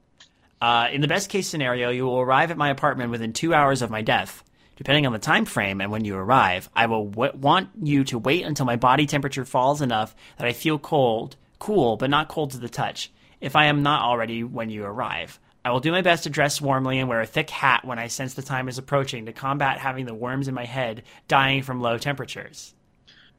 Uh, 0.60 0.88
in 0.90 1.00
the 1.02 1.08
best 1.08 1.28
case 1.30 1.46
scenario, 1.46 1.90
you 1.90 2.04
will 2.04 2.18
arrive 2.18 2.50
at 2.50 2.56
my 2.56 2.70
apartment 2.70 3.10
within 3.10 3.32
two 3.32 3.54
hours 3.54 3.82
of 3.82 3.90
my 3.90 4.02
death. 4.02 4.42
Depending 4.76 5.06
on 5.06 5.12
the 5.12 5.18
time 5.18 5.44
frame 5.44 5.80
and 5.80 5.90
when 5.90 6.04
you 6.04 6.16
arrive, 6.16 6.68
I 6.74 6.86
will 6.86 7.06
w- 7.06 7.32
want 7.36 7.70
you 7.82 8.04
to 8.04 8.18
wait 8.18 8.44
until 8.44 8.64
my 8.64 8.76
body 8.76 9.06
temperature 9.06 9.44
falls 9.44 9.82
enough 9.82 10.14
that 10.38 10.46
I 10.46 10.52
feel 10.52 10.78
cold, 10.78 11.36
cool, 11.58 11.96
but 11.96 12.10
not 12.10 12.28
cold 12.28 12.52
to 12.52 12.58
the 12.58 12.68
touch. 12.68 13.10
If 13.40 13.54
I 13.56 13.66
am 13.66 13.82
not 13.82 14.02
already 14.02 14.42
when 14.44 14.70
you 14.70 14.84
arrive, 14.84 15.38
I 15.64 15.70
will 15.72 15.80
do 15.80 15.90
my 15.92 16.02
best 16.02 16.22
to 16.24 16.30
dress 16.30 16.60
warmly 16.60 16.98
and 17.00 17.08
wear 17.08 17.20
a 17.20 17.26
thick 17.26 17.50
hat 17.50 17.84
when 17.84 17.98
I 17.98 18.06
sense 18.06 18.34
the 18.34 18.42
time 18.42 18.68
is 18.68 18.78
approaching 18.78 19.26
to 19.26 19.32
combat 19.32 19.78
having 19.78 20.06
the 20.06 20.14
worms 20.14 20.48
in 20.48 20.54
my 20.54 20.64
head 20.64 21.02
dying 21.26 21.62
from 21.62 21.80
low 21.80 21.98
temperatures. 21.98 22.72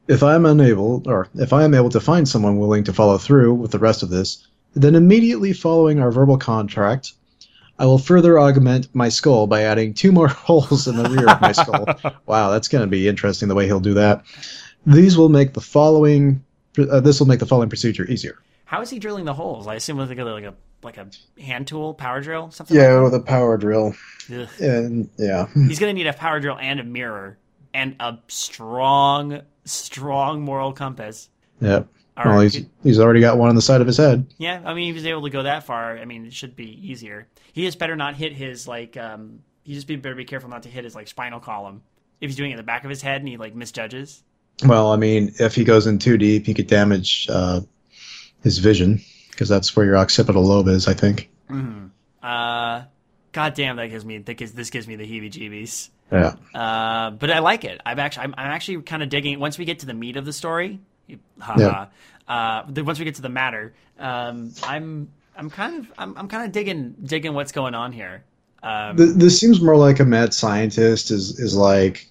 If 0.10 0.24
I 0.24 0.34
am 0.34 0.45
unable, 0.45 1.04
or 1.06 1.28
if 1.36 1.54
I 1.54 1.63
am 1.63 1.76
able 1.76 1.91
to 1.91 2.00
find 2.00 2.28
someone 2.28 2.58
willing 2.58 2.84
to 2.86 2.93
follow 2.93 3.19
through 3.19 3.54
with 3.54 3.72
the 3.72 3.80
rest 3.80 4.02
of 4.02 4.10
this, 4.10 4.45
then 4.74 4.95
immediately 4.95 5.54
following 5.54 6.00
our 6.00 6.12
verbal 6.12 6.38
contract, 6.38 7.13
I 7.78 7.86
will 7.86 8.00
further 8.00 8.39
augment 8.39 8.89
my 8.93 9.10
skull 9.10 9.45
by 9.45 9.62
adding 9.62 9.93
two 9.93 10.12
more 10.12 10.28
holes 10.48 10.88
in 10.88 10.95
the 10.98 11.08
rear 11.10 11.30
of 11.30 11.39
my 11.39 11.52
skull. 11.52 11.86
Wow, 12.26 12.50
that's 12.50 12.67
going 12.67 12.82
to 12.82 12.88
be 12.88 13.08
interesting 13.08 13.48
the 13.50 13.56
way 13.56 13.65
he'll 13.67 13.80
do 13.80 13.93
that. 13.93 14.24
These 14.86 15.15
will 15.15 15.30
make 15.30 15.54
the 15.54 15.62
following. 15.62 16.43
Uh, 16.78 17.00
this 17.00 17.19
will 17.19 17.28
make 17.28 17.39
the 17.39 17.45
following 17.45 17.69
procedure 17.69 18.06
easier. 18.06 18.39
How 18.65 18.82
is 18.82 18.89
he 18.89 19.00
drilling 19.00 19.26
the 19.26 19.34
holes? 19.34 19.67
I 19.67 19.76
assume 19.76 19.98
with 19.98 20.10
like 20.10 20.17
a 20.19 20.24
like 20.24 20.43
a 20.43 20.54
like 20.82 20.98
a 20.98 21.08
hand 21.41 21.67
tool, 21.67 21.93
power 21.93 22.22
drill, 22.22 22.52
something. 22.52 22.76
Yeah, 22.76 22.93
like 22.93 23.12
with 23.12 23.22
a 23.22 23.24
power 23.24 23.58
drill. 23.58 23.93
Ugh. 24.34 24.48
and 24.60 25.10
yeah, 25.17 25.48
He's 25.54 25.80
gonna 25.80 25.93
need 25.93 26.08
a 26.08 26.13
power 26.13 26.39
drill 26.39 26.58
and 26.60 26.80
a 26.80 26.84
mirror 26.84 27.38
and 27.74 27.95
a 28.00 28.17
strong, 28.28 29.41
strong 29.69 30.41
moral 30.41 30.73
compass. 30.73 31.29
yeah. 31.62 31.84
All 32.17 32.25
Well, 32.25 32.36
right. 32.39 32.51
he's 32.53 32.65
he's 32.84 32.99
already 32.99 33.21
got 33.21 33.38
one 33.38 33.47
on 33.49 33.55
the 33.55 33.62
side 33.62 33.79
of 33.79 33.88
his 33.88 33.95
head. 33.97 34.27
Yeah, 34.38 34.62
I 34.65 34.73
mean, 34.73 34.89
if 34.89 34.95
he's 34.97 35.05
able 35.05 35.21
to 35.21 35.29
go 35.29 35.43
that 35.43 35.63
far, 35.65 35.97
I 35.97 36.03
mean, 36.03 36.25
it 36.25 36.34
should 36.34 36.55
be 36.55 36.65
easier. 36.91 37.27
He 37.53 37.65
just 37.65 37.79
better 37.79 37.95
not 37.95 38.15
hit 38.15 38.34
his 38.34 38.67
like. 38.67 38.97
um 38.97 39.39
He 39.63 39.73
just 39.73 39.88
be 39.88 39.95
better 39.95 40.15
be 40.15 40.25
careful 40.25 40.49
not 40.49 40.63
to 40.63 40.69
hit 40.69 40.84
his 40.84 40.95
like 40.95 41.08
spinal 41.08 41.39
column. 41.39 41.82
If 42.19 42.29
he's 42.29 42.36
doing 42.36 42.51
it 42.51 42.55
in 42.55 42.58
the 42.58 42.63
back 42.63 42.84
of 42.84 42.89
his 42.89 43.01
head 43.01 43.21
and 43.21 43.29
he 43.29 43.38
like 43.38 43.55
misjudges. 43.55 44.21
Well, 44.65 44.91
I 44.91 44.97
mean, 44.97 45.34
if 45.39 45.55
he 45.55 45.63
goes 45.63 45.88
in 45.88 45.99
too 45.99 46.17
deep, 46.17 46.45
he 46.45 46.53
could 46.53 46.67
damage 46.67 47.27
uh, 47.29 47.62
his 48.43 48.58
vision 48.58 48.99
because 49.32 49.47
that's 49.47 49.73
where 49.75 49.86
your 49.86 49.95
occipital 49.95 50.43
lobe 50.43 50.67
is, 50.67 50.89
I 50.89 50.93
think. 50.93 51.29
Mm-hmm. 51.49 51.86
Uh, 52.21 52.84
God 53.32 53.53
damn, 53.53 53.77
that 53.77 53.88
gives 53.89 54.03
me 54.03 54.17
that 54.17 54.34
gives, 54.34 54.51
this 54.51 54.69
gives 54.69 54.86
me 54.88 54.97
the 54.97 55.05
heebie-jeebies. 55.05 55.89
Yeah. 56.12 56.36
Uh, 56.54 57.12
but 57.12 57.30
I 57.30 57.39
like 57.39 57.63
it. 57.63 57.80
I'm 57.86 58.00
actually 58.00 58.24
I'm, 58.24 58.36
I'm 58.38 58.52
actually 58.52 58.82
kind 58.82 59.04
of 59.04 59.10
digging. 59.10 59.39
Once 59.39 59.58
we 59.58 59.65
get 59.65 59.80
to 59.80 59.86
the 59.86 59.93
meat 59.93 60.17
of 60.17 60.26
the 60.26 60.34
story, 60.34 60.80
haha. 61.39 61.88
Uh, 62.28 62.63
the, 62.69 62.84
once 62.84 63.00
we 63.00 63.06
get 63.06 63.15
to 63.15 63.22
the 63.22 63.30
matter, 63.30 63.74
um, 64.00 64.54
I'm 64.63 65.10
I'm 65.36 65.50
kind 65.50 65.80
of 65.80 65.91
I'm, 65.98 66.17
I'm 66.17 66.28
kind 66.28 66.45
of 66.45 66.52
digging 66.52 66.95
digging 67.04 67.34
what's 67.34 67.52
going 67.52 67.76
on 67.76 67.91
here. 67.91 68.24
Um, 68.63 68.98
Th- 68.98 69.12
this 69.15 69.39
seems 69.39 69.62
more 69.62 69.78
like 69.78 70.00
a 70.00 70.06
mad 70.06 70.34
scientist 70.34 71.12
is 71.12 71.39
is 71.39 71.56
like, 71.56 72.08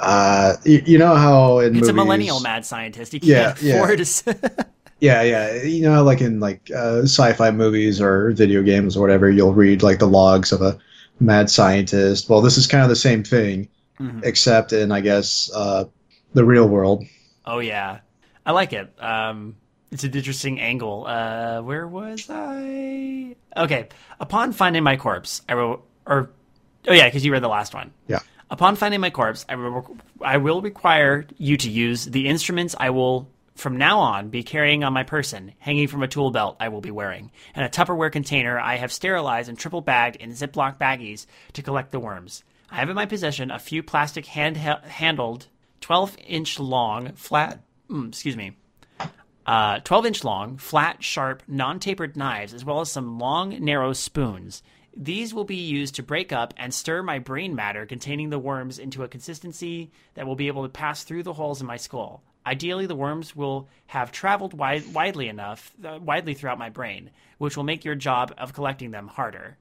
uh, 0.00 0.56
you, 0.64 0.82
you 0.86 0.98
know 0.98 1.14
how 1.16 1.58
in 1.60 1.74
it's 1.74 1.74
movies, 1.76 1.88
a 1.88 1.92
millennial 1.92 2.40
mad 2.40 2.64
scientist. 2.64 3.12
He 3.12 3.18
Yeah, 3.20 3.54
can't 3.54 3.62
yeah. 3.62 3.74
afford 3.74 3.98
to. 4.04 4.66
Yeah, 5.00 5.22
yeah. 5.22 5.62
You 5.62 5.82
know, 5.82 6.04
like 6.04 6.20
in 6.20 6.38
like 6.40 6.70
uh, 6.70 7.02
sci-fi 7.02 7.50
movies 7.50 8.00
or 8.00 8.30
video 8.32 8.62
games 8.62 8.96
or 8.96 9.00
whatever, 9.00 9.30
you'll 9.30 9.52
read 9.54 9.82
like 9.82 9.98
the 9.98 10.06
logs 10.06 10.52
of 10.52 10.62
a 10.62 10.78
mad 11.22 11.50
scientist. 11.50 12.28
Well, 12.28 12.40
this 12.40 12.58
is 12.58 12.66
kind 12.66 12.82
of 12.82 12.88
the 12.88 12.96
same 12.96 13.22
thing, 13.24 13.68
Mhm. 14.00 14.24
except 14.24 14.72
in 14.72 14.92
I 14.92 15.00
guess 15.00 15.50
uh, 15.54 15.84
the 16.34 16.44
real 16.44 16.68
world. 16.68 17.04
Oh 17.46 17.58
yeah, 17.60 17.98
I 18.44 18.52
like 18.52 18.72
it. 18.72 18.92
Um, 19.02 19.56
it's 19.90 20.04
an 20.04 20.12
interesting 20.14 20.60
angle. 20.60 21.06
Uh, 21.06 21.60
where 21.62 21.86
was 21.86 22.26
I? 22.30 23.36
Okay. 23.56 23.88
Upon 24.20 24.52
finding 24.52 24.82
my 24.82 24.96
corpse, 24.96 25.42
I 25.48 25.54
will. 25.54 25.84
Or, 26.06 26.30
oh 26.88 26.92
yeah, 26.92 27.06
because 27.06 27.24
you 27.24 27.32
read 27.32 27.42
the 27.42 27.48
last 27.48 27.74
one. 27.74 27.92
Yeah. 28.08 28.20
Upon 28.50 28.76
finding 28.76 29.00
my 29.00 29.10
corpse, 29.10 29.44
I 29.48 29.56
will. 29.56 29.96
I 30.20 30.36
will 30.36 30.60
require 30.62 31.26
you 31.38 31.56
to 31.58 31.70
use 31.70 32.06
the 32.06 32.26
instruments 32.28 32.74
I 32.78 32.90
will. 32.90 33.28
From 33.54 33.76
now 33.76 34.00
on, 34.00 34.30
be 34.30 34.42
carrying 34.42 34.82
on 34.82 34.92
my 34.92 35.02
person, 35.02 35.52
hanging 35.58 35.88
from 35.88 36.02
a 36.02 36.08
tool 36.08 36.30
belt 36.30 36.56
I 36.58 36.68
will 36.68 36.80
be 36.80 36.90
wearing, 36.90 37.30
and 37.54 37.64
a 37.64 37.68
Tupperware 37.68 38.10
container 38.10 38.58
I 38.58 38.76
have 38.76 38.92
sterilized 38.92 39.48
and 39.48 39.58
triple 39.58 39.82
bagged 39.82 40.16
in 40.16 40.30
Ziploc 40.30 40.78
baggies 40.78 41.26
to 41.52 41.62
collect 41.62 41.92
the 41.92 42.00
worms. 42.00 42.44
I 42.70 42.76
have 42.76 42.88
in 42.88 42.96
my 42.96 43.06
possession 43.06 43.50
a 43.50 43.58
few 43.58 43.82
plastic 43.82 44.26
hand 44.26 44.56
handled, 44.56 45.48
12 45.82 46.16
inch 46.26 46.58
long, 46.58 47.12
flat, 47.12 47.60
mm, 47.90 48.08
excuse 48.08 48.36
me, 48.36 48.56
uh, 49.44 49.80
12 49.80 50.06
inch 50.06 50.24
long, 50.24 50.56
flat, 50.56 51.04
sharp, 51.04 51.42
non 51.46 51.78
tapered 51.78 52.16
knives, 52.16 52.54
as 52.54 52.64
well 52.64 52.80
as 52.80 52.90
some 52.90 53.18
long, 53.18 53.62
narrow 53.62 53.92
spoons. 53.92 54.62
These 54.96 55.34
will 55.34 55.44
be 55.44 55.56
used 55.56 55.94
to 55.96 56.02
break 56.02 56.32
up 56.32 56.54
and 56.56 56.72
stir 56.72 57.02
my 57.02 57.18
brain 57.18 57.54
matter 57.54 57.86
containing 57.86 58.30
the 58.30 58.38
worms 58.38 58.78
into 58.78 59.02
a 59.02 59.08
consistency 59.08 59.90
that 60.14 60.26
will 60.26 60.36
be 60.36 60.48
able 60.48 60.62
to 60.62 60.68
pass 60.68 61.02
through 61.02 61.22
the 61.22 61.32
holes 61.32 61.60
in 61.60 61.66
my 61.66 61.76
skull. 61.76 62.22
Ideally, 62.44 62.86
the 62.86 62.96
worms 62.96 63.36
will 63.36 63.68
have 63.86 64.10
traveled 64.10 64.54
wide, 64.54 64.92
widely 64.92 65.28
enough, 65.28 65.72
uh, 65.84 65.98
widely 66.02 66.34
throughout 66.34 66.58
my 66.58 66.70
brain, 66.70 67.10
which 67.38 67.56
will 67.56 67.64
make 67.64 67.84
your 67.84 67.94
job 67.94 68.34
of 68.36 68.52
collecting 68.52 68.90
them 68.90 69.06
harder. 69.06 69.58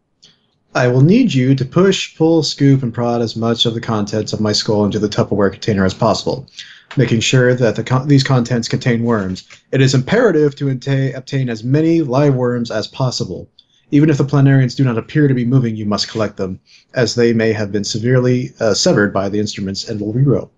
I 0.74 0.88
will 0.88 1.02
need 1.02 1.34
you 1.34 1.54
to 1.54 1.66
push, 1.66 2.18
pull, 2.18 2.44
scoop, 2.44 2.82
and 2.82 2.94
prod 2.94 3.22
as 3.22 3.36
much 3.36 3.66
of 3.66 3.74
the 3.74 3.82
contents 3.82 4.32
of 4.34 4.40
my 4.40 4.54
skull 4.54 4.86
into 4.86 5.00
the 5.00 5.10
Tupperware 5.10 5.52
container 5.52 5.84
as 5.84 5.94
possible, 5.94 6.48
making 6.96 7.20
sure 7.20 7.54
that 7.54 7.76
the 7.76 7.84
con- 7.84 8.08
these 8.08 8.24
contents 8.24 8.70
contain 8.70 9.04
worms. 9.04 9.48
It 9.72 9.82
is 9.82 9.94
imperative 9.94 10.56
to 10.56 10.66
enta- 10.66 11.16
obtain 11.16 11.50
as 11.50 11.64
many 11.64 12.02
live 12.02 12.36
worms 12.36 12.72
as 12.72 12.88
possible. 12.88 13.50
Even 13.92 14.10
if 14.10 14.18
the 14.18 14.24
planarians 14.24 14.76
do 14.76 14.86
not 14.86 14.98
appear 14.98 15.28
to 15.28 15.34
be 15.34 15.44
moving, 15.44 15.76
you 15.76 15.86
must 15.86 16.08
collect 16.08 16.38
them, 16.38 16.62
as 16.94 17.16
they 17.16 17.34
may 17.34 17.52
have 17.52 17.74
been 17.74 17.84
severely 17.84 18.54
uh, 18.62 18.74
severed 18.74 19.14
by 19.14 19.28
the 19.28 19.40
instruments 19.40 19.88
and 19.88 20.00
will 20.00 20.14
regrow. 20.14 20.50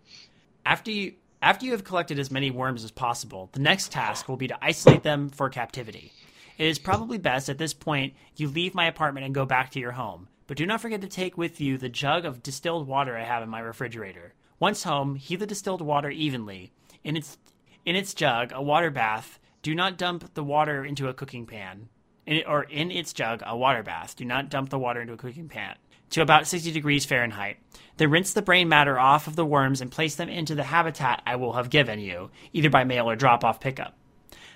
After 0.65 0.91
you 0.91 1.13
after 1.43 1.65
you 1.65 1.73
have 1.73 1.83
collected 1.83 2.17
as 2.17 2.31
many 2.31 2.49
worms 2.49 2.85
as 2.85 2.91
possible, 2.91 3.49
the 3.51 3.59
next 3.59 3.91
task 3.91 4.29
will 4.29 4.37
be 4.37 4.47
to 4.47 4.57
isolate 4.63 5.03
them 5.03 5.27
for 5.27 5.49
captivity. 5.49 6.13
It 6.57 6.67
is 6.67 6.79
probably 6.79 7.17
best 7.17 7.49
at 7.49 7.57
this 7.57 7.73
point 7.73 8.13
you 8.37 8.47
leave 8.47 8.73
my 8.73 8.85
apartment 8.85 9.25
and 9.25 9.35
go 9.35 9.45
back 9.45 9.69
to 9.71 9.79
your 9.79 9.91
home, 9.91 10.29
but 10.47 10.55
do 10.55 10.65
not 10.65 10.79
forget 10.79 11.01
to 11.01 11.09
take 11.09 11.37
with 11.37 11.59
you 11.59 11.77
the 11.77 11.89
jug 11.89 12.23
of 12.23 12.41
distilled 12.41 12.87
water 12.87 13.17
I 13.17 13.25
have 13.25 13.43
in 13.43 13.49
my 13.49 13.59
refrigerator. 13.59 14.33
Once 14.57 14.83
home, 14.83 15.15
heat 15.15 15.35
the 15.35 15.45
distilled 15.45 15.81
water 15.81 16.09
evenly. 16.09 16.71
In 17.03 17.17
its 17.17 17.37
in 17.85 17.97
its 17.97 18.13
jug, 18.13 18.53
a 18.53 18.63
water 18.63 18.89
bath. 18.89 19.37
Do 19.63 19.75
not 19.75 19.97
dump 19.97 20.33
the 20.35 20.45
water 20.45 20.85
into 20.85 21.09
a 21.09 21.13
cooking 21.13 21.45
pan. 21.45 21.89
In 22.25 22.43
or 22.47 22.63
in 22.63 22.89
its 22.89 23.11
jug, 23.11 23.43
a 23.45 23.57
water 23.57 23.83
bath. 23.83 24.15
Do 24.15 24.23
not 24.23 24.49
dump 24.49 24.69
the 24.69 24.79
water 24.79 25.01
into 25.01 25.11
a 25.11 25.17
cooking 25.17 25.49
pan. 25.49 25.75
To 26.11 26.21
about 26.21 26.47
60 26.47 26.71
degrees 26.71 27.05
Fahrenheit. 27.05 27.57
Then 27.97 28.11
rinse 28.11 28.33
the 28.33 28.41
brain 28.41 28.69
matter 28.69 28.99
off 28.99 29.27
of 29.27 29.35
the 29.35 29.45
worms 29.45 29.81
and 29.81 29.91
place 29.91 30.15
them 30.15 30.29
into 30.29 30.55
the 30.55 30.63
habitat 30.63 31.21
I 31.25 31.35
will 31.35 31.53
have 31.53 31.69
given 31.69 31.99
you, 31.99 32.31
either 32.51 32.69
by 32.69 32.83
mail 32.83 33.09
or 33.09 33.15
drop 33.15 33.43
off 33.43 33.59
pickup. 33.59 33.95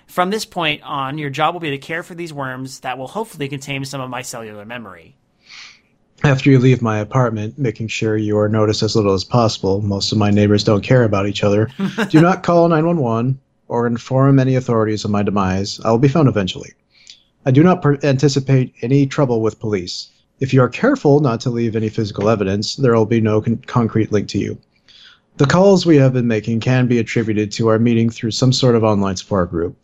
From 0.06 0.30
this 0.30 0.44
point 0.44 0.82
on, 0.82 1.18
your 1.18 1.30
job 1.30 1.54
will 1.54 1.60
be 1.60 1.70
to 1.70 1.78
care 1.78 2.02
for 2.02 2.14
these 2.14 2.32
worms 2.32 2.80
that 2.80 2.96
will 2.96 3.08
hopefully 3.08 3.48
contain 3.48 3.84
some 3.84 4.00
of 4.00 4.10
my 4.10 4.22
cellular 4.22 4.64
memory. 4.64 5.16
After 6.24 6.50
you 6.50 6.58
leave 6.58 6.82
my 6.82 6.98
apartment, 6.98 7.58
making 7.58 7.88
sure 7.88 8.16
you 8.16 8.36
are 8.38 8.48
noticed 8.48 8.82
as 8.82 8.96
little 8.96 9.14
as 9.14 9.22
possible, 9.22 9.80
most 9.82 10.10
of 10.10 10.18
my 10.18 10.30
neighbors 10.30 10.64
don't 10.64 10.82
care 10.82 11.04
about 11.04 11.28
each 11.28 11.44
other, 11.44 11.70
do 12.08 12.20
not 12.20 12.42
call 12.42 12.68
911 12.68 13.38
or 13.68 13.86
inform 13.86 14.38
any 14.38 14.56
authorities 14.56 15.04
of 15.04 15.10
my 15.10 15.22
demise. 15.22 15.78
I 15.84 15.90
will 15.90 15.98
be 15.98 16.08
found 16.08 16.26
eventually. 16.26 16.72
I 17.46 17.50
do 17.52 17.62
not 17.62 17.82
per- 17.82 17.98
anticipate 18.02 18.74
any 18.82 19.06
trouble 19.06 19.42
with 19.42 19.60
police. 19.60 20.10
If 20.40 20.52
you 20.54 20.62
are 20.62 20.68
careful 20.68 21.20
not 21.20 21.40
to 21.40 21.50
leave 21.50 21.74
any 21.74 21.88
physical 21.88 22.28
evidence, 22.28 22.76
there 22.76 22.94
will 22.94 23.06
be 23.06 23.20
no 23.20 23.40
con- 23.40 23.62
concrete 23.66 24.12
link 24.12 24.28
to 24.28 24.38
you. 24.38 24.58
The 25.36 25.46
calls 25.46 25.86
we 25.86 25.96
have 25.96 26.12
been 26.12 26.26
making 26.26 26.60
can 26.60 26.86
be 26.86 26.98
attributed 26.98 27.52
to 27.52 27.68
our 27.68 27.78
meeting 27.78 28.10
through 28.10 28.32
some 28.32 28.52
sort 28.52 28.74
of 28.74 28.84
online 28.84 29.16
support 29.16 29.50
group. 29.50 29.76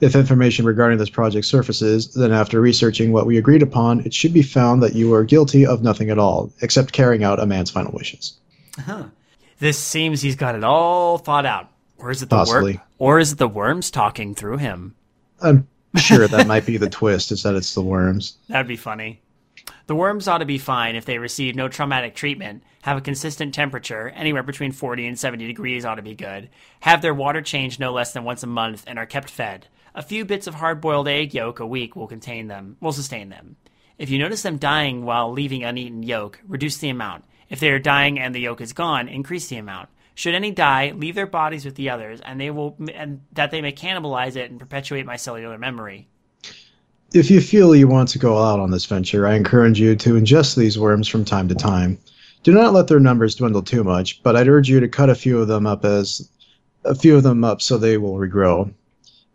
If 0.00 0.16
information 0.16 0.64
regarding 0.64 0.98
this 0.98 1.10
project 1.10 1.46
surfaces, 1.46 2.12
then 2.14 2.32
after 2.32 2.60
researching 2.60 3.12
what 3.12 3.26
we 3.26 3.38
agreed 3.38 3.62
upon, 3.62 4.00
it 4.00 4.12
should 4.12 4.32
be 4.32 4.42
found 4.42 4.82
that 4.82 4.94
you 4.94 5.14
are 5.14 5.22
guilty 5.22 5.64
of 5.64 5.82
nothing 5.82 6.10
at 6.10 6.18
all, 6.18 6.50
except 6.60 6.92
carrying 6.92 7.22
out 7.24 7.38
a 7.40 7.46
man's 7.46 7.70
final 7.70 7.92
wishes. 7.92 8.34
Huh. 8.78 9.04
This 9.60 9.78
seems 9.78 10.20
he's 10.20 10.34
got 10.34 10.56
it 10.56 10.64
all 10.64 11.18
thought 11.18 11.46
out. 11.46 11.68
Or 11.98 12.10
is 12.10 12.20
it 12.20 12.30
the 12.30 12.36
Possibly. 12.36 12.80
wor- 12.98 13.14
or 13.14 13.18
is 13.20 13.32
it 13.32 13.38
the 13.38 13.46
worms 13.46 13.90
talking 13.92 14.34
through 14.34 14.56
him? 14.56 14.96
I'm 15.40 15.68
sure 15.96 16.26
that 16.26 16.48
might 16.48 16.66
be 16.66 16.78
the 16.78 16.90
twist, 16.90 17.30
is 17.30 17.44
that 17.44 17.54
it's 17.54 17.74
the 17.74 17.82
worms. 17.82 18.36
That'd 18.48 18.66
be 18.66 18.76
funny. 18.76 19.20
The 19.86 19.94
worms 19.94 20.28
ought 20.28 20.38
to 20.38 20.44
be 20.44 20.58
fine 20.58 20.94
if 20.94 21.04
they 21.04 21.18
receive 21.18 21.56
no 21.56 21.68
traumatic 21.68 22.14
treatment, 22.14 22.62
have 22.82 22.96
a 22.96 23.02
consistent 23.02 23.52
temperature, 23.52 24.10
anywhere 24.10 24.42
between 24.42 24.72
40 24.72 25.06
and 25.06 25.18
70 25.18 25.46
degrees 25.46 25.84
ought 25.84 25.96
to 25.96 26.02
be 26.02 26.14
good, 26.14 26.50
have 26.80 27.02
their 27.02 27.14
water 27.14 27.42
changed 27.42 27.80
no 27.80 27.92
less 27.92 28.12
than 28.12 28.24
once 28.24 28.42
a 28.42 28.46
month, 28.46 28.84
and 28.86 28.98
are 28.98 29.06
kept 29.06 29.28
fed. 29.28 29.66
A 29.94 30.02
few 30.02 30.24
bits 30.24 30.46
of 30.46 30.54
hard 30.54 30.80
boiled 30.80 31.08
egg 31.08 31.34
yolk 31.34 31.60
a 31.60 31.66
week 31.66 31.96
will 31.96 32.06
contain 32.06 32.46
them, 32.46 32.76
will 32.80 32.92
sustain 32.92 33.28
them. 33.28 33.56
If 33.98 34.08
you 34.08 34.18
notice 34.18 34.42
them 34.42 34.56
dying 34.56 35.04
while 35.04 35.30
leaving 35.32 35.64
uneaten 35.64 36.02
yolk, 36.02 36.40
reduce 36.46 36.78
the 36.78 36.88
amount. 36.88 37.24
If 37.50 37.60
they 37.60 37.70
are 37.70 37.78
dying 37.78 38.18
and 38.18 38.34
the 38.34 38.40
yolk 38.40 38.60
is 38.60 38.72
gone, 38.72 39.08
increase 39.08 39.48
the 39.48 39.56
amount. 39.56 39.90
Should 40.14 40.34
any 40.34 40.50
die, 40.50 40.92
leave 40.94 41.14
their 41.14 41.26
bodies 41.26 41.64
with 41.64 41.74
the 41.74 41.90
others, 41.90 42.20
and 42.20 42.40
they 42.40 42.50
will, 42.50 42.76
and 42.94 43.22
that 43.32 43.50
they 43.50 43.60
may 43.60 43.72
cannibalize 43.72 44.36
it 44.36 44.50
and 44.50 44.60
perpetuate 44.60 45.06
my 45.06 45.16
cellular 45.16 45.58
memory. 45.58 46.08
If 47.14 47.30
you 47.30 47.42
feel 47.42 47.76
you 47.76 47.88
want 47.88 48.08
to 48.10 48.18
go 48.18 48.38
out 48.38 48.58
on 48.58 48.70
this 48.70 48.86
venture, 48.86 49.26
I 49.26 49.34
encourage 49.34 49.78
you 49.78 49.94
to 49.96 50.14
ingest 50.14 50.56
these 50.56 50.78
worms 50.78 51.06
from 51.06 51.26
time 51.26 51.46
to 51.48 51.54
time. 51.54 51.98
Do 52.42 52.52
not 52.52 52.72
let 52.72 52.88
their 52.88 53.00
numbers 53.00 53.34
dwindle 53.34 53.62
too 53.62 53.84
much, 53.84 54.22
but 54.22 54.34
I'd 54.34 54.48
urge 54.48 54.70
you 54.70 54.80
to 54.80 54.88
cut 54.88 55.10
a 55.10 55.14
few 55.14 55.38
of 55.38 55.46
them 55.46 55.66
up 55.66 55.84
as 55.84 56.26
a 56.84 56.94
few 56.94 57.14
of 57.14 57.22
them 57.22 57.44
up 57.44 57.60
so 57.60 57.76
they 57.76 57.98
will 57.98 58.14
regrow, 58.14 58.72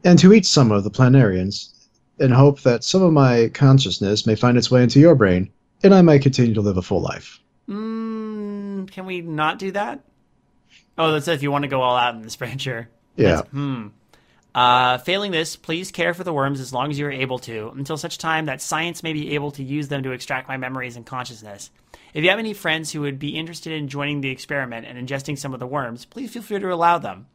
and 0.04 0.18
to 0.20 0.34
eat 0.34 0.46
some 0.46 0.72
of 0.72 0.84
the 0.84 0.92
planarians, 0.92 1.72
in 2.20 2.32
hope 2.32 2.62
that 2.62 2.84
some 2.84 3.04
of 3.04 3.14
my 3.14 3.50
consciousness 3.54 4.26
may 4.26 4.36
find 4.36 4.58
its 4.58 4.72
way 4.72 4.82
into 4.82 5.00
your 5.00 5.14
brain, 5.14 5.50
and 5.84 5.94
I 5.94 6.02
might 6.02 6.24
continue 6.24 6.56
to 6.56 6.62
live 6.62 6.78
a 6.78 6.82
full 6.82 7.02
life. 7.02 7.40
Mm, 7.70 8.90
can 8.90 9.06
we 9.06 9.22
not 9.22 9.60
do 9.60 9.72
that? 9.72 10.00
Oh, 10.98 11.12
that's 11.12 11.28
if 11.28 11.44
you 11.44 11.52
want 11.52 11.62
to 11.62 11.70
go 11.70 11.82
all 11.82 11.96
out 11.96 12.16
in 12.16 12.24
this 12.24 12.36
venture. 12.36 12.90
Yeah. 13.16 13.42
Hmm. 13.42 13.90
Uh, 14.58 14.98
failing 14.98 15.30
this, 15.30 15.56
please 15.56 15.92
care 15.92 16.16
for 16.16 16.24
the 16.24 16.34
worms 16.34 16.60
as 16.60 16.74
long 16.74 16.90
as 16.90 16.98
you 16.98 17.06
are 17.06 17.12
able 17.12 17.38
to, 17.38 17.70
until 17.76 17.96
such 17.96 18.18
time 18.18 18.46
that 18.46 18.60
science 18.60 19.04
may 19.04 19.14
be 19.14 19.36
able 19.36 19.52
to 19.52 19.62
use 19.64 19.88
them 19.88 20.02
to 20.02 20.14
extract 20.14 20.48
my 20.48 20.58
memories 20.58 20.96
and 20.96 21.06
consciousness. 21.06 21.70
If 22.12 22.24
you 22.24 22.32
have 22.32 22.40
any 22.40 22.56
friends 22.56 22.92
who 22.92 23.02
would 23.02 23.20
be 23.20 23.38
interested 23.38 23.72
in 23.72 23.88
joining 23.88 24.22
the 24.22 24.32
experiment 24.32 24.88
and 24.88 24.98
ingesting 24.98 25.38
some 25.38 25.54
of 25.54 25.60
the 25.60 25.68
worms, 25.68 26.06
please 26.06 26.32
feel 26.32 26.42
free 26.42 26.58
to 26.58 26.74
allow 26.74 26.98
them. 26.98 27.28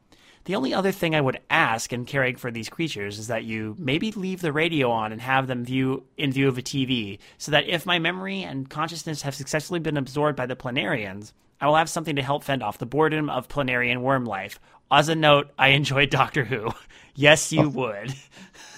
The 0.46 0.56
only 0.56 0.74
other 0.74 0.90
thing 0.90 1.14
I 1.14 1.20
would 1.20 1.38
ask 1.48 1.92
in 1.92 2.06
caring 2.06 2.34
for 2.34 2.50
these 2.50 2.68
creatures 2.68 3.20
is 3.20 3.28
that 3.28 3.44
you 3.44 3.76
maybe 3.78 4.10
leave 4.10 4.40
the 4.40 4.52
radio 4.52 4.90
on 4.90 5.12
and 5.12 5.20
have 5.20 5.46
them 5.46 5.64
view 5.64 6.02
in 6.16 6.32
view 6.32 6.48
of 6.48 6.58
a 6.58 6.62
TV, 6.62 7.20
so 7.38 7.52
that 7.52 7.68
if 7.68 7.86
my 7.86 8.00
memory 8.00 8.42
and 8.42 8.68
consciousness 8.68 9.22
have 9.22 9.36
successfully 9.36 9.78
been 9.78 9.96
absorbed 9.96 10.36
by 10.36 10.46
the 10.46 10.56
planarians, 10.56 11.30
I 11.60 11.66
will 11.68 11.76
have 11.76 11.88
something 11.88 12.16
to 12.16 12.22
help 12.22 12.42
fend 12.42 12.64
off 12.64 12.78
the 12.78 12.86
boredom 12.86 13.30
of 13.30 13.46
planarian 13.46 14.00
worm 14.00 14.24
life. 14.24 14.58
As 14.90 15.08
a 15.08 15.14
note, 15.14 15.52
I 15.56 15.68
enjoy 15.68 16.06
Doctor 16.06 16.44
Who. 16.44 16.70
Yes, 17.14 17.52
you 17.52 17.68
would. 17.68 18.14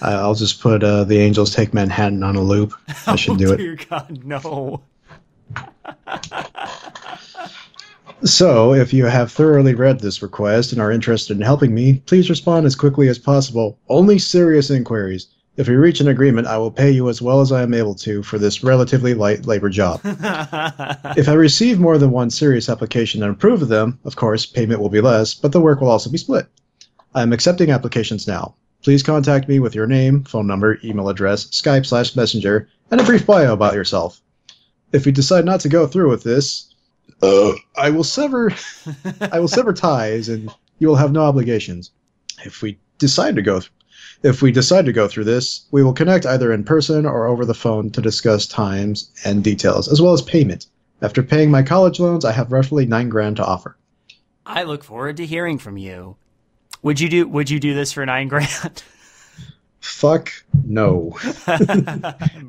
I- 0.01 0.13
I'll 0.13 0.35
just 0.35 0.61
put 0.61 0.83
uh, 0.83 1.03
the 1.03 1.19
Angels 1.19 1.53
Take 1.53 1.73
Manhattan 1.73 2.23
on 2.23 2.35
a 2.35 2.41
loop. 2.41 2.73
I 3.07 3.15
should 3.15 3.37
do 3.37 3.49
oh, 3.49 3.53
it. 3.53 3.57
Dear 3.57 3.77
God, 3.89 4.23
no. 4.25 4.81
So, 8.23 8.73
if 8.73 8.91
you 8.93 9.05
have 9.05 9.31
thoroughly 9.31 9.75
read 9.75 9.99
this 9.99 10.21
request 10.21 10.71
and 10.71 10.81
are 10.81 10.91
interested 10.91 11.37
in 11.37 11.43
helping 11.43 11.75
me, 11.75 12.01
please 12.07 12.29
respond 12.29 12.65
as 12.65 12.75
quickly 12.75 13.07
as 13.07 13.19
possible. 13.19 13.77
Only 13.87 14.17
serious 14.17 14.71
inquiries. 14.71 15.27
If 15.57 15.67
we 15.67 15.75
reach 15.75 16.01
an 16.01 16.07
agreement, 16.07 16.47
I 16.47 16.57
will 16.57 16.71
pay 16.71 16.89
you 16.89 17.07
as 17.07 17.21
well 17.21 17.39
as 17.39 17.51
I 17.51 17.61
am 17.61 17.73
able 17.73 17.93
to 17.95 18.23
for 18.23 18.39
this 18.39 18.63
relatively 18.63 19.13
light 19.13 19.45
labor 19.45 19.69
job. 19.69 20.01
if 20.05 21.29
I 21.29 21.33
receive 21.33 21.79
more 21.79 21.97
than 21.97 22.11
one 22.11 22.29
serious 22.29 22.67
application 22.67 23.21
and 23.21 23.31
approve 23.31 23.61
of 23.61 23.67
them, 23.67 23.99
of 24.05 24.15
course, 24.15 24.45
payment 24.45 24.81
will 24.81 24.89
be 24.89 25.01
less, 25.01 25.33
but 25.33 25.51
the 25.51 25.61
work 25.61 25.79
will 25.79 25.89
also 25.89 26.09
be 26.09 26.17
split. 26.17 26.47
I 27.15 27.21
am 27.21 27.31
accepting 27.31 27.71
applications 27.71 28.27
now. 28.27 28.55
Please 28.83 29.01
contact 29.01 29.47
me 29.47 29.59
with 29.59 29.73
your 29.73 29.87
name, 29.87 30.25
phone 30.25 30.45
number, 30.47 30.77
email 30.83 31.07
address, 31.07 31.45
Skype 31.45 31.85
slash 31.85 32.13
Messenger, 32.13 32.67
and 32.91 32.99
a 32.99 33.05
brief 33.05 33.25
bio 33.25 33.53
about 33.53 33.73
yourself. 33.73 34.19
If 34.91 35.05
you 35.05 35.13
decide 35.13 35.45
not 35.45 35.61
to 35.61 35.69
go 35.69 35.87
through 35.87 36.09
with 36.09 36.23
this, 36.23 36.75
uh, 37.21 37.53
I 37.77 37.89
will 37.89 38.03
sever 38.03 38.53
I 39.31 39.39
will 39.39 39.47
sever 39.47 39.71
ties 39.71 40.27
and 40.27 40.53
you 40.79 40.89
will 40.89 40.97
have 40.97 41.13
no 41.13 41.21
obligations. 41.21 41.91
If 42.43 42.61
we 42.61 42.77
decide 42.97 43.37
to 43.37 43.41
go 43.41 43.61
th- 43.61 43.71
if 44.23 44.41
we 44.41 44.51
decide 44.51 44.85
to 44.85 44.93
go 44.93 45.07
through 45.07 45.23
this, 45.23 45.67
we 45.71 45.83
will 45.83 45.93
connect 45.93 46.25
either 46.25 46.51
in 46.51 46.65
person 46.65 47.05
or 47.05 47.27
over 47.27 47.45
the 47.45 47.53
phone 47.53 47.91
to 47.91 48.01
discuss 48.01 48.45
times 48.45 49.09
and 49.23 49.41
details, 49.41 49.87
as 49.87 50.01
well 50.01 50.11
as 50.11 50.21
payment. 50.21 50.67
After 51.01 51.23
paying 51.23 51.49
my 51.49 51.63
college 51.63 51.97
loans, 51.97 52.25
I 52.25 52.33
have 52.33 52.51
roughly 52.51 52.85
nine 52.85 53.07
grand 53.07 53.37
to 53.37 53.45
offer. 53.45 53.77
I 54.45 54.63
look 54.63 54.83
forward 54.83 55.15
to 55.17 55.25
hearing 55.25 55.57
from 55.57 55.77
you. 55.77 56.17
Would 56.85 56.99
you 56.99 57.09
do 57.09 57.27
Would 57.27 57.49
you 57.49 57.59
do 57.59 57.73
this 57.73 57.91
for 57.91 58.05
nine 58.05 58.27
grand? 58.27 58.83
Fuck 59.79 60.31
no. 60.63 61.17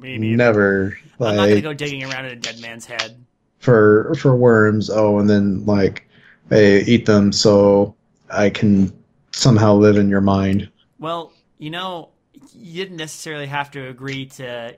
Never. 0.03 0.99
I'm 1.19 1.37
not 1.37 1.49
gonna 1.49 1.61
go 1.63 1.73
digging 1.73 2.05
around 2.05 2.27
in 2.27 2.33
a 2.33 2.37
dead 2.37 2.61
man's 2.61 2.85
head. 2.85 3.17
for 3.61 4.15
for 4.17 4.37
worms, 4.37 4.91
oh 4.91 5.19
and 5.19 5.31
then 5.31 5.65
like 5.65 6.07
hey, 6.51 6.83
eat 6.83 7.07
them 7.07 7.33
so 7.33 7.95
I 8.31 8.51
can 8.51 8.93
somehow 9.33 9.73
live 9.73 9.97
in 9.97 10.11
your 10.11 10.21
mind. 10.21 10.69
Well, 10.99 11.33
you 11.57 11.71
know, 11.71 12.11
you 12.55 12.85
didn't 12.85 12.99
necessarily 12.99 13.47
have 13.47 13.71
to 13.71 13.89
agree 13.89 14.27
to. 14.27 14.77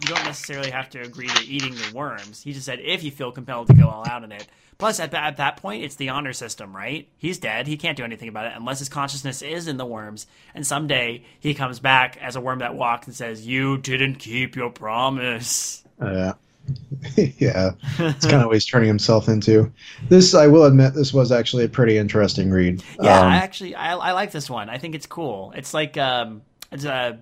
You 0.00 0.14
don't 0.14 0.24
necessarily 0.24 0.70
have 0.70 0.88
to 0.90 1.00
agree 1.00 1.26
to 1.26 1.44
eating 1.46 1.74
the 1.74 1.90
worms. 1.94 2.42
He 2.42 2.52
just 2.52 2.66
said 2.66 2.78
if 2.80 3.02
you 3.02 3.10
feel 3.10 3.32
compelled 3.32 3.66
to 3.68 3.74
go 3.74 3.88
all 3.88 4.08
out 4.08 4.22
in 4.24 4.30
it. 4.32 4.46
Plus, 4.78 5.00
at, 5.00 5.10
that- 5.10 5.24
at 5.24 5.36
that 5.38 5.56
point, 5.56 5.82
it's 5.82 5.96
the 5.96 6.08
honor 6.10 6.32
system, 6.32 6.74
right? 6.74 7.08
He's 7.18 7.38
dead. 7.38 7.66
He 7.66 7.76
can't 7.76 7.96
do 7.96 8.04
anything 8.04 8.28
about 8.28 8.46
it 8.46 8.52
unless 8.54 8.78
his 8.78 8.88
consciousness 8.88 9.42
is 9.42 9.66
in 9.66 9.76
the 9.76 9.84
worms. 9.84 10.28
And 10.54 10.64
someday 10.64 11.24
he 11.40 11.52
comes 11.52 11.80
back 11.80 12.16
as 12.22 12.36
a 12.36 12.40
worm 12.40 12.60
that 12.60 12.76
walks 12.76 13.08
and 13.08 13.16
says, 13.16 13.44
"You 13.44 13.76
didn't 13.78 14.16
keep 14.16 14.54
your 14.54 14.70
promise." 14.70 15.82
Yeah. 16.00 16.34
yeah, 17.16 17.70
it's 17.98 18.26
kind 18.26 18.42
of 18.42 18.46
what 18.46 18.52
he's 18.54 18.66
turning 18.66 18.88
himself 18.88 19.26
into. 19.28 19.72
This, 20.10 20.34
I 20.34 20.46
will 20.46 20.64
admit, 20.66 20.92
this 20.94 21.14
was 21.14 21.32
actually 21.32 21.64
a 21.64 21.68
pretty 21.68 21.96
interesting 21.96 22.50
read. 22.50 22.82
Yeah, 23.00 23.20
Um, 23.20 23.26
I 23.28 23.36
actually 23.36 23.74
I, 23.74 23.96
I 23.96 24.12
like 24.12 24.30
this 24.32 24.50
one. 24.50 24.68
I 24.68 24.76
think 24.76 24.94
it's 24.94 25.06
cool. 25.06 25.52
It's 25.56 25.72
like 25.72 25.96
um, 25.96 26.42
it's 26.70 26.84
a 26.84 27.18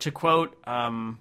to 0.00 0.10
quote 0.10 0.56
um, 0.66 1.18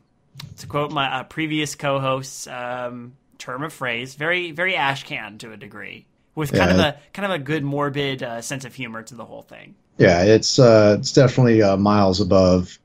to 0.58 0.68
quote 0.68 0.92
my 0.92 1.20
uh, 1.20 1.24
previous 1.24 1.76
co-host's 1.76 2.48
um, 2.48 3.14
term 3.38 3.64
of 3.64 3.74
phrase, 3.74 4.16
very 4.16 4.52
very 4.52 4.74
ashcan 4.74 5.40
to 5.40 5.52
a 5.52 5.58
degree, 5.58 6.06
with 6.36 6.52
kind 6.52 6.72
of 6.72 6.80
a 6.80 6.98
kind 7.14 7.26
of 7.26 7.32
a 7.32 7.44
good 7.44 7.64
morbid 7.64 8.24
uh, 8.24 8.42
sense 8.42 8.66
of 8.66 8.74
humor 8.74 9.04
to 9.04 9.16
the 9.16 9.26
whole 9.26 9.42
thing. 9.44 9.76
yeah, 9.98 10.24
it's 10.24 10.60
uh, 10.60 10.98
it's 11.00 11.12
definitely 11.12 11.62
uh, 11.62 11.78
miles 11.78 12.20
above 12.22 12.78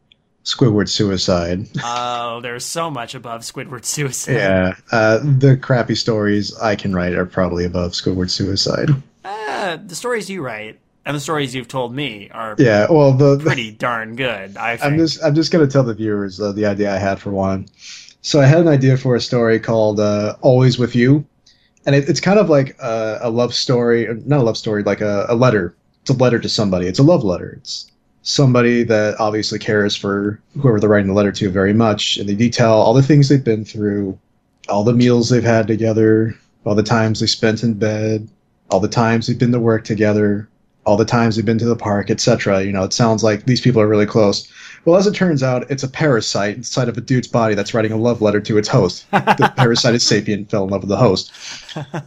Squidward 0.44 0.88
suicide. 0.88 1.68
Oh, 1.84 2.40
there's 2.40 2.64
so 2.64 2.90
much 2.90 3.14
above 3.14 3.42
Squidward 3.42 3.84
suicide. 3.84 4.34
Yeah, 4.36 4.74
uh, 4.92 5.18
the 5.18 5.56
crappy 5.60 5.94
stories 5.94 6.56
I 6.58 6.76
can 6.76 6.94
write 6.94 7.12
are 7.14 7.26
probably 7.26 7.64
above 7.64 7.92
Squidward 7.92 8.30
suicide. 8.30 8.88
Uh, 9.24 9.76
the 9.84 9.94
stories 9.94 10.30
you 10.30 10.42
write 10.42 10.78
and 11.10 11.16
the 11.16 11.20
stories 11.20 11.56
you've 11.56 11.66
told 11.66 11.92
me 11.92 12.30
are 12.30 12.54
Yeah, 12.56 12.86
well, 12.88 13.12
the, 13.12 13.34
the 13.34 13.42
pretty 13.42 13.72
darn 13.72 14.14
good. 14.14 14.56
I. 14.56 14.78
I'm 14.80 14.96
just 14.96 15.20
I'm 15.24 15.34
just 15.34 15.50
gonna 15.50 15.66
tell 15.66 15.82
the 15.82 15.92
viewers 15.92 16.40
uh, 16.40 16.52
the 16.52 16.66
idea 16.66 16.94
I 16.94 16.98
had 16.98 17.18
for 17.18 17.30
one. 17.30 17.66
So 18.22 18.40
I 18.40 18.46
had 18.46 18.60
an 18.60 18.68
idea 18.68 18.96
for 18.96 19.16
a 19.16 19.20
story 19.20 19.58
called 19.58 19.98
uh, 19.98 20.36
"Always 20.40 20.78
with 20.78 20.94
You," 20.94 21.26
and 21.84 21.96
it, 21.96 22.08
it's 22.08 22.20
kind 22.20 22.38
of 22.38 22.48
like 22.48 22.78
a, 22.78 23.18
a 23.22 23.30
love 23.30 23.52
story, 23.52 24.06
not 24.24 24.38
a 24.38 24.44
love 24.44 24.56
story, 24.56 24.84
like 24.84 25.00
a, 25.00 25.26
a 25.28 25.34
letter. 25.34 25.74
It's 26.02 26.10
a 26.10 26.14
letter 26.14 26.38
to 26.38 26.48
somebody. 26.48 26.86
It's 26.86 27.00
a 27.00 27.02
love 27.02 27.24
letter. 27.24 27.54
It's 27.58 27.90
somebody 28.22 28.84
that 28.84 29.18
obviously 29.18 29.58
cares 29.58 29.96
for 29.96 30.40
whoever 30.60 30.78
they're 30.78 30.88
writing 30.88 31.08
the 31.08 31.14
letter 31.14 31.32
to 31.32 31.50
very 31.50 31.72
much, 31.72 32.18
and 32.18 32.28
they 32.28 32.36
detail 32.36 32.70
all 32.70 32.94
the 32.94 33.02
things 33.02 33.28
they've 33.28 33.42
been 33.42 33.64
through, 33.64 34.16
all 34.68 34.84
the 34.84 34.92
meals 34.92 35.28
they've 35.28 35.42
had 35.42 35.66
together, 35.66 36.36
all 36.64 36.76
the 36.76 36.84
times 36.84 37.18
they 37.18 37.26
spent 37.26 37.64
in 37.64 37.74
bed, 37.74 38.28
all 38.70 38.78
the 38.78 38.86
times 38.86 39.26
they've 39.26 39.40
been 39.40 39.50
to 39.50 39.58
work 39.58 39.84
together, 39.84 40.48
all 40.86 40.96
the 40.96 41.04
times 41.04 41.36
they've 41.36 41.44
been 41.44 41.58
to 41.58 41.66
the 41.66 41.76
park, 41.76 42.10
etc. 42.10 42.62
You 42.62 42.72
know, 42.72 42.84
it 42.84 42.92
sounds 42.92 43.22
like 43.22 43.44
these 43.44 43.60
people 43.60 43.80
are 43.80 43.88
really 43.88 44.06
close. 44.06 44.50
Well, 44.84 44.96
as 44.96 45.06
it 45.06 45.14
turns 45.14 45.42
out, 45.42 45.70
it's 45.70 45.82
a 45.82 45.88
parasite 45.88 46.56
inside 46.56 46.88
of 46.88 46.96
a 46.96 47.02
dude's 47.02 47.28
body 47.28 47.54
that's 47.54 47.74
writing 47.74 47.92
a 47.92 47.96
love 47.96 48.22
letter 48.22 48.40
to 48.40 48.56
its 48.56 48.68
host. 48.68 49.10
the 49.10 49.52
parasite 49.56 49.94
is 49.94 50.02
sapient, 50.02 50.50
fell 50.50 50.64
in 50.64 50.70
love 50.70 50.82
with 50.82 50.88
the 50.88 50.96
host. 50.96 51.32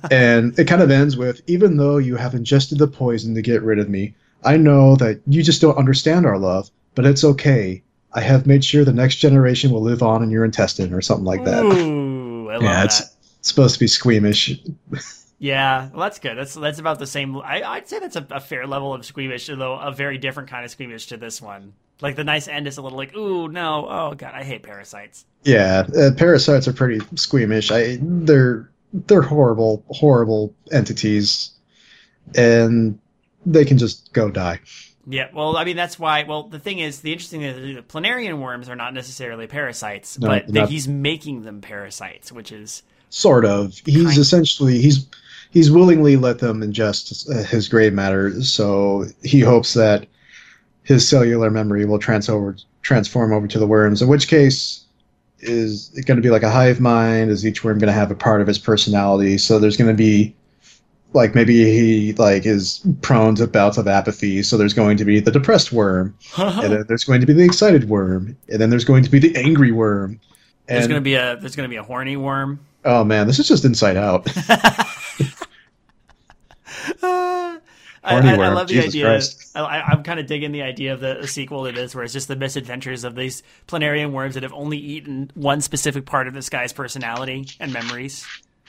And 0.09 0.57
it 0.57 0.67
kind 0.67 0.82
of 0.82 0.89
ends 0.89 1.15
with 1.15 1.41
Even 1.47 1.78
though 1.78 1.97
you 1.97 2.15
have 2.15 2.34
ingested 2.34 2.80
the 2.80 2.88
poison 2.88 3.36
to 3.36 3.41
get 3.41 3.61
rid 3.61 3.78
of 3.78 3.89
me, 3.89 4.15
I 4.43 4.57
know 4.57 4.95
that 4.95 5.21
you 5.28 5.43
just 5.43 5.61
don't 5.61 5.78
understand 5.78 6.26
our 6.26 6.38
love, 6.38 6.71
but 6.95 7.05
it's 7.05 7.24
okay. 7.24 7.84
I 8.13 8.21
have 8.21 8.45
made 8.45 8.65
sure 8.65 8.84
the 8.84 8.93
next 8.93 9.15
generation 9.15 9.71
will 9.71 9.82
live 9.82 10.03
on 10.03 10.24
in 10.24 10.30
your 10.30 10.45
intestine 10.45 10.93
or 10.93 11.01
something 11.01 11.26
like 11.26 11.45
that. 11.45 11.63
Ooh, 11.63 12.49
I 12.49 12.53
love 12.53 12.63
yeah, 12.63 12.74
that. 12.74 12.86
it's, 12.86 13.01
it's 13.39 13.47
supposed 13.49 13.76
to 13.76 13.80
be 13.80 13.88
squeamish. 13.88 14.59
Yeah, 15.44 15.89
well, 15.89 16.04
that's 16.04 16.20
good. 16.20 16.38
That's 16.38 16.54
that's 16.54 16.80
about 16.80 17.00
the 17.00 17.06
same. 17.06 17.36
I, 17.36 17.64
I'd 17.64 17.89
say 17.89 18.00
that's 18.00 18.16
a, 18.16 18.26
a 18.32 18.39
fair 18.39 18.66
level 18.66 18.94
of 18.94 19.06
squeamish, 19.06 19.50
although 19.50 19.78
a 19.78 19.91
very 19.91 20.18
different 20.18 20.50
kind 20.50 20.64
of 20.64 20.72
squeamish 20.72 21.08
to 21.08 21.18
this 21.18 21.41
one. 21.41 21.74
Like 22.00 22.16
the 22.16 22.24
nice 22.24 22.48
end 22.48 22.66
is 22.66 22.78
a 22.78 22.82
little 22.82 22.98
like, 22.98 23.14
ooh, 23.14 23.50
no, 23.50 23.86
oh 23.89 24.14
god, 24.16 24.36
I 24.36 24.46
hate 24.46 24.64
parasites. 24.64 25.26
Yeah, 25.44 25.86
uh, 26.00 26.12
parasites 26.16 26.70
are 26.70 26.72
pretty 26.74 27.02
squeamish. 27.16 27.72
I 27.72 27.98
they're 28.02 28.72
they're 28.94 29.22
horrible, 29.22 29.84
horrible 29.89 30.56
entities, 30.72 31.52
and 32.34 32.98
they 33.46 33.66
can 33.66 33.78
just 33.78 34.14
go 34.14 34.32
die. 34.32 34.62
Yeah, 35.06 35.28
well, 35.34 35.58
I 35.58 35.66
mean 35.66 35.76
that's 35.76 36.00
why. 36.00 36.24
Well, 36.24 36.44
the 36.44 36.60
thing 36.60 36.80
is, 36.80 37.02
the 37.02 37.12
interesting 37.12 37.41
thing 37.41 37.50
is 37.50 37.76
the 37.76 37.82
planarian 37.82 38.39
worms 38.39 38.70
are 38.70 38.78
not 38.78 38.94
necessarily 38.94 39.48
parasites, 39.48 40.18
No, 40.18 40.30
but 40.30 40.48
not. 40.48 40.70
he's 40.70 40.88
making 40.88 41.41
them 41.41 41.60
parasites, 41.60 42.32
which 42.32 42.54
is 42.54 42.84
Sort 43.14 43.46
of. 43.46 43.78
He's 43.86 44.18
essentially 44.18 44.82
he's 44.82 45.06
he's 45.54 45.70
willingly 45.70 46.18
let 46.18 46.39
them 46.39 46.62
ingest 46.62 47.45
his 47.45 47.70
gray 47.70 47.91
matter, 47.91 48.41
so 48.41 49.06
he 49.24 49.39
hopes 49.39 49.76
that 49.76 50.08
his 50.82 51.08
cellular 51.08 51.51
memory 51.51 51.86
will 51.86 51.99
trans 51.99 52.28
over, 52.28 52.58
transform 52.82 53.32
over 53.32 53.47
to 53.47 53.60
the 53.60 53.68
worms. 53.68 54.01
In 54.01 54.08
which 54.08 54.28
case, 54.28 54.84
is 55.39 55.91
it 55.95 56.08
going 56.08 56.18
to 56.18 56.24
be 56.24 56.32
like 56.32 56.41
a 56.41 56.49
hive 56.49 56.80
mind? 56.80 57.30
Is 57.30 57.45
each 57.45 57.64
worm 57.64 57.78
going 57.78 57.88
to 57.88 57.93
have 57.93 58.10
a 58.10 58.16
part 58.16 58.41
of 58.41 58.47
his 58.47 58.58
personality? 58.58 59.38
So 59.38 59.60
there's 59.60 59.78
going 59.78 59.89
to 59.89 59.93
be 59.93 60.36
like 61.14 61.36
maybe 61.36 61.64
he 61.66 62.14
like 62.14 62.47
is 62.47 62.82
prone 63.04 63.36
to 63.36 63.45
bouts 63.45 63.78
of 63.78 63.88
apathy. 63.88 64.41
So 64.41 64.58
there's 64.58 64.74
going 64.74 64.97
to 64.97 65.06
be 65.06 65.20
the 65.20 65.32
depressed 65.32 65.72
worm, 65.72 66.18
and 66.38 66.74
then 66.74 66.86
there's 66.88 67.04
going 67.04 67.22
to 67.22 67.28
be 67.28 67.34
the 67.34 67.45
excited 67.45 67.88
worm, 67.89 68.36
and 68.49 68.60
then 68.60 68.72
there's 68.72 68.86
going 68.86 69.04
to 69.04 69.10
be 69.12 69.20
the 69.20 69.36
angry 69.36 69.72
worm. 69.72 70.20
there's 70.66 70.88
gonna 70.88 70.99
be 70.99 71.14
a 71.14 71.38
there's 71.38 71.56
gonna 71.56 71.70
be 71.70 71.76
a 71.76 71.84
horny 71.84 72.18
worm. 72.18 72.60
oh 72.86 73.04
man, 73.04 73.28
this 73.28 73.38
is 73.38 73.47
just 73.47 73.64
inside 73.64 73.97
out. 73.97 74.28
I, 77.02 77.60
I, 78.04 78.34
I 78.34 78.38
worm, 78.38 78.54
love 78.56 78.68
the 78.68 78.74
Jesus 78.74 78.90
idea. 78.90 79.06
Christ. 79.06 79.52
I, 79.56 79.62
I- 79.62 79.82
I'm 79.92 80.04
kind 80.04 80.20
of 80.20 80.26
digging 80.28 80.52
the 80.52 80.62
idea 80.62 80.94
of 80.94 81.00
the, 81.00 81.20
the 81.22 81.28
sequel 81.28 81.66
to 81.66 81.72
this, 81.72 81.96
where 81.96 82.04
it's 82.04 82.12
just 82.14 82.28
the 82.28 82.36
misadventures 82.36 83.04
of 83.06 83.16
these 83.16 83.44
planarian 83.68 84.12
worms 84.12 84.34
that 84.34 84.44
have 84.44 84.54
only 84.54 84.78
eaten 84.78 85.32
one 85.36 85.62
specific 85.62 86.06
part 86.06 86.28
of 86.28 86.34
this 86.34 86.50
guy's 86.50 86.74
personality 86.74 87.48
and 87.62 87.72
memories. 87.72 88.26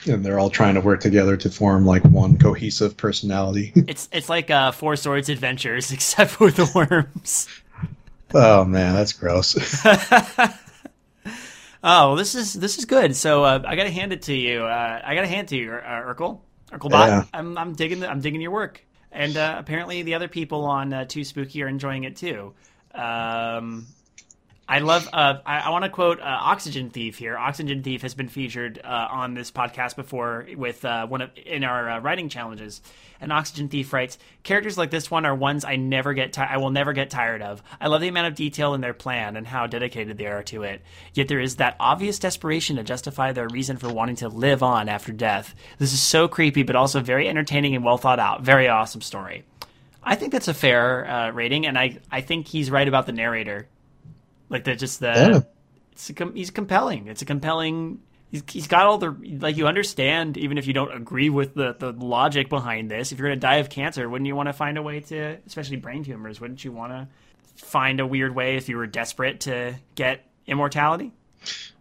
and 0.07 0.23
they're 0.25 0.39
all 0.39 0.49
trying 0.49 0.75
to 0.75 0.81
work 0.81 1.01
together 1.01 1.35
to 1.35 1.49
form 1.49 1.85
like 1.85 2.03
one 2.05 2.37
cohesive 2.37 2.95
personality. 2.95 3.73
It's 3.87 4.07
it's 4.13 4.29
like 4.29 4.49
uh, 4.49 4.71
Four 4.71 4.95
Swords 4.95 5.27
Adventures, 5.29 5.91
except 5.97 6.31
for 6.31 6.49
the 6.51 6.69
worms. 6.73 7.49
oh 8.33 8.63
man, 8.63 8.93
that's 8.95 9.11
gross. 9.13 9.55
Oh, 11.87 12.15
this 12.15 12.33
is 12.33 12.53
this 12.53 12.79
is 12.79 12.85
good. 12.85 13.15
So 13.15 13.43
uh, 13.43 13.61
I 13.63 13.75
gotta 13.75 13.91
hand 13.91 14.11
it 14.11 14.23
to 14.23 14.33
you. 14.33 14.63
Uh, 14.63 15.01
I 15.05 15.13
gotta 15.13 15.27
hand 15.27 15.45
it 15.45 15.49
to 15.49 15.57
you, 15.57 15.71
uh, 15.73 16.01
Urkelbot. 16.75 17.07
Yeah. 17.07 17.23
I'm 17.33 17.57
I'm 17.57 17.73
digging 17.73 17.99
the, 17.99 18.09
I'm 18.09 18.21
digging 18.21 18.41
your 18.41 18.51
work, 18.51 18.83
and 19.11 19.35
uh, 19.37 19.55
apparently 19.57 20.03
the 20.03 20.15
other 20.15 20.27
people 20.27 20.65
on 20.65 20.93
uh, 20.93 21.05
Too 21.05 21.23
Spooky 21.23 21.63
are 21.63 21.67
enjoying 21.67 22.03
it 22.03 22.15
too. 22.15 22.53
Um, 22.93 23.87
I 24.67 24.79
love. 24.79 25.07
Uh, 25.13 25.35
I, 25.45 25.59
I 25.59 25.69
want 25.69 25.83
to 25.83 25.89
quote 25.89 26.19
uh, 26.19 26.23
Oxygen 26.23 26.89
Thief 26.89 27.19
here. 27.19 27.37
Oxygen 27.37 27.83
Thief 27.83 28.01
has 28.01 28.15
been 28.15 28.29
featured 28.29 28.81
uh, 28.83 29.07
on 29.11 29.35
this 29.35 29.51
podcast 29.51 29.95
before 29.95 30.47
with 30.55 30.83
uh, 30.83 31.05
one 31.05 31.21
of 31.21 31.29
in 31.37 31.63
our 31.63 31.87
uh, 31.89 31.99
writing 31.99 32.29
challenges. 32.29 32.81
And 33.21 33.31
Oxygen 33.31 33.69
Thief 33.69 33.93
writes, 33.93 34.17
"Characters 34.41 34.75
like 34.75 34.89
this 34.89 35.11
one 35.11 35.23
are 35.25 35.35
ones 35.35 35.65
I 35.65 35.75
never 35.75 36.15
get. 36.15 36.33
Ti- 36.33 36.41
I 36.41 36.57
will 36.57 36.71
never 36.71 36.93
get 36.93 37.11
tired 37.11 37.43
of. 37.43 37.61
I 37.79 37.87
love 37.87 38.01
the 38.01 38.07
amount 38.07 38.27
of 38.27 38.35
detail 38.35 38.73
in 38.73 38.81
their 38.81 38.95
plan 38.95 39.37
and 39.37 39.45
how 39.45 39.67
dedicated 39.67 40.17
they 40.17 40.25
are 40.25 40.43
to 40.43 40.63
it. 40.63 40.81
Yet 41.13 41.27
there 41.27 41.39
is 41.39 41.57
that 41.57 41.75
obvious 41.79 42.17
desperation 42.17 42.77
to 42.77 42.83
justify 42.83 43.33
their 43.33 43.47
reason 43.47 43.77
for 43.77 43.93
wanting 43.93 44.15
to 44.17 44.29
live 44.29 44.63
on 44.63 44.89
after 44.89 45.11
death. 45.11 45.53
This 45.77 45.93
is 45.93 46.01
so 46.01 46.27
creepy, 46.27 46.63
but 46.63 46.75
also 46.75 47.01
very 47.01 47.29
entertaining 47.29 47.75
and 47.75 47.85
well 47.85 47.99
thought 47.99 48.19
out. 48.19 48.41
Very 48.41 48.67
awesome 48.67 49.01
story." 49.01 49.43
I 50.03 50.15
think 50.15 50.31
that's 50.31 50.47
a 50.47 50.53
fair 50.55 51.07
uh, 51.07 51.31
rating, 51.31 51.67
and 51.67 51.77
I 51.77 51.99
I 52.11 52.21
think 52.21 52.47
he's 52.47 52.71
right 52.71 52.87
about 52.87 53.05
the 53.05 53.11
narrator. 53.11 53.67
Like 54.55 54.63
they're 54.63 54.75
just 54.75 55.01
the 55.01 55.07
Yeah. 55.07 55.39
it's 55.91 56.09
a, 56.09 56.13
com- 56.13 56.33
he's 56.33 56.49
compelling. 56.49 57.07
It's 57.07 57.21
a 57.21 57.25
compelling. 57.25 57.99
He's, 58.31 58.41
he's 58.49 58.67
got 58.67 58.85
all 58.85 58.97
the 58.97 59.13
like 59.39 59.57
you 59.57 59.67
understand 59.67 60.37
even 60.37 60.57
if 60.57 60.65
you 60.65 60.71
don't 60.73 60.93
agree 60.95 61.29
with 61.29 61.53
the 61.55 61.75
the 61.77 61.91
logic 61.91 62.47
behind 62.49 62.89
this. 62.89 63.11
If 63.11 63.19
you're 63.19 63.27
gonna 63.27 63.39
die 63.39 63.57
of 63.57 63.69
cancer, 63.69 64.07
wouldn't 64.09 64.27
you 64.27 64.35
want 64.35 64.47
to 64.47 64.53
find 64.53 64.77
a 64.77 64.81
way 64.81 65.01
to, 65.01 65.37
especially 65.45 65.75
brain 65.75 66.03
tumors? 66.05 66.39
Wouldn't 66.39 66.63
you 66.63 66.71
want 66.71 66.93
to 66.93 67.07
find 67.65 67.99
a 67.99 68.07
weird 68.07 68.33
way 68.33 68.55
if 68.55 68.69
you 68.69 68.77
were 68.77 68.87
desperate 68.87 69.41
to 69.41 69.75
get 69.95 70.25
immortality? 70.47 71.11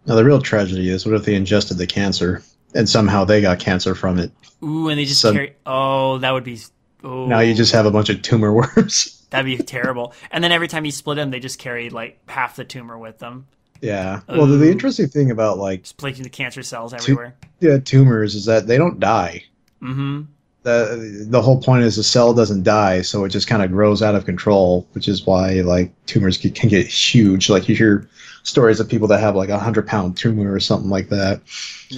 now 0.06 0.14
the 0.16 0.24
real 0.24 0.40
tragedy 0.42 0.90
is, 0.90 1.06
what 1.06 1.14
if 1.14 1.24
they 1.24 1.34
ingested 1.34 1.78
the 1.78 1.86
cancer 1.86 2.42
and 2.74 2.88
somehow 2.88 3.24
they 3.24 3.40
got 3.40 3.58
cancer 3.60 3.94
from 3.94 4.18
it? 4.18 4.30
Ooh, 4.62 4.88
and 4.88 4.98
they 4.98 5.04
just 5.06 5.20
So- 5.20 5.32
carry. 5.32 5.54
Oh, 5.64 6.18
that 6.18 6.32
would 6.32 6.44
be. 6.44 6.58
Oh, 7.04 7.26
Now 7.26 7.40
you 7.40 7.54
just 7.54 7.72
have 7.72 7.86
a 7.86 7.90
bunch 7.90 8.08
of 8.08 8.22
tumor 8.22 8.52
worms. 8.76 9.24
that'd 9.30 9.44
be 9.46 9.62
terrible. 9.62 10.14
And 10.30 10.42
then 10.42 10.50
every 10.52 10.68
time 10.68 10.84
you 10.84 10.90
split 10.90 11.16
them, 11.16 11.30
they 11.30 11.40
just 11.40 11.58
carry 11.58 11.90
like 11.90 12.18
half 12.28 12.56
the 12.56 12.64
tumor 12.64 12.98
with 12.98 13.18
them, 13.18 13.46
yeah. 13.84 14.20
Well, 14.28 14.46
the, 14.46 14.56
the 14.56 14.70
interesting 14.70 15.08
thing 15.08 15.30
about 15.30 15.58
like 15.58 15.82
just 15.82 15.98
placing 15.98 16.22
the 16.22 16.30
cancer 16.30 16.62
cells 16.62 16.94
everywhere. 16.94 17.34
yeah, 17.60 17.78
tumors 17.78 18.34
is 18.34 18.46
that 18.46 18.66
they 18.66 18.78
don't 18.78 18.98
die. 18.98 19.44
Mm-hmm. 19.82 20.22
the 20.62 21.26
the 21.28 21.42
whole 21.42 21.60
point 21.60 21.84
is 21.84 21.96
the 21.96 22.02
cell 22.02 22.32
doesn't 22.32 22.62
die, 22.62 23.02
so 23.02 23.24
it 23.24 23.28
just 23.28 23.46
kind 23.46 23.62
of 23.62 23.70
grows 23.70 24.00
out 24.02 24.14
of 24.14 24.24
control, 24.24 24.86
which 24.92 25.06
is 25.06 25.26
why 25.26 25.60
like 25.60 25.92
tumors 26.06 26.38
can, 26.38 26.52
can 26.52 26.70
get 26.70 26.86
huge. 26.86 27.50
Like 27.50 27.68
you 27.68 27.76
hear 27.76 28.08
stories 28.42 28.80
of 28.80 28.88
people 28.88 29.08
that 29.08 29.20
have 29.20 29.36
like 29.36 29.50
a 29.50 29.58
hundred 29.58 29.86
pound 29.86 30.16
tumor 30.16 30.50
or 30.50 30.60
something 30.60 30.88
like 30.88 31.10
that. 31.10 31.42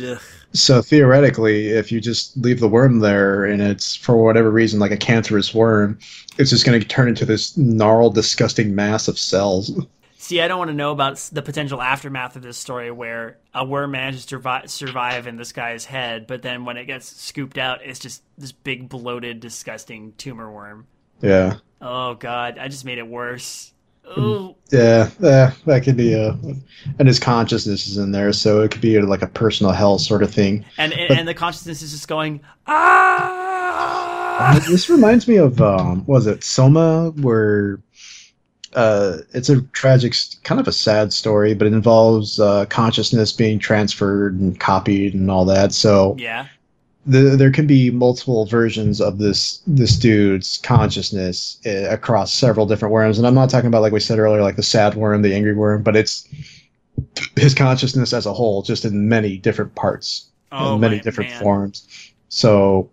Ugh. 0.05 0.21
So 0.53 0.81
theoretically, 0.81 1.69
if 1.69 1.93
you 1.93 2.01
just 2.01 2.37
leave 2.37 2.61
the 2.61 2.69
worm 2.69 3.01
there 3.01 3.45
and 3.45 3.61
it's 3.61 3.95
for 3.95 4.17
whatever 4.17 4.51
reason 4.51 4.81
like 4.81 4.91
a 4.91 4.97
cancerous 4.97 5.55
worm, 5.55 5.99
it's 6.39 6.51
just 6.51 6.65
going 6.65 6.81
to 6.81 6.87
turn 6.87 7.09
into 7.09 7.27
this 7.27 7.57
gnarled, 7.57 8.15
disgusting 8.15 8.75
mass 8.75 9.09
of 9.09 9.19
cells. 9.19 9.79
See, 10.17 10.41
I 10.41 10.49
don't 10.49 10.59
want 10.59 10.71
to 10.71 10.75
know 10.77 10.93
about 10.93 11.17
the 11.31 11.43
potential 11.43 11.81
aftermath 11.81 12.37
of 12.37 12.43
this 12.43 12.57
story 12.57 12.91
where 12.91 13.39
a 13.55 13.65
worm 13.65 13.93
manages 13.93 14.25
to 14.27 14.31
survive, 14.31 14.71
survive 14.71 15.27
in 15.27 15.37
this 15.37 15.53
guy's 15.53 15.85
head, 15.85 16.27
but 16.27 16.43
then 16.43 16.65
when 16.65 16.77
it 16.77 16.87
gets 16.87 17.07
scooped 17.07 17.59
out, 17.59 17.85
it's 17.85 18.01
just 18.01 18.23
this 18.39 18.53
big, 18.53 18.89
bloated, 18.89 19.41
disgusting 19.41 20.15
tumor 20.17 20.51
worm. 20.51 20.87
Yeah, 21.21 21.59
Oh, 21.81 22.15
God. 22.15 22.59
I 22.59 22.69
just 22.69 22.85
made 22.85 22.99
it 22.99 23.07
worse. 23.07 23.73
Oh, 24.17 24.57
yeah, 24.73 25.11
yeah. 25.21 25.53
That 25.67 25.83
could 25.85 25.97
be 25.97 26.13
a, 26.15 26.31
and 26.99 27.07
his 27.09 27.19
consciousness 27.19 27.87
is 27.87 27.97
in 27.99 28.13
there, 28.13 28.33
so 28.33 28.61
it 28.63 28.71
could 28.71 28.81
be 28.81 29.01
like 29.01 29.23
a 29.23 29.27
personal 29.27 29.73
hell 29.73 29.99
sort 29.99 30.23
of 30.23 30.33
thing. 30.33 30.65
and, 30.79 30.93
and, 30.93 31.09
But- 31.09 31.19
and 31.19 31.29
the 31.29 31.35
consciousness 31.35 31.83
is 31.83 31.93
just 31.93 32.09
going, 32.09 32.41
ah! 32.67 33.43
Uh, 34.39 34.59
this 34.71 34.91
reminds 34.91 35.27
me 35.27 35.37
of 35.37 35.61
um, 35.63 36.05
was 36.07 36.27
it 36.27 36.45
Soma, 36.45 37.11
where 37.17 37.81
uh, 38.75 39.19
it's 39.33 39.49
a 39.49 39.63
tragic, 39.73 40.15
kind 40.45 40.61
of 40.61 40.69
a 40.69 40.73
sad 40.73 41.13
story, 41.13 41.55
but 41.55 41.67
it 41.67 41.73
involves 41.73 42.39
uh, 42.39 42.67
consciousness 42.67 43.33
being 43.33 43.59
transferred 43.59 44.39
and 44.39 44.61
copied 44.61 45.15
and 45.15 45.31
all 45.31 45.47
that. 45.47 45.73
So 45.73 46.15
Yeah. 46.19 46.47
The, 47.07 47.37
there 47.37 47.51
can 47.53 47.67
be 47.67 47.91
multiple 47.91 48.47
versions 48.47 49.01
of 49.01 49.19
this 49.19 49.63
this 49.67 49.97
dude's 49.97 50.59
consciousness 50.59 51.59
uh, 51.67 51.89
across 51.89 52.33
several 52.35 52.67
different 52.67 52.93
worms, 52.93 53.19
and 53.19 53.27
I'm 53.27 53.35
not 53.35 53.49
talking 53.51 53.69
about 53.69 53.83
like 53.83 53.93
we 53.93 54.01
said 54.01 54.19
earlier, 54.19 54.43
like 54.43 54.57
the 54.57 54.63
sad 54.63 54.95
worm, 54.95 55.23
the 55.23 55.35
angry 55.35 55.55
worm, 55.55 55.83
but 55.83 55.95
it's 55.97 56.27
his 57.37 57.55
consciousness 57.55 58.13
as 58.13 58.27
a 58.27 58.33
whole, 58.33 58.63
just 58.63 58.85
in 58.85 59.09
many 59.09 59.37
different 59.39 59.75
parts, 59.75 60.27
Oh, 60.53 60.75
in 60.75 60.81
many 60.81 60.99
different 61.01 61.31
man. 61.31 61.43
forms. 61.43 62.13
So 62.29 62.91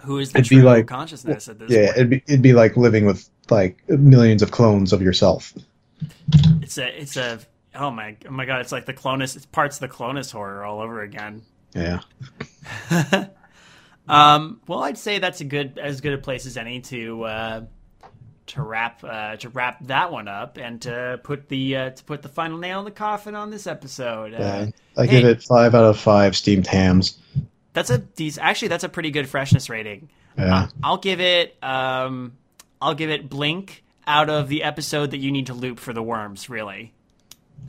Who 0.00 0.18
is 0.18 0.32
the 0.32 0.38
It'd 0.40 0.50
be 0.50 0.62
like- 0.62 0.86
consciousness 0.86 1.48
at 1.48 1.58
this 1.58 1.70
yeah, 1.70 1.86
point? 1.86 1.96
it'd 1.96 2.10
be 2.10 2.22
it'd 2.28 2.42
be 2.42 2.52
like 2.52 2.76
living 2.76 3.06
with 3.06 3.28
like 3.50 3.78
millions 3.88 4.42
of 4.42 4.50
clones 4.50 4.92
of 4.92 5.00
yourself. 5.02 5.52
It's 6.62 6.78
a, 6.78 7.00
it's 7.00 7.16
a, 7.16 7.38
oh 7.74 7.90
my, 7.90 8.16
oh 8.28 8.30
my 8.30 8.44
God, 8.44 8.60
it's 8.60 8.72
like 8.72 8.84
the 8.86 8.92
Clonus, 8.92 9.34
it's 9.36 9.46
parts 9.46 9.76
of 9.80 9.88
the 9.88 9.94
Clonus 9.94 10.32
horror 10.32 10.64
all 10.64 10.80
over 10.80 11.02
again. 11.02 11.42
Yeah. 11.74 12.00
um, 14.08 14.60
well, 14.66 14.82
I'd 14.82 14.98
say 14.98 15.18
that's 15.18 15.40
a 15.40 15.44
good 15.44 15.78
as 15.78 16.00
good 16.00 16.12
a 16.14 16.18
place 16.18 16.46
as 16.46 16.56
any 16.56 16.80
to 16.82 17.24
uh, 17.24 17.60
to 18.46 18.62
wrap 18.62 19.02
uh, 19.04 19.36
to 19.36 19.48
wrap 19.48 19.84
that 19.86 20.12
one 20.12 20.28
up 20.28 20.56
and 20.56 20.80
to 20.82 21.20
put 21.22 21.48
the 21.48 21.76
uh, 21.76 21.90
to 21.90 22.04
put 22.04 22.22
the 22.22 22.28
final 22.28 22.58
nail 22.58 22.78
in 22.80 22.84
the 22.84 22.90
coffin 22.90 23.34
on 23.34 23.50
this 23.50 23.66
episode. 23.66 24.34
Uh, 24.34 24.38
Yeah. 24.38 24.66
I 24.96 25.06
hey. 25.06 25.20
give 25.20 25.24
it 25.28 25.42
five 25.42 25.74
out 25.74 25.84
of 25.84 25.98
five 25.98 26.36
steamed 26.36 26.66
hams. 26.66 27.18
That's 27.72 27.90
a 27.90 28.02
these 28.16 28.38
actually 28.38 28.68
that's 28.68 28.84
a 28.84 28.88
pretty 28.88 29.10
good 29.10 29.28
freshness 29.28 29.68
rating. 29.68 30.08
Yeah. 30.38 30.68
I'll 30.82 30.96
give 30.98 31.20
it 31.20 31.62
um, 31.62 32.36
I'll 32.80 32.94
give 32.94 33.10
it 33.10 33.28
blink 33.28 33.84
out 34.06 34.30
of 34.30 34.48
the 34.48 34.62
episode 34.62 35.10
that 35.10 35.18
you 35.18 35.32
need 35.32 35.46
to 35.46 35.54
loop 35.54 35.78
for 35.78 35.92
the 35.92 36.02
worms. 36.02 36.48
Really, 36.48 36.94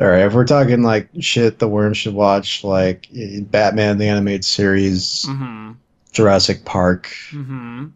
All 0.00 0.08
right. 0.08 0.22
If 0.26 0.32
we're 0.34 0.44
talking 0.44 0.82
like 0.82 1.08
shit, 1.20 1.58
the 1.58 1.68
worm 1.68 1.94
should 1.94 2.14
watch 2.14 2.64
like 2.64 3.08
Batman 3.50 3.98
the 3.98 4.08
animated 4.08 4.44
series, 4.44 5.24
mm-hmm. 5.28 5.72
Jurassic 6.12 6.64
Park, 6.64 7.14
Mm-hmm. 7.30 7.86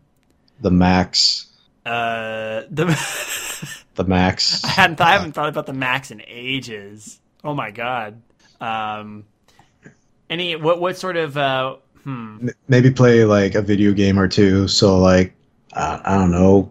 The 0.61 0.71
Maxx, 0.71 1.47
Uh, 1.87 2.63
the 2.71 2.85
the 3.95 4.05
Maxx. 4.05 4.63
I 4.65 4.69
hadn't. 4.69 5.01
I 5.01 5.13
haven't 5.13 5.33
thought 5.33 5.49
about 5.49 5.67
the 5.67 5.73
Maxx 5.73 6.11
in 6.11 6.23
ages. 6.27 7.21
Oh 7.45 7.55
my 7.55 7.71
god. 7.71 8.21
Um, 8.61 9.25
any 10.29 10.57
what 10.57 10.81
what 10.81 10.99
sort 10.99 11.17
of 11.17 11.37
uh, 11.37 11.77
hmm. 12.03 12.49
Maybe 12.69 12.91
play 12.91 13.25
like 13.25 13.55
a 13.55 13.63
video 13.63 13.93
game 13.93 14.19
or 14.19 14.27
two. 14.29 14.67
So 14.69 14.99
like, 14.99 15.35
uh, 15.75 16.01
I 16.05 16.17
don't 16.17 16.33
know, 16.33 16.71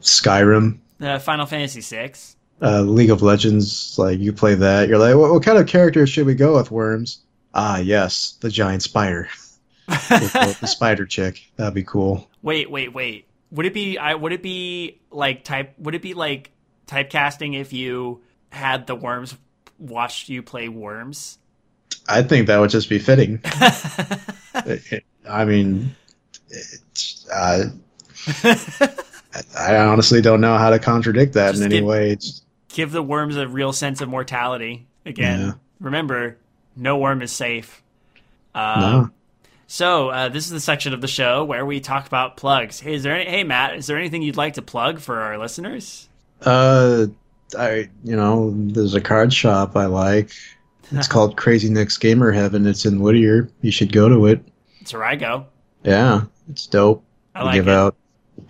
Skyrim, 0.00 0.78
Uh, 1.00 1.18
Final 1.18 1.46
Fantasy 1.46 1.80
Six. 1.80 2.35
Uh, 2.62 2.82
League 2.82 3.10
of 3.10 3.22
Legends. 3.22 3.98
Like 3.98 4.18
you 4.18 4.32
play 4.32 4.54
that, 4.54 4.88
you're 4.88 4.98
like, 4.98 5.14
what, 5.16 5.32
what 5.32 5.42
kind 5.42 5.58
of 5.58 5.66
character 5.66 6.06
should 6.06 6.26
we 6.26 6.34
go 6.34 6.56
with? 6.56 6.70
Worms. 6.70 7.18
Ah, 7.54 7.78
yes, 7.78 8.36
the 8.40 8.50
giant 8.50 8.82
spider, 8.82 9.28
the, 9.88 10.56
the 10.60 10.66
spider 10.66 11.06
chick. 11.06 11.40
That'd 11.56 11.74
be 11.74 11.82
cool. 11.84 12.28
Wait, 12.42 12.70
wait, 12.70 12.92
wait. 12.92 13.26
Would 13.52 13.64
it 13.66 13.72
be? 13.74 13.96
I 13.98 14.14
would 14.14 14.32
it 14.32 14.42
be 14.42 15.00
like 15.10 15.44
type? 15.44 15.74
Would 15.78 15.94
it 15.94 16.02
be 16.02 16.14
like 16.14 16.50
typecasting 16.86 17.58
if 17.58 17.72
you 17.72 18.20
had 18.50 18.86
the 18.86 18.94
worms 18.94 19.36
watch 19.78 20.28
you 20.28 20.42
play 20.42 20.68
worms? 20.68 21.38
I 22.08 22.22
think 22.22 22.46
that 22.48 22.58
would 22.58 22.70
just 22.70 22.88
be 22.88 22.98
fitting. 22.98 23.40
It- 23.44 24.82
it- 24.92 25.04
I 25.28 25.44
mean, 25.44 25.94
it's, 26.50 27.26
uh, 27.30 27.64
I 29.58 29.76
honestly 29.76 30.20
don't 30.22 30.40
know 30.40 30.56
how 30.56 30.70
to 30.70 30.78
contradict 30.78 31.34
that 31.34 31.50
Just 31.52 31.62
in 31.62 31.66
any 31.72 31.80
give- 31.80 31.84
way. 31.84 32.10
It's, 32.12 32.42
Give 32.76 32.92
the 32.92 33.02
worms 33.02 33.36
a 33.38 33.48
real 33.48 33.72
sense 33.72 34.02
of 34.02 34.08
mortality. 34.10 34.86
Again, 35.06 35.40
Yeah. 35.40 35.52
remember, 35.80 36.36
no 36.76 36.98
worm 36.98 37.22
is 37.22 37.32
safe. 37.32 37.82
Um, 38.54 38.80
no. 38.80 39.10
So 39.66 40.10
uh, 40.10 40.28
this 40.28 40.44
is 40.44 40.50
the 40.50 40.60
section 40.60 40.92
of 40.92 41.00
the 41.00 41.08
show 41.08 41.42
where 41.42 41.64
we 41.64 41.80
talk 41.80 42.06
about 42.06 42.36
plugs. 42.36 42.78
Hey, 42.80 42.92
is 42.94 43.02
there 43.02 43.14
any, 43.16 43.30
hey 43.30 43.44
Matt, 43.44 43.76
is 43.76 43.86
there 43.86 43.96
anything 43.96 44.20
you'd 44.20 44.36
like 44.36 44.54
to 44.54 44.62
plug 44.62 44.98
for 45.00 45.20
our 45.20 45.38
listeners? 45.38 46.06
Uh, 46.42 47.06
I 47.58 47.88
you 48.04 48.14
know, 48.14 48.52
there's 48.54 48.92
a 48.94 49.00
card 49.00 49.32
shop 49.32 49.74
I 49.74 49.86
like. 49.86 50.32
It's 50.92 51.08
called 51.14 51.38
Crazy 51.38 51.70
Nick's 51.70 51.96
Gamer 51.96 52.30
Heaven. 52.30 52.66
It's 52.66 52.84
in 52.84 53.00
Whittier. 53.00 53.48
You 53.62 53.70
should 53.70 53.90
go 53.90 54.08
to 54.10 54.26
it. 54.26 54.44
It's 54.82 54.92
where 54.92 55.02
I 55.04 55.16
go. 55.16 55.46
Yeah, 55.82 56.24
it's 56.50 56.66
dope. 56.66 57.02
I 57.34 57.40
They 57.40 57.44
like 57.46 57.54
give 57.54 57.68
it. 57.68 57.72
out 57.72 57.96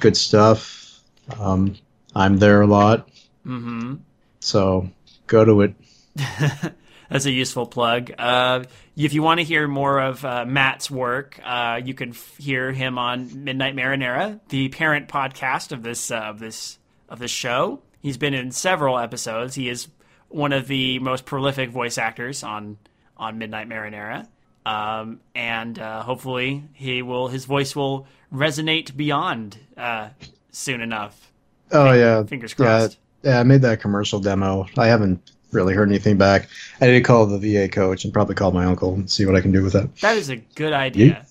good 0.01 0.17
stuff. 0.17 1.01
Um, 1.39 1.77
I'm 2.17 2.39
there 2.39 2.61
a 2.63 2.67
lot, 2.67 3.09
hmm 3.45 3.95
so 4.41 4.91
go 5.27 5.45
to 5.45 5.61
it. 5.63 5.75
That's 7.09 7.25
a 7.27 7.31
useful 7.31 7.67
plug. 7.67 8.11
Uh, 8.19 8.65
if 8.97 9.13
you 9.15 9.23
want 9.23 9.39
to 9.39 9.45
hear 9.45 9.69
more 9.69 10.01
of 10.01 10.25
uh, 10.25 10.45
Matt's 10.45 10.91
work, 10.91 11.39
uh, 11.45 11.81
you 11.85 11.95
can 11.95 12.11
f- 12.11 12.37
hear 12.37 12.73
him 12.73 12.99
on 12.99 13.45
Midnight 13.45 13.77
Marinera, 13.77 14.41
the 14.49 14.69
parent 14.71 15.09
podcast 15.09 15.71
of 15.71 15.83
this 15.85 16.11
uh, 16.11 16.17
of 16.17 16.39
this 16.41 16.79
of 17.09 17.19
this 17.21 17.31
show. 17.31 17.81
He's 18.01 18.17
been 18.17 18.35
in 18.35 18.51
several 18.51 18.99
episodes. 18.99 19.55
He 19.55 19.69
is 19.69 19.87
one 20.29 20.53
of 20.53 20.67
the 20.67 20.99
most 20.99 21.25
prolific 21.27 21.71
voice 21.71 21.97
actors 21.97 22.43
on 22.43 22.77
on 23.17 23.39
Midnight 23.39 23.69
Marinera, 23.69 24.27
um, 24.65 25.21
and 25.35 25.79
uh, 25.79 26.03
hopefully 26.03 26.65
he 26.73 27.03
will 27.03 27.29
his 27.29 27.45
voice 27.45 27.77
will 27.77 28.09
resonate 28.33 28.97
beyond 28.97 29.59
uh, 29.77 30.09
soon 30.51 30.81
enough. 30.81 31.31
Oh 31.71 31.93
yeah, 31.93 32.25
Fingers 32.25 32.53
crossed. 32.55 32.95
yeah. 32.95 33.06
I 33.27 33.43
made 33.43 33.63
that 33.63 33.81
commercial 33.81 34.21
demo. 34.21 34.67
I 34.77 34.87
haven't 34.87 35.21
really 35.53 35.75
heard 35.75 35.89
anything 35.89 36.17
back. 36.17 36.49
I 36.81 36.87
need 36.87 36.93
to 36.93 37.01
call 37.01 37.27
the 37.27 37.39
VA 37.39 37.69
coach 37.69 38.05
and 38.05 38.13
probably 38.13 38.35
call 38.35 38.53
my 38.53 38.65
uncle 38.65 38.95
and 38.95 39.11
see 39.11 39.27
what 39.27 39.35
I 39.35 39.41
can 39.41 39.53
do 39.53 39.63
with 39.63 39.73
that. 39.73 39.95
That 39.97 40.17
is 40.17 40.31
a 40.31 40.37
good 40.37 40.73
idea. 40.73 41.27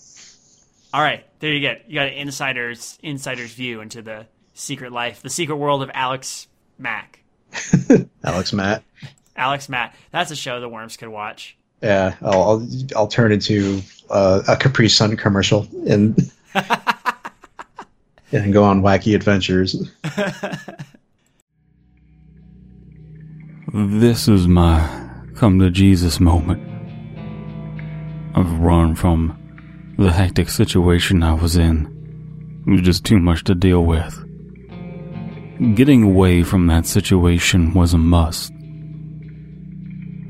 All 0.93 1.02
right, 1.02 1.26
there 1.39 1.52
you 1.52 1.60
get. 1.60 1.86
You 1.88 1.96
got 1.96 2.08
an 2.08 2.14
insider's 2.14 2.98
insider's 3.04 3.52
view 3.52 3.82
into 3.82 4.02
the 4.02 4.28
secret 4.54 4.91
life, 4.91 5.22
the 5.22 5.30
secret 5.30 5.58
world 5.58 5.84
of 5.84 5.91
Alex 5.93 6.48
Mack. 6.78 7.20
Alex 8.24 8.54
Matt. 8.54 8.84
Alex 9.36 9.70
Matt. 9.70 9.93
That's 10.12 10.32
a 10.32 10.36
show 10.36 10.60
the 10.60 10.70
worms 10.70 10.98
could 10.98 11.10
watch. 11.10 11.58
Yeah, 11.82 12.16
I'll 12.22 12.43
I'll, 12.43 12.68
I'll 12.96 13.08
turn 13.08 13.32
into 13.32 13.82
uh, 14.10 14.41
a 14.48 14.56
Capri 14.56 14.89
Sun 14.89 15.18
commercial 15.18 15.68
and 15.88 16.32
and 18.32 18.54
go 18.54 18.64
on 18.64 18.82
wacky 18.82 19.16
adventures. 19.16 19.76
This 23.78 24.30
is 24.30 24.47
my 24.47 24.88
come 25.36 25.59
to 25.59 25.69
Jesus 25.69 26.21
moment. 26.21 26.63
I've 28.34 28.59
run 28.59 28.95
from 28.95 29.93
the 29.97 30.13
hectic 30.13 30.47
situation 30.47 31.21
I 31.21 31.34
was 31.34 31.57
in. 31.57 32.63
It 32.65 32.71
was 32.71 32.82
just 32.84 33.03
too 33.03 33.19
much 33.19 33.43
to 33.43 33.53
deal 33.53 33.84
with. 33.84 34.15
Getting 35.76 36.03
away 36.03 36.41
from 36.41 36.67
that 36.67 36.86
situation 36.86 37.73
was 37.73 37.93
a 37.93 37.97
must. 37.97 38.53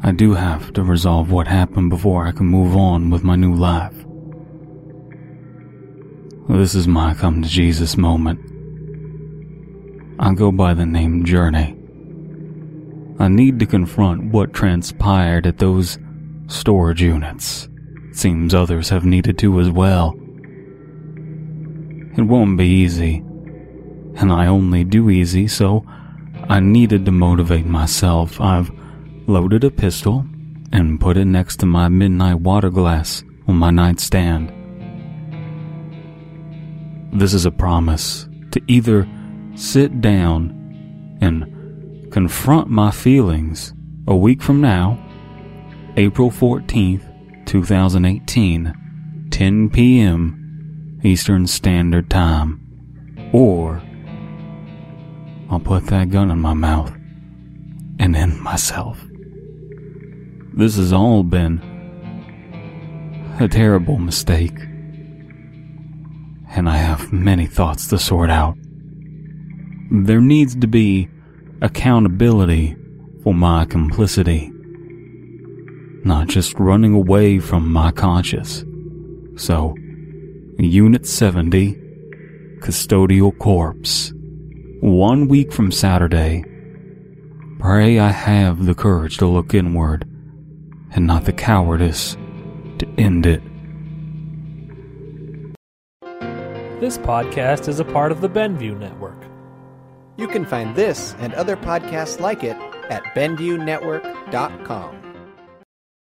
I 0.02 0.12
do 0.12 0.34
have 0.34 0.74
to 0.74 0.82
resolve 0.82 1.30
what 1.30 1.46
happened 1.46 1.92
before 1.92 2.26
I 2.26 2.32
can 2.32 2.48
move 2.48 2.76
on 2.76 3.12
with 3.12 3.24
my 3.24 3.36
new 3.36 3.54
life. 3.54 3.94
This 6.50 6.74
is 6.74 6.88
my 6.88 7.14
come 7.14 7.44
to 7.44 7.48
Jesus 7.48 7.96
moment. 7.96 8.40
I 10.18 10.34
go 10.34 10.52
by 10.52 10.74
the 10.74 10.88
name 10.88 11.26
Journey. 11.26 11.78
I 13.18 13.28
need 13.30 13.60
to 13.60 13.66
confront 13.66 14.32
what 14.32 14.54
transpired 14.54 15.48
at 15.48 15.58
those 15.58 15.98
storage 16.48 17.02
units. 17.02 17.70
Seems 18.12 18.54
others 18.54 18.90
have 18.90 19.06
needed 19.06 19.38
to 19.40 19.60
as 19.60 19.70
well. 19.70 20.14
It 22.18 22.22
won't 22.22 22.58
be 22.58 22.68
easy, 22.68 23.18
and 24.16 24.32
I 24.32 24.48
only 24.48 24.84
do 24.84 25.10
easy, 25.10 25.48
so 25.48 25.86
I 26.50 26.60
needed 26.60 27.06
to 27.06 27.12
motivate 27.12 27.66
myself. 27.66 28.40
I've 28.40 28.72
loaded 29.28 29.64
a 29.64 29.72
pistol 29.72 30.26
and 30.72 31.00
put 31.00 31.18
it 31.18 31.26
next 31.26 31.58
to 31.62 31.66
my 31.66 31.88
midnight 31.88 32.42
water 32.42 32.70
glass 32.70 33.24
on 33.48 33.56
my 33.56 33.72
nightstand. 33.72 34.52
This 37.14 37.34
is 37.34 37.46
a 37.46 37.52
promise 37.52 38.28
to 38.52 38.62
either 38.68 39.08
sit 39.56 40.02
down 40.02 41.18
and 41.22 41.55
confront 42.16 42.70
my 42.70 42.92
feelings 42.92 43.74
a 44.08 44.16
week 44.16 44.42
from 44.42 44.62
now, 44.62 44.98
April 45.98 46.32
14th, 46.32 47.04
2018, 47.46 49.28
10 49.32 49.70
p.m. 49.70 51.02
Eastern 51.04 51.46
Standard 51.46 52.10
Time, 52.10 52.62
or 53.34 53.84
I'll 55.50 55.60
put 55.60 55.88
that 55.88 56.10
gun 56.10 56.32
in 56.32 56.40
my 56.40 56.54
mouth 56.54 56.96
and 58.00 58.16
end 58.16 58.40
myself. 58.40 59.04
This 60.54 60.78
has 60.78 60.94
all 60.94 61.22
been 61.22 61.60
a 63.42 63.50
terrible 63.50 63.98
mistake, 63.98 64.58
and 66.52 66.70
I 66.70 66.78
have 66.78 67.12
many 67.12 67.46
thoughts 67.46 67.90
to 67.90 68.00
sort 68.00 68.30
out. 68.30 68.56
There 69.92 70.22
needs 70.22 70.56
to 70.56 70.68
be 70.68 71.10
accountability 71.62 72.76
for 73.24 73.34
my 73.34 73.66
complicity, 73.66 74.52
not 76.04 76.28
just 76.28 76.60
running 76.60 76.94
away 76.94 77.40
from 77.40 77.72
my 77.72 77.92
conscience. 77.92 78.64
So, 79.38 79.76
Unit 80.58 81.06
70, 81.06 81.76
Custodial 82.60 83.38
Corpse. 83.38 84.12
One 84.82 85.28
week 85.28 85.52
from 85.52 85.72
Saturday, 85.72 86.44
pray 87.60 88.00
I 88.00 88.10
have 88.10 88.66
the 88.66 88.76
courage 88.76 89.18
to 89.18 89.26
look 89.26 89.54
inward 89.54 90.08
and 90.92 91.08
not 91.08 91.26
the 91.26 91.34
cowardice 91.34 92.16
to 92.80 92.88
end 92.98 93.26
it. 93.26 93.42
This 96.80 96.98
podcast 96.98 97.68
is 97.68 97.80
a 97.80 97.86
part 97.86 98.12
of 98.12 98.22
the 98.22 98.30
Benview 98.30 98.78
Network. 98.78 99.15
You 100.18 100.28
can 100.28 100.46
find 100.46 100.76
this 100.76 101.14
and 101.20 101.34
other 101.34 101.56
podcasts 101.58 102.20
like 102.20 102.44
it 102.44 102.58
at 102.90 103.04
BenviewNetwork.com. 103.16 105.05